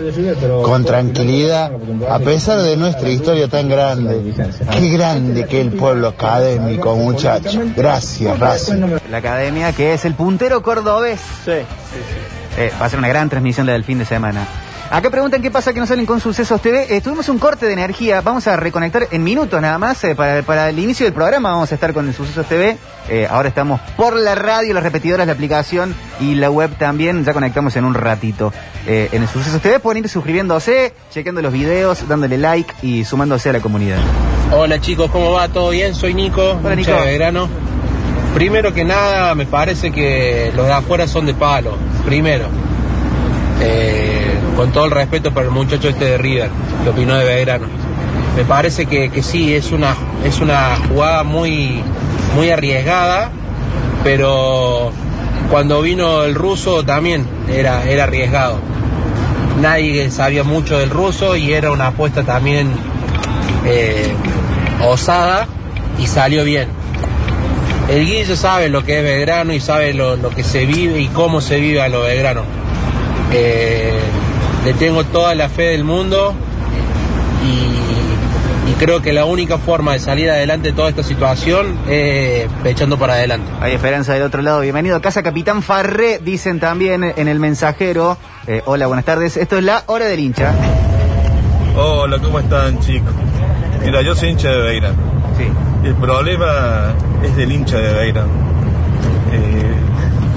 con 0.64 0.86
tranquilidad, 0.86 1.72
a 2.10 2.20
pesar 2.20 2.60
de 2.62 2.76
nuestra 2.78 3.10
historia 3.10 3.48
tan 3.48 3.70
grande. 3.70 4.34
Qué 4.72 4.90
grande 4.90 5.46
que 5.46 5.62
el 5.62 5.72
pueblo 5.72 6.10
académico, 6.10 6.96
muchachos. 6.96 7.58
Gracias, 7.76 8.40
Racing. 8.40 8.98
La 9.10 9.18
academia 9.18 9.72
que 9.74 9.94
es 9.94 10.06
el 10.06 10.16
puntero 10.16 10.62
cordobés. 10.62 11.22
Eh, 11.48 12.72
va 12.80 12.86
a 12.86 12.90
ser 12.90 13.00
una 13.00 13.08
gran 13.08 13.30
transmisión 13.30 13.66
la 13.66 13.74
del 13.74 13.84
fin 13.84 14.00
de 14.00 14.06
semana. 14.06 14.46
Acá 14.94 15.10
preguntan 15.10 15.42
qué 15.42 15.50
pasa 15.50 15.74
que 15.74 15.80
no 15.80 15.88
salen 15.88 16.06
con 16.06 16.20
Sucesos 16.20 16.62
TV. 16.62 16.96
Eh, 16.96 17.02
tuvimos 17.02 17.28
un 17.28 17.40
corte 17.40 17.66
de 17.66 17.74
energía. 17.74 18.22
Vamos 18.22 18.46
a 18.46 18.56
reconectar 18.58 19.08
en 19.10 19.24
minutos 19.24 19.60
nada 19.60 19.80
más. 19.80 20.04
eh, 20.04 20.14
para, 20.14 20.44
para 20.44 20.70
el 20.70 20.78
inicio 20.78 21.04
del 21.08 21.14
programa 21.14 21.50
vamos 21.50 21.72
a 21.72 21.74
estar 21.74 21.94
con 21.96 22.08
el 22.08 22.14
Sucesos 22.14 22.46
TV. 22.46 22.78
Eh, 23.10 23.28
ahora 23.28 23.50
estamos 23.50 23.82
por 23.98 24.16
la 24.16 24.36
radio, 24.36 24.72
las 24.76 24.84
repetidoras, 24.84 25.26
la 25.26 25.34
aplicación 25.34 25.96
y 26.20 26.36
la 26.36 26.52
web 26.52 26.78
también. 26.78 27.26
Ya 27.26 27.34
conectamos 27.34 27.76
en 27.76 27.86
un 27.86 27.96
ratito. 27.96 28.54
Eh, 28.86 29.10
en 29.12 29.24
el 29.24 29.28
Sucesos 29.28 29.60
TV 29.64 29.80
pueden 29.80 30.04
ir 30.04 30.10
suscribiéndose, 30.10 30.94
chequeando 31.12 31.42
los 31.42 31.52
videos, 31.52 32.08
dándole 32.08 32.38
like 32.38 32.72
y 32.84 33.04
sumándose 33.04 33.50
a 33.50 33.54
la 33.54 33.62
comunidad. 33.62 33.98
Hola 34.52 34.80
chicos, 34.80 35.10
¿cómo 35.10 35.32
va? 35.32 35.48
¿Todo 35.48 35.72
bien? 35.72 35.96
Soy 35.96 36.14
Nico, 36.14 36.60
Hola, 36.64 36.76
Nico. 36.76 36.92
de 36.92 37.02
Belgrano. 37.02 37.50
Primero 38.36 38.72
que 38.76 38.84
nada, 38.86 39.34
me 39.34 39.48
parece 39.48 39.92
que 39.92 40.52
los 40.56 40.68
de 40.68 40.74
afuera 40.74 41.08
son 41.08 41.26
de 41.26 41.34
palo. 41.34 41.78
Primero. 42.06 42.46
Eh, 43.60 44.13
con 44.56 44.72
todo 44.72 44.86
el 44.86 44.92
respeto 44.92 45.34
para 45.34 45.48
el 45.48 45.52
muchacho 45.52 45.90
este 45.90 46.06
de 46.06 46.18
River, 46.18 46.50
que 46.84 46.90
opinó 46.90 47.16
de 47.16 47.26
Belgrano. 47.26 47.68
Me 48.36 48.44
parece 48.46 48.86
que, 48.86 49.10
que 49.10 49.22
sí, 49.22 49.54
es 49.54 49.72
una, 49.72 49.96
es 50.24 50.40
una 50.40 50.78
jugada 50.88 51.24
muy, 51.24 51.82
muy 52.36 52.50
arriesgada, 52.50 53.32
pero 54.04 54.92
cuando 55.50 55.82
vino 55.82 56.24
el 56.24 56.36
ruso 56.36 56.84
también 56.84 57.28
era, 57.48 57.88
era 57.88 58.06
arriesgado. 58.06 58.60
Nadie 59.62 60.10
sabía 60.10 60.44
mucho 60.44 60.80
del 60.80 60.90
ruso 60.90 61.36
y 61.36 61.54
era 61.54 61.72
una 61.72 61.88
apuesta 61.88 62.24
también 62.24 62.72
eh, 63.66 64.12
osada 64.84 65.48
y 66.00 66.08
salió 66.08 66.44
bien. 66.44 66.68
El 67.88 68.06
Guille 68.06 68.36
sabe 68.36 68.70
lo 68.70 68.84
que 68.84 69.00
es 69.00 69.04
Belgrano 69.04 69.54
y 69.54 69.60
sabe 69.60 69.94
lo, 69.94 70.16
lo 70.16 70.30
que 70.30 70.44
se 70.44 70.66
vive 70.66 71.00
y 71.02 71.08
cómo 71.08 71.42
se 71.42 71.60
vive 71.60 71.82
a 71.82 71.90
lo 71.90 72.02
Belgrano. 72.02 72.44
Eh, 73.32 74.00
le 74.66 74.74
tengo 74.74 75.04
toda 75.04 75.36
la 75.36 75.50
fe 75.50 75.64
del 75.64 75.84
mundo 75.84 76.34
y, 77.46 78.72
y 78.72 78.74
creo 78.76 79.02
que 79.02 79.12
la 79.12 79.26
única 79.26 79.58
forma 79.58 79.94
de 79.94 80.00
salir 80.00 80.30
adelante 80.30 80.70
de 80.70 80.74
toda 80.74 80.90
esta 80.90 81.04
situación 81.04 81.78
es 81.90 82.48
echando 82.64 82.98
para 82.98 83.14
adelante. 83.14 83.52
Hay 83.60 83.74
esperanza 83.74 84.14
del 84.14 84.24
otro 84.24 84.42
lado. 84.42 84.62
Bienvenido 84.62 84.96
a 84.96 85.02
casa, 85.02 85.22
Capitán 85.22 85.62
Farré, 85.64 86.20
dicen 86.20 86.60
también 86.60 87.04
en 87.04 87.28
el 87.28 87.40
mensajero. 87.40 88.18
Eh, 88.48 88.62
hola, 88.66 88.88
buenas 88.88 89.06
tardes. 89.06 89.36
Esto 89.38 89.58
es 89.58 89.64
la 89.64 89.84
hora 89.88 90.06
del 90.06 90.20
hincha. 90.22 90.54
Hola, 91.76 92.20
¿cómo 92.20 92.40
están 92.40 92.80
chicos? 92.80 93.12
Mira, 93.84 94.02
yo 94.02 94.16
soy 94.16 94.30
hincha 94.30 94.50
de 94.50 94.62
Beira. 94.62 94.90
Sí. 95.38 95.48
El 95.88 95.96
problema 95.96 96.94
es 97.22 97.36
del 97.36 97.52
hincha 97.52 97.78
de 97.78 97.94
Beira. 97.94 98.22
Eh, 99.34 99.74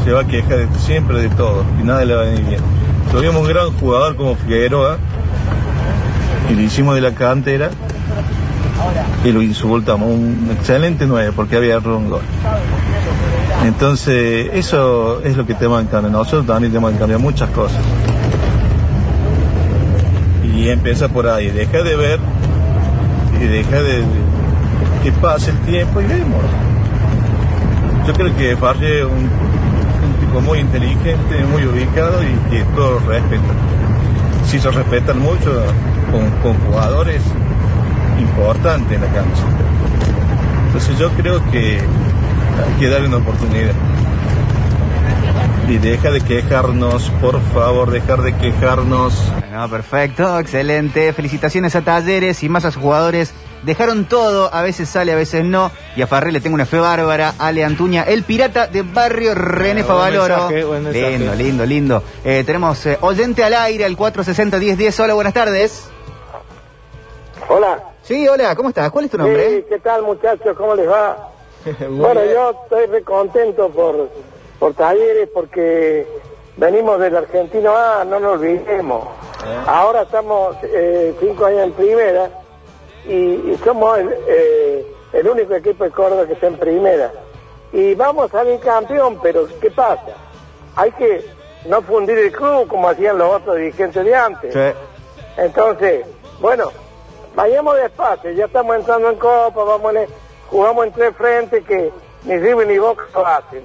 se 0.05 0.11
va 0.13 0.23
a 0.23 0.27
quejar 0.27 0.57
de- 0.67 0.79
siempre 0.81 1.21
de 1.21 1.29
todo 1.31 1.65
y 1.81 1.85
nada 1.85 2.05
le 2.05 2.15
va 2.15 2.23
a 2.23 2.25
venir 2.25 2.45
bien. 2.45 2.61
Tuvimos 3.13 3.43
un 3.43 3.49
gran 3.49 3.71
jugador 3.73 4.17
como 4.17 4.35
Figueroa 4.37 4.99
y 6.51 6.55
le 6.55 6.63
hicimos 6.65 6.95
de 6.95 7.01
la 7.01 7.13
cantera 7.13 7.71
y 9.25 9.33
lo 9.33 9.43
insultamos. 9.43 10.09
Un 10.09 10.49
excelente 10.53 11.07
9 11.07 11.33
porque 11.35 11.57
había 11.57 11.75
errado 11.77 12.01
gol. 12.01 12.21
Entonces, 13.65 14.51
eso 14.53 15.23
es 15.25 15.37
lo 15.37 15.47
que 15.47 15.55
tenemos 15.55 15.83
que 15.83 15.89
cambiar. 15.89 16.13
Nosotros 16.13 16.47
también 16.47 16.73
tenemos 16.73 16.93
que 16.93 16.99
cambiar 16.99 17.21
muchas 17.21 17.49
cosas. 17.51 17.79
Y 20.55 20.69
empieza 20.69 21.09
por 21.09 21.27
ahí. 21.29 21.49
Deja 21.51 21.83
de 21.83 21.97
ver 21.97 22.21
y 23.41 23.45
deja 23.45 23.83
de, 23.83 23.99
de- 24.01 24.27
que 25.03 25.13
pase 25.13 25.51
el 25.53 25.59
tiempo 25.61 26.01
y 26.01 26.05
vemos. 26.07 26.43
Yo 28.07 28.13
creo 28.15 28.37
que 28.37 28.57
Farge 28.57 29.01
es 29.01 29.05
un, 29.05 29.29
muy 30.41 30.61
inteligente, 30.61 31.45
muy 31.51 31.65
ubicado 31.67 32.23
y 32.23 32.51
que 32.51 32.63
todos 32.75 33.05
respetan. 33.05 33.57
Sí 34.47 34.59
se 34.59 34.71
respetan 34.71 35.19
mucho 35.21 35.63
con, 36.11 36.31
con 36.43 36.55
jugadores 36.67 37.23
importantes 38.19 38.93
en 38.93 39.01
la 39.01 39.09
cancha. 39.09 39.43
Entonces 40.67 40.99
yo 40.99 41.11
creo 41.11 41.43
que 41.51 41.79
hay 41.81 42.79
que 42.79 42.89
darle 42.89 43.09
una 43.09 43.19
oportunidad. 43.19 43.73
Y 45.69 45.79
deja 45.79 46.11
de 46.11 46.21
quejarnos, 46.21 47.11
por 47.21 47.41
favor, 47.53 47.91
dejar 47.91 48.23
de 48.23 48.35
quejarnos. 48.37 49.33
No, 49.53 49.69
perfecto, 49.69 50.39
excelente. 50.39 51.13
Felicitaciones 51.13 51.75
a 51.75 51.81
Talleres 51.81 52.43
y 52.45 52.49
más 52.49 52.65
a 52.65 52.71
sus 52.71 52.81
jugadores. 52.81 53.35
Dejaron 53.67 54.05
todo, 54.05 54.49
a 54.55 54.63
veces 54.63 54.89
sale, 54.89 55.11
a 55.11 55.17
veces 55.17 55.45
no. 55.45 55.73
Y 55.97 56.03
a 56.03 56.07
Farré 56.07 56.31
le 56.31 56.41
tengo 56.41 56.55
una 56.55 56.67
fe 56.67 56.79
bárbara. 56.79 57.35
Ale 57.37 57.65
Antuña, 57.65 58.05
el 58.05 58.23
pirata 58.23 58.69
de 58.69 58.83
barrio 58.83 59.35
René 59.35 59.83
buen 59.83 59.87
Favaloro. 59.87 60.37
mensaje, 60.37 60.65
buen 60.65 60.85
mensaje. 60.85 61.19
Lindo, 61.19 61.35
lindo, 61.35 61.67
lindo. 61.67 62.03
Eh, 62.25 62.45
tenemos 62.47 62.87
eh, 62.87 62.97
oyente 63.01 63.43
al 63.43 63.55
aire, 63.55 63.85
al 63.85 63.97
460-1010. 63.97 65.01
Hola, 65.03 65.15
buenas 65.15 65.35
tardes. 65.35 65.91
Hola. 67.49 67.83
Sí, 68.05 68.29
hola, 68.29 68.55
¿cómo 68.55 68.69
estás? 68.69 68.89
¿Cuál 68.93 69.07
es 69.07 69.11
tu 69.11 69.19
nombre? 69.19 69.49
Sí, 69.49 69.65
¿qué 69.69 69.81
tal 69.81 70.03
muchachos? 70.03 70.57
¿Cómo 70.57 70.77
les 70.77 70.89
va? 70.89 71.31
bueno, 71.91 72.21
bien. 72.21 72.35
yo 72.35 72.51
estoy 72.63 72.87
re 72.87 73.03
contento 73.03 73.69
por, 73.71 74.09
por 74.61 74.75
Talleres 74.75 75.29
porque 75.35 76.07
venimos 76.57 77.01
del 77.01 77.17
Argentino 77.17 77.77
A, 77.77 78.05
no 78.05 78.21
nos 78.21 78.35
olvidemos. 78.35 79.09
Ahora 79.67 80.03
estamos 80.03 80.55
eh, 80.63 81.17
cinco 81.19 81.47
años 81.47 81.65
en 81.65 81.73
primera 81.73 82.46
y, 83.09 83.53
y 83.53 83.61
somos 83.65 83.99
el, 83.99 84.15
eh, 84.27 84.87
el 85.13 85.29
único 85.29 85.55
equipo 85.55 85.85
de 85.85 85.91
Córdoba 85.91 86.27
que 86.27 86.35
está 86.35 86.47
en 86.49 86.57
primera. 86.59 87.13
Y 87.73 87.95
vamos 87.95 88.27
a 88.33 88.39
salir 88.39 88.59
campeón, 88.61 89.19
pero 89.23 89.47
¿qué 89.61 89.71
pasa? 89.71 90.15
Hay 90.77 90.93
que 90.93 91.25
no 91.67 91.83
fundir 91.83 92.19
el 92.19 92.33
club 92.33 92.69
como 92.69 92.89
hacían 92.89 93.19
los 93.19 93.33
otros 93.35 93.57
dirigentes 93.57 94.05
de 94.05 94.15
antes. 94.15 94.53
Entonces, 95.37 96.07
bueno, 96.41 96.71
vayamos 97.35 97.77
despacio, 97.77 98.31
ya 98.33 98.47
estamos 98.47 98.77
entrando 98.77 99.11
en 99.11 99.17
Copa, 99.17 99.65
vamos 99.65 99.95
en- 99.95 100.09
jugamos 100.51 100.87
en 100.87 100.93
tres 100.93 101.15
frentes 101.17 101.65
que 101.65 101.91
ni 102.25 102.39
River 102.39 102.67
ni 102.67 102.79
Boca 102.79 103.05
lo 103.15 103.27
hacen. 103.27 103.63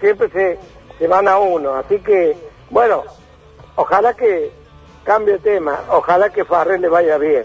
Siempre 0.00 0.28
se, 0.30 0.58
se 0.98 1.06
van 1.08 1.26
a 1.26 1.38
uno. 1.38 1.74
Así 1.74 1.98
que, 2.00 2.36
bueno, 2.70 3.02
ojalá 3.76 4.14
que 4.14 4.52
cambie 5.04 5.34
el 5.34 5.40
tema, 5.40 5.80
ojalá 5.90 6.30
que 6.30 6.44
Farrell 6.44 6.80
le 6.82 6.88
vaya 6.88 7.18
bien 7.18 7.44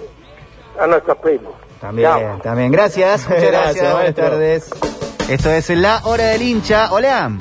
a 0.80 0.88
nuestros 0.88 1.18
primos. 1.18 1.54
También, 1.80 2.10
Chao. 2.10 2.40
también. 2.44 2.72
Gracias, 2.72 3.24
muchas 3.30 3.42
gracias. 3.44 3.76
Gracias, 3.76 3.94
buenas 3.94 4.16
tardes. 4.16 4.70
Esto 5.30 5.52
es 5.52 5.70
la 5.70 6.02
hora 6.06 6.26
del 6.28 6.42
hincha. 6.42 6.92
Hola. 6.92 7.32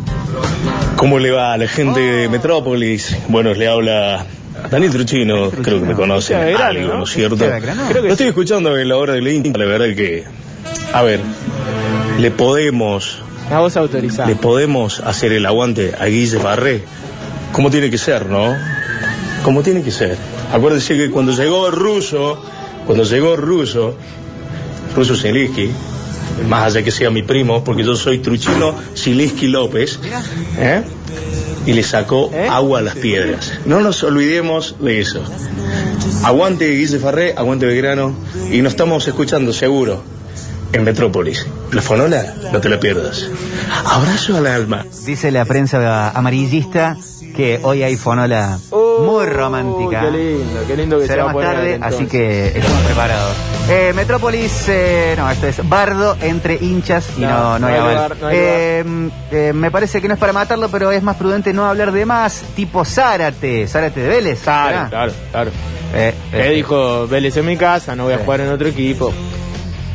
¿Cómo 0.96 1.18
le 1.18 1.30
va 1.32 1.52
a 1.52 1.56
la 1.58 1.66
gente 1.68 2.00
de 2.00 2.28
Metrópolis? 2.28 3.16
Bueno, 3.28 3.52
le 3.54 3.68
habla 3.68 4.24
Daniel 4.70 4.92
Truchino, 4.92 5.50
creo 5.50 5.80
que 5.80 5.86
me 5.86 5.94
conoce 5.94 6.32
Hincha 6.34 6.44
de 6.44 6.50
Belgrano, 6.52 6.78
algo, 6.78 6.92
¿no? 6.92 6.98
¿no 6.98 7.04
es 7.04 7.10
cierto? 7.10 7.36
Creo 7.36 7.60
que 7.60 7.94
Lo 7.94 8.02
sí. 8.02 8.08
estoy 8.12 8.26
escuchando 8.28 8.76
en 8.78 8.88
la 8.88 8.96
hora 8.96 9.14
del 9.14 9.26
hincha, 9.26 9.50
la 9.58 9.64
verdad 9.64 9.86
que, 9.96 10.24
a 10.92 11.02
ver, 11.02 11.20
le 12.18 12.30
podemos, 12.30 13.20
A 13.50 13.58
vos 13.58 13.76
autorizada. 13.76 14.28
le 14.28 14.36
podemos 14.36 15.00
hacer 15.00 15.32
el 15.32 15.44
aguante 15.44 15.94
a 15.98 16.06
Guille 16.06 16.38
Barré, 16.38 16.82
como 17.52 17.70
tiene 17.70 17.90
que 17.90 17.98
ser, 17.98 18.26
¿no? 18.26 18.54
Como 19.42 19.62
tiene 19.62 19.82
que 19.82 19.90
ser. 19.90 20.16
Acuérdense 20.52 20.96
que 20.96 21.10
cuando 21.10 21.32
llegó 21.32 21.66
el 21.66 21.72
ruso, 21.72 22.40
cuando 22.86 23.04
llegó 23.04 23.34
el 23.34 23.40
ruso, 23.40 23.94
ruso 24.94 25.16
Zelinsky, 25.16 25.70
más 26.48 26.66
allá 26.66 26.84
que 26.84 26.90
sea 26.90 27.10
mi 27.10 27.22
primo, 27.22 27.62
porque 27.62 27.84
yo 27.84 27.94
soy 27.96 28.18
Truchino 28.18 28.74
Zelinsky 28.96 29.48
López, 29.48 29.98
¿eh? 30.58 30.82
y 31.66 31.72
le 31.72 31.82
sacó 31.82 32.30
agua 32.50 32.80
a 32.80 32.82
las 32.82 32.96
piedras. 32.96 33.52
No 33.64 33.80
nos 33.80 34.02
olvidemos 34.02 34.76
de 34.80 35.00
eso. 35.00 35.22
Aguante 36.24 36.68
Guille 36.68 36.98
Farré, 36.98 37.34
aguante 37.36 37.66
Belgrano, 37.66 38.14
y 38.50 38.62
nos 38.62 38.72
estamos 38.72 39.06
escuchando 39.06 39.52
seguro 39.52 40.02
en 40.72 40.84
Metrópolis. 40.84 41.46
La 41.72 41.82
fonola, 41.82 42.34
no 42.52 42.60
te 42.60 42.68
la 42.68 42.80
pierdas. 42.80 43.28
Abrazo 43.84 44.36
al 44.36 44.46
alma. 44.46 44.86
Dice 45.04 45.30
la 45.30 45.44
prensa 45.44 46.10
amarillista 46.10 46.96
que 47.36 47.60
hoy 47.62 47.82
hay 47.82 47.96
fonola. 47.96 48.58
Muy 49.00 49.26
romántica. 49.26 50.00
Qué 50.02 50.10
lindo, 50.10 50.60
qué 50.66 50.76
lindo 50.76 50.98
que 50.98 51.06
Será 51.06 51.14
se 51.14 51.22
va 51.22 51.22
a 51.22 51.26
más 51.26 51.34
poner, 51.34 51.54
tarde, 51.54 51.74
entonces. 51.74 51.98
así 52.00 52.06
que 52.08 52.46
estamos 52.48 52.80
preparados. 52.82 53.36
Eh, 53.68 53.92
Metrópolis, 53.94 54.64
eh, 54.68 55.14
no, 55.16 55.30
esto 55.30 55.46
es 55.46 55.68
bardo 55.68 56.16
entre 56.20 56.54
hinchas 56.60 57.06
y 57.16 57.20
no, 57.20 57.28
No, 57.28 57.58
no, 57.60 57.66
hay 57.68 57.80
lugar, 57.80 58.16
no 58.20 58.26
hay 58.26 58.36
Eh, 58.36 58.84
eh, 59.30 59.52
me 59.54 59.70
parece 59.70 60.00
que 60.00 60.08
no 60.08 60.14
es 60.14 60.20
para 60.20 60.32
matarlo, 60.32 60.68
pero 60.68 60.90
es 60.90 61.02
más 61.02 61.16
prudente 61.16 61.52
no 61.52 61.66
hablar 61.66 61.92
de 61.92 62.04
más, 62.06 62.42
tipo 62.56 62.84
Zárate, 62.84 63.66
Zárate 63.68 64.00
de 64.00 64.08
Vélez. 64.08 64.40
Claro, 64.42 64.88
claro, 64.90 65.12
claro. 65.30 65.50
Eh, 65.94 66.14
Que 66.30 66.48
eh, 66.48 66.54
dijo, 66.54 67.06
Vélez 67.06 67.36
en 67.36 67.46
mi 67.46 67.56
casa, 67.56 67.94
no 67.94 68.04
voy 68.04 68.14
a 68.14 68.18
jugar 68.18 68.40
en 68.40 68.48
otro 68.50 68.66
equipo. 68.68 69.12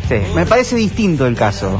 sí, 0.07 0.15
me 0.35 0.45
parece 0.45 0.75
distinto 0.75 1.25
el 1.25 1.35
caso. 1.35 1.79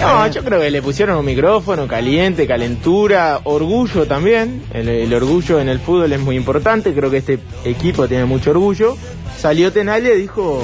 No, 0.00 0.26
yo 0.30 0.44
creo 0.44 0.60
que 0.60 0.70
le 0.70 0.82
pusieron 0.82 1.18
un 1.18 1.24
micrófono 1.24 1.86
caliente, 1.88 2.46
calentura, 2.46 3.40
orgullo 3.44 4.06
también. 4.06 4.62
El, 4.72 4.88
el 4.88 5.14
orgullo 5.14 5.58
en 5.60 5.68
el 5.68 5.78
fútbol 5.78 6.12
es 6.12 6.20
muy 6.20 6.36
importante. 6.36 6.92
Creo 6.92 7.10
que 7.10 7.18
este 7.18 7.38
equipo 7.64 8.06
tiene 8.06 8.24
mucho 8.26 8.50
orgullo. 8.50 8.96
Salió 9.38 9.72
Tenaglia 9.72 10.14
y 10.14 10.20
dijo: 10.22 10.62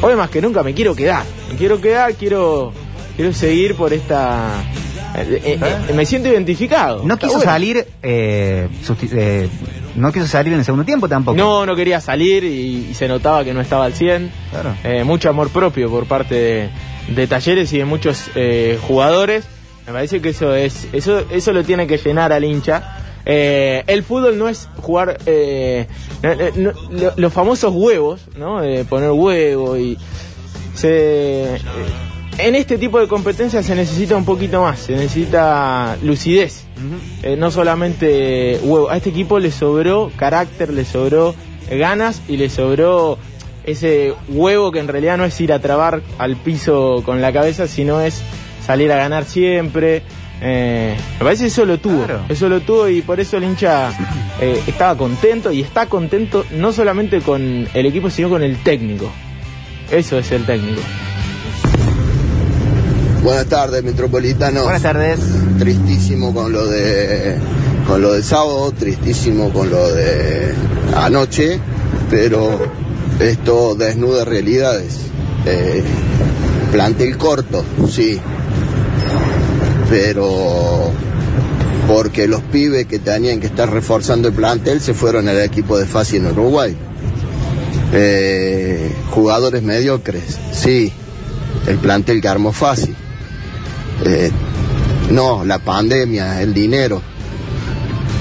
Hoy 0.00 0.14
más 0.14 0.30
que 0.30 0.40
nunca 0.40 0.62
me 0.62 0.74
quiero 0.74 0.94
quedar. 0.94 1.24
Me 1.50 1.56
quiero 1.56 1.80
quedar, 1.80 2.14
quiero, 2.14 2.72
quiero 3.16 3.32
seguir 3.32 3.74
por 3.74 3.92
esta. 3.92 4.62
eh, 5.16 5.40
eh, 5.44 5.58
eh, 5.88 5.92
me 5.94 6.06
siento 6.06 6.28
identificado. 6.28 7.02
No 7.04 7.16
quiso 7.18 7.32
bueno. 7.34 7.50
salir, 7.50 7.86
eh, 8.02 8.68
no 9.96 10.12
quiso 10.12 10.26
salir 10.26 10.52
en 10.52 10.60
el 10.60 10.64
segundo 10.64 10.84
tiempo 10.84 11.08
tampoco. 11.08 11.36
No, 11.36 11.66
no 11.66 11.74
quería 11.74 12.00
salir 12.00 12.44
y, 12.44 12.88
y 12.90 12.94
se 12.94 13.08
notaba 13.08 13.42
que 13.44 13.52
no 13.52 13.60
estaba 13.60 13.84
al 13.86 13.94
100. 13.94 14.30
Claro. 14.50 14.74
Eh, 14.84 15.02
mucho 15.04 15.28
amor 15.30 15.48
propio 15.50 15.90
por 15.90 16.04
parte 16.06 16.34
de, 16.34 16.68
de 17.14 17.26
Talleres 17.26 17.72
y 17.72 17.78
de 17.78 17.84
muchos 17.84 18.30
eh, 18.34 18.78
jugadores. 18.86 19.44
Me 19.86 19.92
parece 19.92 20.20
que 20.20 20.30
eso 20.30 20.54
es 20.54 20.86
eso 20.92 21.24
eso 21.30 21.52
lo 21.52 21.64
tiene 21.64 21.86
que 21.86 21.96
llenar 21.98 22.32
al 22.32 22.44
hincha. 22.44 22.96
Eh, 23.24 23.84
el 23.86 24.02
fútbol 24.02 24.38
no 24.38 24.48
es 24.48 24.68
jugar 24.82 25.18
eh, 25.26 25.86
no- 26.22 26.34
no- 26.72 26.72
lo- 26.90 27.12
los 27.16 27.32
famosos 27.32 27.72
huevos, 27.74 28.22
¿no? 28.36 28.60
De 28.60 28.84
poner 28.84 29.10
huevo 29.10 29.76
y 29.76 29.96
se 30.74 31.54
eh, 31.54 31.58
en 32.38 32.54
este 32.54 32.78
tipo 32.78 33.00
de 33.00 33.08
competencias 33.08 33.66
se 33.66 33.74
necesita 33.74 34.16
un 34.16 34.24
poquito 34.24 34.62
más, 34.62 34.78
se 34.78 34.92
necesita 34.92 35.96
lucidez. 36.02 36.64
Eh, 37.24 37.34
no 37.36 37.50
solamente 37.50 38.60
huevo. 38.62 38.88
A 38.90 38.96
este 38.96 39.10
equipo 39.10 39.38
le 39.40 39.50
sobró 39.50 40.12
carácter, 40.16 40.72
le 40.72 40.84
sobró 40.84 41.34
ganas 41.70 42.22
y 42.28 42.36
le 42.36 42.48
sobró 42.48 43.18
ese 43.70 44.14
huevo 44.28 44.70
que 44.72 44.78
en 44.80 44.88
realidad 44.88 45.16
no 45.18 45.24
es 45.24 45.40
ir 45.40 45.52
a 45.52 45.58
trabar 45.60 46.00
al 46.18 46.36
piso 46.36 47.02
con 47.04 47.20
la 47.20 47.32
cabeza, 47.32 47.66
sino 47.68 48.00
es 48.00 48.22
salir 48.64 48.90
a 48.92 48.96
ganar 48.96 49.24
siempre. 49.24 50.02
Eh, 50.40 50.96
me 51.18 51.24
parece 51.24 51.44
que 51.44 51.48
eso 51.48 51.64
lo 51.64 51.78
tuvo, 51.78 52.04
Claro. 52.04 52.20
eso 52.28 52.48
lo 52.48 52.60
tuvo 52.60 52.88
y 52.88 53.02
por 53.02 53.18
eso 53.18 53.36
el 53.38 53.44
hincha 53.44 53.90
eh, 54.40 54.62
estaba 54.68 54.96
contento 54.96 55.50
y 55.50 55.60
está 55.62 55.86
contento 55.86 56.44
no 56.52 56.72
solamente 56.72 57.20
con 57.20 57.68
el 57.74 57.86
equipo, 57.86 58.08
sino 58.08 58.28
con 58.28 58.42
el 58.42 58.56
técnico. 58.62 59.10
Eso 59.90 60.18
es 60.18 60.30
el 60.32 60.44
técnico. 60.44 60.80
Buenas 63.22 63.46
tardes, 63.46 63.82
Metropolitano. 63.82 64.62
Buenas 64.62 64.82
tardes. 64.82 65.20
Tristísimo 65.58 66.32
con 66.32 66.52
lo 66.52 66.66
de 66.66 67.36
con 67.86 68.00
lo 68.02 68.12
del 68.12 68.22
sábado, 68.22 68.70
tristísimo 68.78 69.50
con 69.52 69.70
lo 69.70 69.88
de 69.92 70.52
anoche, 70.94 71.58
pero 72.10 72.60
esto 73.20 73.74
desnuda 73.74 74.24
realidades. 74.24 74.98
Eh, 75.46 75.82
plantel 76.72 77.16
corto, 77.16 77.64
sí, 77.90 78.20
pero 79.88 80.92
porque 81.86 82.28
los 82.28 82.42
pibes 82.42 82.86
que 82.86 82.98
tenían 82.98 83.40
que 83.40 83.46
estar 83.46 83.70
reforzando 83.72 84.28
el 84.28 84.34
plantel 84.34 84.80
se 84.80 84.92
fueron 84.92 85.28
al 85.28 85.40
equipo 85.40 85.78
de 85.78 85.86
Fasi 85.86 86.16
en 86.16 86.26
Uruguay. 86.26 86.76
Eh, 87.92 88.92
jugadores 89.10 89.62
mediocres, 89.62 90.38
sí, 90.52 90.92
el 91.66 91.78
plantel 91.78 92.20
que 92.20 92.28
armó 92.28 92.52
Fasi. 92.52 92.94
Eh, 94.04 94.30
no, 95.10 95.44
la 95.44 95.58
pandemia, 95.58 96.42
el 96.42 96.52
dinero. 96.52 97.00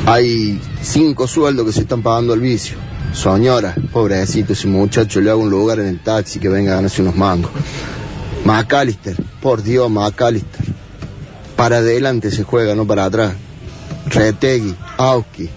Hay 0.06 0.62
cinco 0.82 1.28
sueldos 1.28 1.66
que 1.66 1.74
se 1.74 1.82
están 1.82 2.02
pagando 2.02 2.32
al 2.32 2.40
vicio. 2.40 2.87
Señora, 3.14 3.76
pobrecito 3.92 4.54
ese 4.54 4.68
muchacho, 4.68 5.22
le 5.22 5.30
hago 5.30 5.42
un 5.42 5.50
lugar 5.50 5.80
en 5.80 5.88
el 5.88 6.00
taxi 6.00 6.40
que 6.40 6.50
venga 6.50 6.74
a 6.74 6.76
ganarse 6.76 7.02
unos 7.02 7.16
mangos. 7.16 7.52
McAllister, 8.46 9.16
por 9.42 9.64
Dios, 9.64 9.90
McAllister. 9.90 10.66
Para 11.56 11.78
adelante 11.78 12.30
se 12.32 12.44
juega, 12.44 12.76
no 12.76 12.86
para 12.86 13.06
atrás. 13.06 13.34
Retegui, 14.06 14.76
Auski. 14.98 15.50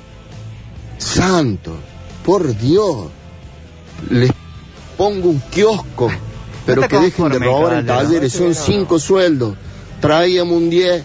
Santo, 0.98 1.76
por 2.24 2.56
Dios. 2.56 3.08
Les 4.08 4.30
pongo 4.96 5.28
un 5.28 5.40
kiosco, 5.50 6.10
pero 6.64 6.88
que 6.88 6.98
dejen 6.98 7.28
de 7.28 7.38
robar 7.38 7.78
en 7.78 7.86
talleres. 7.86 8.32
Son 8.32 8.54
cinco 8.54 8.98
sueldos. 8.98 9.56
Traíamos 10.00 10.56
un 10.56 10.70
10 10.70 11.04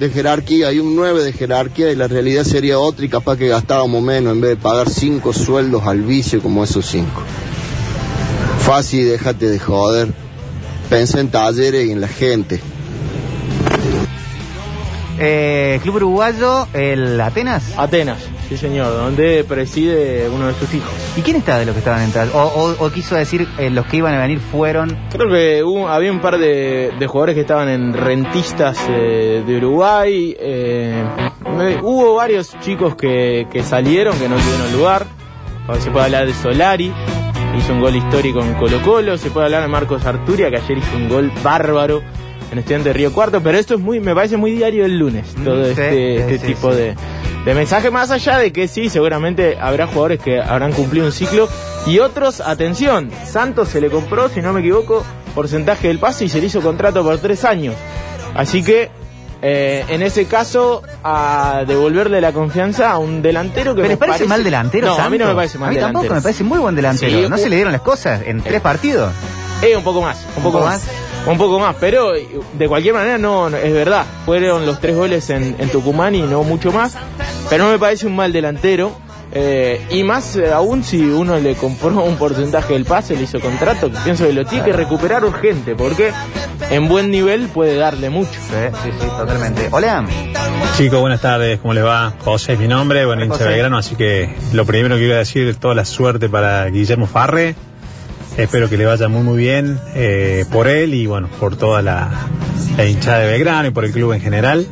de 0.00 0.08
jerarquía 0.08 0.72
y 0.72 0.78
un 0.78 0.96
9 0.96 1.22
de 1.22 1.32
jerarquía 1.34 1.92
y 1.92 1.94
la 1.94 2.08
realidad 2.08 2.44
sería 2.44 2.78
otra 2.78 3.04
y 3.04 3.10
capaz 3.10 3.36
que 3.36 3.48
gastábamos 3.48 4.02
menos 4.02 4.32
en 4.32 4.40
vez 4.40 4.52
de 4.52 4.56
pagar 4.56 4.88
cinco 4.88 5.34
sueldos 5.34 5.86
al 5.86 6.00
vicio 6.00 6.40
como 6.40 6.64
esos 6.64 6.86
cinco. 6.86 7.22
Fácil, 8.60 9.10
déjate 9.10 9.50
de 9.50 9.58
joder. 9.58 10.08
Pensa 10.88 11.20
en 11.20 11.28
talleres 11.28 11.86
y 11.86 11.92
en 11.92 12.00
la 12.00 12.08
gente. 12.08 12.60
Eh, 15.18 15.78
Club 15.82 15.96
Uruguayo, 15.96 16.66
el 16.72 17.20
Atenas. 17.20 17.74
Atenas, 17.76 18.20
sí 18.50 18.56
señor, 18.58 18.92
donde 18.92 19.42
preside 19.44 20.28
uno 20.28 20.48
de 20.48 20.54
sus 20.54 20.74
hijos. 20.74 20.90
¿Y 21.16 21.22
quién 21.22 21.36
está 21.36 21.58
de 21.58 21.64
los 21.66 21.72
que 21.72 21.78
estaban 21.78 22.02
entrando? 22.02 22.36
O, 22.36 22.42
o- 22.42 22.84
o 22.86 22.90
quiso 22.90 23.14
decir 23.14 23.48
eh, 23.58 23.70
los 23.70 23.86
que 23.86 23.96
iban 23.98 24.12
a 24.14 24.20
venir 24.20 24.40
fueron. 24.40 24.98
Creo 25.10 25.30
que 25.30 25.62
hubo- 25.64 25.88
había 25.88 26.10
un 26.12 26.20
par 26.20 26.36
de, 26.38 26.90
de 26.98 27.06
jugadores 27.06 27.34
que 27.36 27.40
estaban 27.42 27.68
en 27.68 27.94
rentistas 27.94 28.76
eh, 28.90 29.42
de 29.46 29.56
Uruguay. 29.56 30.36
eh, 30.38 31.02
eh, 31.62 31.78
hubo 31.82 32.16
varios 32.16 32.54
chicos 32.60 32.94
que, 32.96 33.46
que 33.50 33.62
salieron, 33.62 34.18
que 34.18 34.28
no 34.28 34.36
tuvieron 34.36 34.72
lugar. 34.76 35.06
Se 35.78 35.90
puede 35.90 36.06
hablar 36.06 36.26
de 36.26 36.34
Solari, 36.34 36.92
hizo 37.56 37.72
un 37.72 37.80
gol 37.80 37.94
histórico 37.94 38.40
en 38.42 38.54
Colo 38.54 38.82
Colo. 38.82 39.16
Se 39.16 39.30
puede 39.30 39.46
hablar 39.46 39.62
de 39.62 39.68
Marcos 39.68 40.04
Arturia, 40.04 40.50
que 40.50 40.56
ayer 40.56 40.78
hizo 40.78 40.96
un 40.96 41.08
gol 41.08 41.30
bárbaro 41.44 42.02
en 42.50 42.58
Estudiante 42.58 42.88
de 42.88 42.92
Río 42.94 43.12
Cuarto. 43.12 43.40
Pero 43.40 43.56
esto 43.56 43.74
es 43.74 43.80
muy, 43.80 44.00
me 44.00 44.12
parece 44.12 44.36
muy 44.36 44.50
diario 44.50 44.84
el 44.84 44.98
lunes, 44.98 45.32
todo 45.44 45.62
sí, 45.66 45.70
este, 45.70 46.16
este 46.16 46.38
sí, 46.38 46.46
tipo 46.48 46.72
sí. 46.72 46.78
de, 46.78 46.96
de 47.44 47.54
mensaje. 47.54 47.90
Más 47.90 48.10
allá 48.10 48.38
de 48.38 48.52
que 48.52 48.68
sí, 48.68 48.88
seguramente 48.88 49.58
habrá 49.60 49.86
jugadores 49.86 50.20
que 50.20 50.40
habrán 50.40 50.72
cumplido 50.72 51.06
un 51.06 51.12
ciclo. 51.12 51.48
Y 51.86 51.98
otros, 51.98 52.40
atención, 52.40 53.10
Santos 53.26 53.68
se 53.70 53.80
le 53.80 53.90
compró, 53.90 54.28
si 54.28 54.40
no 54.40 54.52
me 54.52 54.60
equivoco, 54.60 55.02
porcentaje 55.34 55.88
del 55.88 55.98
pase 55.98 56.26
y 56.26 56.28
se 56.28 56.40
le 56.40 56.46
hizo 56.46 56.60
contrato 56.60 57.02
por 57.02 57.18
tres 57.18 57.44
años. 57.44 57.74
Así 58.34 58.62
que, 58.62 58.90
eh, 59.42 59.84
en 59.88 60.02
ese 60.02 60.26
caso, 60.26 60.82
a 61.02 61.64
devolverle 61.66 62.20
la 62.20 62.32
confianza 62.32 62.90
a 62.90 62.98
un 62.98 63.22
delantero 63.22 63.74
que 63.74 63.82
¿Pero 63.82 63.82
me 63.82 63.88
les 63.88 63.98
parece, 63.98 64.24
mal 64.26 64.44
delantero? 64.44 64.88
No, 64.88 64.94
a 64.98 65.08
mí 65.08 65.16
no 65.16 65.24
me 65.24 65.30
Santos? 65.30 65.36
parece 65.36 65.58
mal 65.58 65.66
A 65.68 65.70
mí 65.70 65.76
delantero. 65.76 65.98
tampoco, 66.00 66.14
me 66.16 66.22
parece 66.22 66.44
muy 66.44 66.58
buen 66.58 66.74
delantero. 66.74 67.12
Sí, 67.22 67.28
¿No 67.28 67.36
un- 67.36 67.42
se 67.42 67.48
le 67.48 67.56
dieron 67.56 67.72
las 67.72 67.82
cosas 67.82 68.20
en 68.26 68.42
tres 68.42 68.60
partidos? 68.60 69.10
Eh, 69.62 69.74
un 69.76 69.82
poco 69.84 70.02
más, 70.02 70.18
un 70.36 70.42
poco 70.42 70.58
poco 70.58 70.66
más. 70.66 70.82
Un 71.26 71.38
poco 71.38 71.60
más, 71.60 71.76
pero 71.78 72.14
eh, 72.14 72.26
de 72.54 72.68
cualquier 72.68 72.94
manera 72.94 73.18
no, 73.18 73.50
no, 73.50 73.56
es 73.56 73.72
verdad. 73.72 74.04
Fueron 74.24 74.66
los 74.66 74.80
tres 74.80 74.96
goles 74.96 75.28
en, 75.30 75.54
en 75.58 75.68
Tucumán 75.68 76.14
y 76.14 76.22
no 76.22 76.42
mucho 76.42 76.72
más. 76.72 76.96
Pero 77.48 77.64
no 77.64 77.70
me 77.70 77.78
parece 77.78 78.06
un 78.06 78.16
mal 78.16 78.32
delantero. 78.32 78.92
eh, 79.32 79.80
y 79.90 80.02
más 80.02 80.34
eh, 80.36 80.50
aún 80.52 80.82
si 80.82 81.02
uno 81.02 81.38
le 81.38 81.54
compró 81.54 82.02
un 82.04 82.16
porcentaje 82.16 82.72
del 82.72 82.84
pase, 82.84 83.14
le 83.16 83.24
hizo 83.24 83.38
contrato, 83.38 83.90
que 83.90 83.98
pienso 84.02 84.24
que 84.26 84.32
lo 84.32 84.44
tiene 84.44 84.64
que 84.64 84.72
recuperar 84.72 85.24
urgente, 85.24 85.76
porque 85.76 86.12
en 86.70 86.88
buen 86.88 87.10
nivel 87.10 87.46
puede 87.48 87.76
darle 87.76 88.10
mucho. 88.10 88.32
Sí, 88.32 88.76
sí, 88.82 88.90
sí, 88.98 89.06
totalmente. 89.06 89.68
Hola. 89.70 90.04
Chicos, 90.76 91.00
buenas 91.00 91.20
tardes, 91.20 91.60
¿cómo 91.60 91.74
les 91.74 91.84
va? 91.84 92.12
José 92.24 92.54
es 92.54 92.58
mi 92.58 92.66
nombre, 92.66 93.04
bueno, 93.04 93.24
hincha 93.24 93.44
Belgrano, 93.44 93.76
así 93.78 93.94
que 93.94 94.34
lo 94.52 94.64
primero 94.64 94.96
que 94.96 95.02
quiero 95.02 95.16
decir, 95.18 95.54
toda 95.56 95.74
la 95.74 95.84
suerte 95.84 96.28
para 96.28 96.64
Guillermo 96.66 97.06
Farre. 97.06 97.54
Espero 98.40 98.70
que 98.70 98.78
le 98.78 98.86
vaya 98.86 99.06
muy 99.08 99.22
muy 99.22 99.36
bien 99.36 99.78
eh, 99.94 100.46
por 100.50 100.66
él 100.66 100.94
y 100.94 101.04
bueno, 101.04 101.28
por 101.38 101.56
toda 101.56 101.82
la, 101.82 102.10
hinchada 102.78 103.18
de 103.18 103.26
Belgrano 103.32 103.68
y 103.68 103.70
por 103.70 103.84
el 103.84 103.92
club 103.92 104.14
en 104.14 104.22
general. 104.22 104.66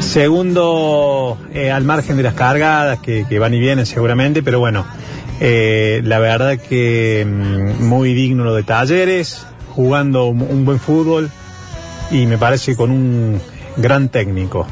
Segundo, 0.00 1.38
eh, 1.54 1.70
al 1.70 1.84
margen 1.84 2.18
de 2.18 2.22
las 2.22 2.34
cargadas 2.34 2.98
que, 2.98 3.38
van 3.38 3.54
y 3.54 3.60
vienen 3.60 3.86
seguramente, 3.86 4.42
pero 4.42 4.58
bueno, 4.58 4.84
eh, 5.40 6.02
la 6.04 6.18
verdad 6.18 6.58
que 6.58 7.26
mm, 7.26 7.82
muy 7.82 8.12
digno 8.12 8.44
lo 8.44 8.54
de 8.54 8.62
Talleres, 8.62 9.46
jugando 9.74 10.26
un 10.26 10.66
buen 10.66 10.78
fútbol 10.78 11.30
y 12.10 12.26
me 12.26 12.36
parece 12.36 12.76
con 12.76 12.90
un 12.90 13.40
gran 13.78 14.10
técnico. 14.10 14.66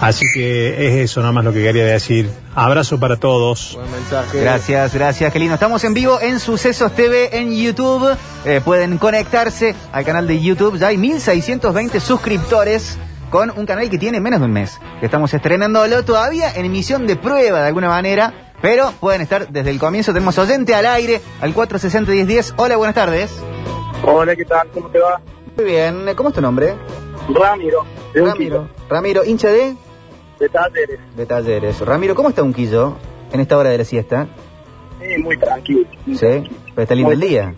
Así 0.00 0.26
que 0.32 0.86
es 0.88 1.10
eso 1.10 1.22
nomás 1.22 1.44
lo 1.44 1.52
que 1.52 1.62
quería 1.62 1.84
decir. 1.84 2.28
Abrazo 2.54 3.00
para 3.00 3.16
todos. 3.16 3.74
Buen 3.74 3.90
mensaje. 3.90 4.40
Gracias, 4.40 4.94
gracias, 4.94 5.32
qué 5.32 5.38
lindo. 5.38 5.54
Estamos 5.54 5.82
en 5.84 5.94
vivo 5.94 6.20
en 6.20 6.38
Sucesos 6.38 6.92
TV 6.92 7.38
en 7.38 7.54
YouTube. 7.54 8.16
Eh, 8.44 8.60
pueden 8.64 8.98
conectarse 8.98 9.74
al 9.92 10.04
canal 10.04 10.26
de 10.26 10.40
YouTube. 10.40 10.78
Ya 10.78 10.88
hay 10.88 10.98
1620 10.98 12.00
suscriptores 12.00 12.98
con 13.30 13.50
un 13.56 13.66
canal 13.66 13.88
que 13.88 13.98
tiene 13.98 14.20
menos 14.20 14.40
de 14.40 14.46
un 14.46 14.52
mes. 14.52 14.78
Que 15.00 15.06
estamos 15.06 15.32
estrenándolo 15.32 16.04
todavía 16.04 16.52
en 16.54 16.66
emisión 16.66 17.06
de 17.06 17.16
prueba 17.16 17.60
de 17.60 17.68
alguna 17.68 17.88
manera. 17.88 18.52
pero 18.62 18.92
pueden 19.00 19.20
estar 19.20 19.48
desde 19.48 19.70
el 19.70 19.78
comienzo. 19.78 20.12
Tenemos 20.12 20.36
oyente 20.38 20.74
al 20.74 20.86
aire 20.86 21.20
al 21.40 21.54
460-1010. 21.54 22.54
Hola, 22.56 22.76
buenas 22.76 22.94
tardes. 22.94 23.30
Hola, 24.02 24.36
¿qué 24.36 24.44
tal? 24.44 24.68
¿Cómo 24.72 24.88
te 24.88 24.98
va? 24.98 25.20
Muy 25.56 25.64
bien, 25.64 26.06
¿cómo 26.14 26.28
es 26.28 26.34
tu 26.34 26.40
nombre? 26.40 26.74
Ramiro. 27.28 27.84
Ramiro. 28.14 28.68
Ramiro, 28.88 29.24
hincha 29.24 29.48
de... 29.48 29.74
De 30.38 30.48
talleres. 30.48 30.98
De 31.16 31.26
talleres. 31.26 31.80
Ramiro, 31.80 32.14
¿cómo 32.14 32.28
está 32.28 32.42
Unquillo 32.42 32.96
en 33.32 33.40
esta 33.40 33.56
hora 33.56 33.70
de 33.70 33.78
la 33.78 33.84
siesta? 33.84 34.26
Sí, 35.00 35.22
muy 35.22 35.36
tranquilo. 35.38 35.86
Sí, 36.06 36.16
pero 36.74 36.82
está 36.82 36.94
lindo 36.94 37.12
el 37.12 37.20
día. 37.20 37.54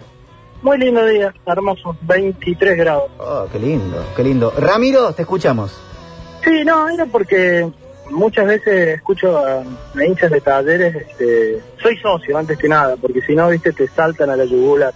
Muy 0.62 0.78
lindo 0.78 1.04
día, 1.06 1.32
hermoso, 1.46 1.96
23 2.02 2.76
grados. 2.76 3.10
Oh, 3.18 3.46
qué 3.52 3.58
lindo, 3.58 4.04
qué 4.16 4.24
lindo. 4.24 4.52
Ramiro, 4.58 5.12
te 5.12 5.22
escuchamos. 5.22 5.80
Sí, 6.42 6.64
no, 6.64 6.88
era 6.88 7.06
porque 7.06 7.68
muchas 8.10 8.46
veces 8.46 8.96
escucho 8.96 9.38
a, 9.38 9.60
a 9.60 10.04
hinchas 10.04 10.30
de 10.30 10.40
talleres, 10.40 10.94
este, 10.96 11.60
soy 11.80 11.96
socio 11.98 12.36
antes 12.36 12.58
que 12.58 12.68
nada, 12.68 12.96
porque 12.96 13.20
si 13.22 13.34
no, 13.34 13.48
viste, 13.48 13.72
te 13.72 13.86
saltan 13.88 14.30
a 14.30 14.36
la 14.36 14.44
yugular. 14.44 14.92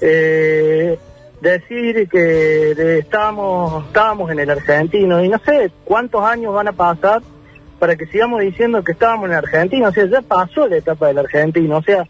Eh, 0.00 0.98
decir 1.44 2.08
que 2.08 2.98
estábamos, 2.98 3.86
estábamos 3.86 4.30
en 4.30 4.40
el 4.40 4.50
argentino 4.50 5.22
y 5.22 5.28
no 5.28 5.38
sé 5.44 5.70
cuántos 5.84 6.22
años 6.24 6.54
van 6.54 6.68
a 6.68 6.72
pasar 6.72 7.22
para 7.78 7.96
que 7.96 8.06
sigamos 8.06 8.40
diciendo 8.40 8.82
que 8.82 8.92
estábamos 8.92 9.26
en 9.26 9.32
el 9.32 9.38
argentino, 9.38 9.88
o 9.88 9.92
sea, 9.92 10.06
ya 10.06 10.22
pasó 10.22 10.66
la 10.66 10.76
etapa 10.76 11.08
del 11.08 11.18
argentino, 11.18 11.76
o 11.76 11.82
sea, 11.82 12.04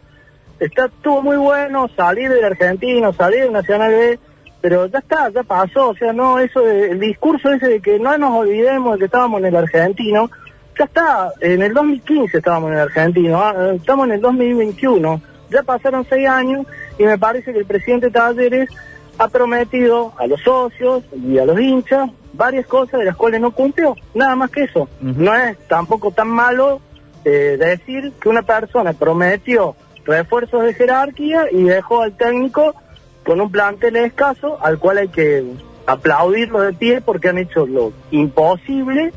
está 0.59 0.85
estuvo 0.85 1.21
muy 1.21 1.35
bueno 1.35 1.89
salir 1.95 2.29
del 2.29 2.45
argentino, 2.45 3.11
salir 3.13 3.41
del 3.41 3.51
Nacional 3.51 3.91
B, 3.91 4.19
pero 4.61 4.87
ya 4.87 4.99
está, 4.99 5.29
ya 5.29 5.43
pasó, 5.43 5.89
o 5.89 5.95
sea, 5.95 6.13
no, 6.13 6.39
eso, 6.39 6.65
el 6.67 6.99
discurso 6.99 7.51
ese 7.51 7.67
de 7.67 7.81
que 7.81 7.99
no 7.99 8.17
nos 8.17 8.31
olvidemos 8.31 8.93
de 8.93 8.99
que 8.99 9.05
estábamos 9.05 9.41
en 9.41 9.47
el 9.47 9.55
argentino, 9.57 10.31
ya 10.79 10.85
está, 10.85 11.31
en 11.41 11.61
el 11.61 11.73
2015 11.73 12.37
estábamos 12.37 12.69
en 12.69 12.77
el 12.77 12.83
argentino, 12.83 13.41
ah, 13.41 13.73
estamos 13.75 14.07
en 14.07 14.13
el 14.13 14.21
2021, 14.21 15.21
ya 15.49 15.61
pasaron 15.63 16.05
seis 16.09 16.27
años 16.27 16.65
y 16.97 17.03
me 17.03 17.17
parece 17.17 17.51
que 17.51 17.59
el 17.59 17.65
presidente 17.65 18.09
Talleres 18.09 18.69
ha 19.17 19.27
prometido 19.27 20.13
a 20.17 20.27
los 20.27 20.41
socios 20.41 21.03
y 21.13 21.37
a 21.37 21.45
los 21.45 21.59
hinchas 21.59 22.09
varias 22.33 22.65
cosas 22.67 22.99
de 22.99 23.05
las 23.05 23.15
cuales 23.15 23.41
no 23.41 23.51
cumplió, 23.51 23.95
nada 24.13 24.35
más 24.35 24.51
que 24.51 24.63
eso. 24.63 24.89
No 24.99 25.33
es 25.33 25.57
tampoco 25.67 26.11
tan 26.11 26.27
malo 26.27 26.81
eh, 27.23 27.57
decir 27.57 28.11
que 28.19 28.29
una 28.29 28.41
persona 28.41 28.93
prometió 28.93 29.75
refuerzos 30.05 30.63
de 30.63 30.73
jerarquía 30.73 31.51
y 31.51 31.63
dejó 31.63 32.01
al 32.01 32.15
técnico 32.15 32.75
con 33.23 33.41
un 33.41 33.51
plantel 33.51 33.95
escaso 33.95 34.59
al 34.61 34.77
cual 34.77 34.99
hay 34.99 35.07
que 35.07 35.43
aplaudirlo 35.87 36.61
de 36.61 36.73
pie 36.73 37.01
porque 37.01 37.29
han 37.29 37.37
hecho 37.37 37.65
lo 37.65 37.93
imposible 38.11 39.13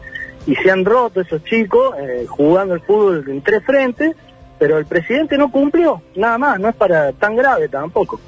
y 0.47 0.55
se 0.57 0.71
han 0.71 0.85
roto 0.85 1.21
esos 1.21 1.45
chicos 1.45 1.95
eh, 1.99 2.25
jugando 2.27 2.75
el 2.75 2.81
fútbol 2.81 3.25
en 3.29 3.43
tres 3.43 3.63
frentes, 3.65 4.17
pero 4.59 4.79
el 4.79 4.87
presidente 4.87 5.37
no 5.37 5.53
cumplió, 5.53 6.01
nada 6.17 6.39
más, 6.39 6.59
no 6.59 6.69
es 6.69 6.75
para 6.75 7.13
tan 7.13 7.37
grave 7.37 7.69
tampoco. 7.69 8.19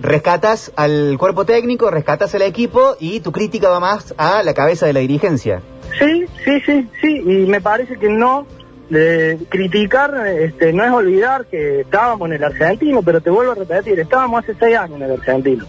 Rescatas 0.00 0.72
al 0.76 1.16
cuerpo 1.18 1.44
técnico, 1.44 1.90
rescatas 1.90 2.34
al 2.34 2.42
equipo 2.42 2.96
y 3.00 3.20
tu 3.20 3.32
crítica 3.32 3.68
va 3.68 3.80
más 3.80 4.14
a 4.16 4.42
la 4.42 4.54
cabeza 4.54 4.86
de 4.86 4.92
la 4.92 5.00
dirigencia. 5.00 5.60
Sí, 5.98 6.26
sí, 6.44 6.60
sí, 6.64 6.88
sí, 7.00 7.22
y 7.26 7.46
me 7.46 7.60
parece 7.60 7.98
que 7.98 8.08
no 8.08 8.46
de 8.90 9.38
criticar 9.48 10.26
este, 10.28 10.72
no 10.72 10.84
es 10.84 10.90
olvidar 10.90 11.46
que 11.46 11.80
estábamos 11.80 12.28
en 12.28 12.36
el 12.36 12.44
argentino, 12.44 13.02
pero 13.02 13.20
te 13.20 13.30
vuelvo 13.30 13.52
a 13.52 13.54
repetir, 13.54 13.98
estábamos 13.98 14.44
hace 14.44 14.54
seis 14.58 14.76
años 14.76 14.96
en 14.96 15.02
el 15.02 15.12
argentino. 15.12 15.66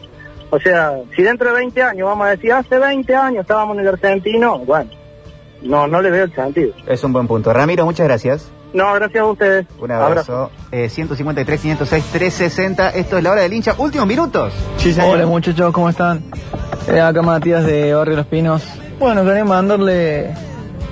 O 0.51 0.59
sea, 0.59 0.97
si 1.15 1.21
dentro 1.21 1.49
de 1.49 1.55
20 1.55 1.83
años 1.83 2.07
vamos 2.07 2.27
a 2.27 2.31
decir, 2.31 2.53
hace 2.53 2.79
20 2.79 3.15
años 3.15 3.41
estábamos 3.41 3.75
en 3.75 3.81
el 3.81 3.87
argentino, 3.89 4.59
bueno, 4.59 4.89
no, 5.61 5.87
no 5.87 6.01
le 6.01 6.09
veo 6.09 6.23
el 6.25 6.33
sentido. 6.33 6.73
Es 6.87 7.03
un 7.03 7.13
buen 7.13 7.27
punto. 7.27 7.53
Ramiro, 7.53 7.85
muchas 7.85 8.07
gracias. 8.07 8.51
No, 8.73 8.93
gracias 8.93 9.21
a 9.21 9.25
ustedes. 9.25 9.65
Un 9.79 9.91
abrazo. 9.91 10.51
Eh, 10.71 10.89
153, 10.89 11.61
506, 11.61 12.03
360. 12.11 12.89
Esto 12.89 13.17
es 13.17 13.23
la 13.23 13.31
hora 13.31 13.41
del 13.41 13.53
hincha. 13.53 13.75
Últimos 13.77 14.07
minutos. 14.07 14.53
Hola 15.03 15.25
muchachos, 15.25 15.73
¿cómo 15.73 15.89
están? 15.89 16.23
Eh, 16.87 16.99
acá 16.99 17.21
Matías 17.21 17.65
de 17.65 17.93
Barrio 17.93 18.17
Los 18.17 18.27
Pinos. 18.27 18.63
Bueno, 18.99 19.23
quería 19.23 19.45
mandarle 19.45 20.33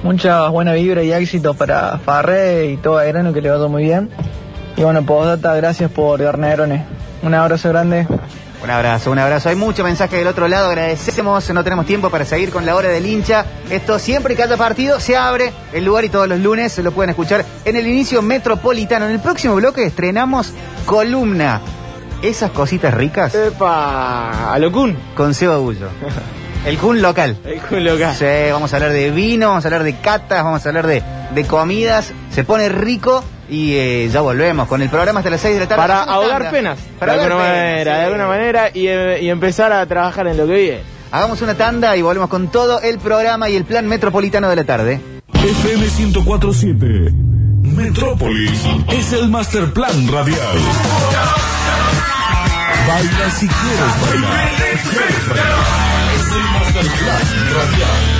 mucha 0.03 0.47
buena 0.49 0.73
vibra 0.73 1.03
y 1.03 1.11
éxito 1.11 1.53
para 1.53 1.97
Farré 1.99 2.67
y 2.67 2.77
todo 2.77 2.95
Grano 2.95 3.33
que 3.33 3.41
le 3.41 3.49
vaya 3.49 3.67
muy 3.67 3.83
bien. 3.83 4.09
Y 4.75 4.83
bueno, 4.83 5.03
postdata, 5.03 5.55
gracias 5.55 5.91
por 5.91 6.21
Garnerone. 6.21 6.85
Un 7.23 7.33
abrazo 7.33 7.69
grande. 7.69 8.07
Un 8.63 8.71
abrazo, 8.71 9.11
un 9.11 9.19
abrazo. 9.19 9.49
Hay 9.49 9.55
mucho 9.55 9.83
mensaje 9.83 10.17
del 10.17 10.27
otro 10.27 10.47
lado. 10.47 10.69
Agradecemos. 10.69 11.49
No 11.51 11.63
tenemos 11.63 11.85
tiempo 11.85 12.09
para 12.09 12.25
seguir 12.25 12.49
con 12.49 12.65
la 12.65 12.75
hora 12.75 12.89
del 12.89 13.05
hincha. 13.05 13.45
Esto 13.69 13.99
siempre 13.99 14.35
que 14.35 14.43
haya 14.43 14.57
partido 14.57 14.99
se 14.99 15.15
abre 15.15 15.53
el 15.73 15.85
lugar 15.85 16.05
y 16.05 16.09
todos 16.09 16.27
los 16.27 16.39
lunes 16.39 16.77
lo 16.79 16.91
pueden 16.91 17.11
escuchar 17.11 17.45
en 17.65 17.75
el 17.75 17.87
inicio 17.87 18.21
metropolitano. 18.21 19.05
En 19.05 19.11
el 19.11 19.19
próximo 19.19 19.55
bloque 19.55 19.83
estrenamos 19.85 20.51
columna. 20.85 21.61
Esas 22.23 22.49
cositas 22.49 22.93
ricas. 22.95 23.35
¡Epa! 23.35 24.51
A 24.51 24.57
lo 24.57 24.71
Kun. 24.71 24.97
Con 25.15 25.35
Seba 25.35 25.57
Bullo. 25.57 25.89
El 26.65 26.79
Kun 26.79 26.99
local. 26.99 27.37
El 27.45 27.61
Kun 27.61 27.83
local. 27.85 28.15
Sí, 28.15 28.51
vamos 28.51 28.73
a 28.73 28.77
hablar 28.77 28.91
de 28.91 29.11
vino, 29.11 29.49
vamos 29.49 29.65
a 29.65 29.67
hablar 29.67 29.83
de 29.83 29.97
catas, 29.97 30.43
vamos 30.43 30.65
a 30.65 30.69
hablar 30.69 30.87
de, 30.87 31.03
de 31.33 31.43
comidas. 31.45 32.11
Se 32.33 32.43
pone 32.43 32.69
rico 32.69 33.23
y 33.49 33.73
eh, 33.75 34.09
ya 34.11 34.21
volvemos 34.21 34.67
con 34.67 34.81
el 34.81 34.89
programa 34.89 35.19
hasta 35.19 35.29
las 35.29 35.41
6 35.41 35.53
de 35.55 35.59
la 35.61 35.67
tarde. 35.67 35.81
Para 35.81 36.03
ahogar 36.03 36.43
tanda. 36.43 36.51
penas. 36.51 36.79
Para 36.99 37.13
de 37.13 37.19
alguna 37.21 37.35
penas, 37.43 37.55
manera, 37.57 37.93
sí. 37.93 37.99
de 37.99 38.05
alguna 38.05 38.27
manera 38.27 38.69
y, 38.73 38.87
y 39.25 39.29
empezar 39.29 39.71
a 39.73 39.85
trabajar 39.85 40.27
en 40.27 40.37
lo 40.37 40.47
que 40.47 40.53
viene. 40.53 40.79
Hagamos 41.11 41.41
una 41.41 41.53
tanda 41.55 41.95
y 41.95 42.01
volvemos 42.01 42.29
con 42.29 42.49
todo 42.49 42.81
el 42.81 42.99
programa 42.99 43.47
y 43.49 43.55
el 43.55 43.63
plan 43.65 43.87
metropolitano 43.87 44.49
de 44.49 44.55
la 44.57 44.63
tarde. 44.65 44.99
FM 45.33 45.85
1047. 45.97 47.13
Metrópolis 47.63 48.61
es 48.89 49.13
el 49.13 49.29
master 49.29 49.71
plan 49.73 50.07
radial. 50.11 50.37
Baila 52.87 53.29
si 53.31 53.47
quieres 53.47 54.01
bailar. 54.01 54.51
Es 56.15 56.31
el 56.31 56.43
master 56.53 56.83
plan 56.83 57.55
radial. 57.55 58.16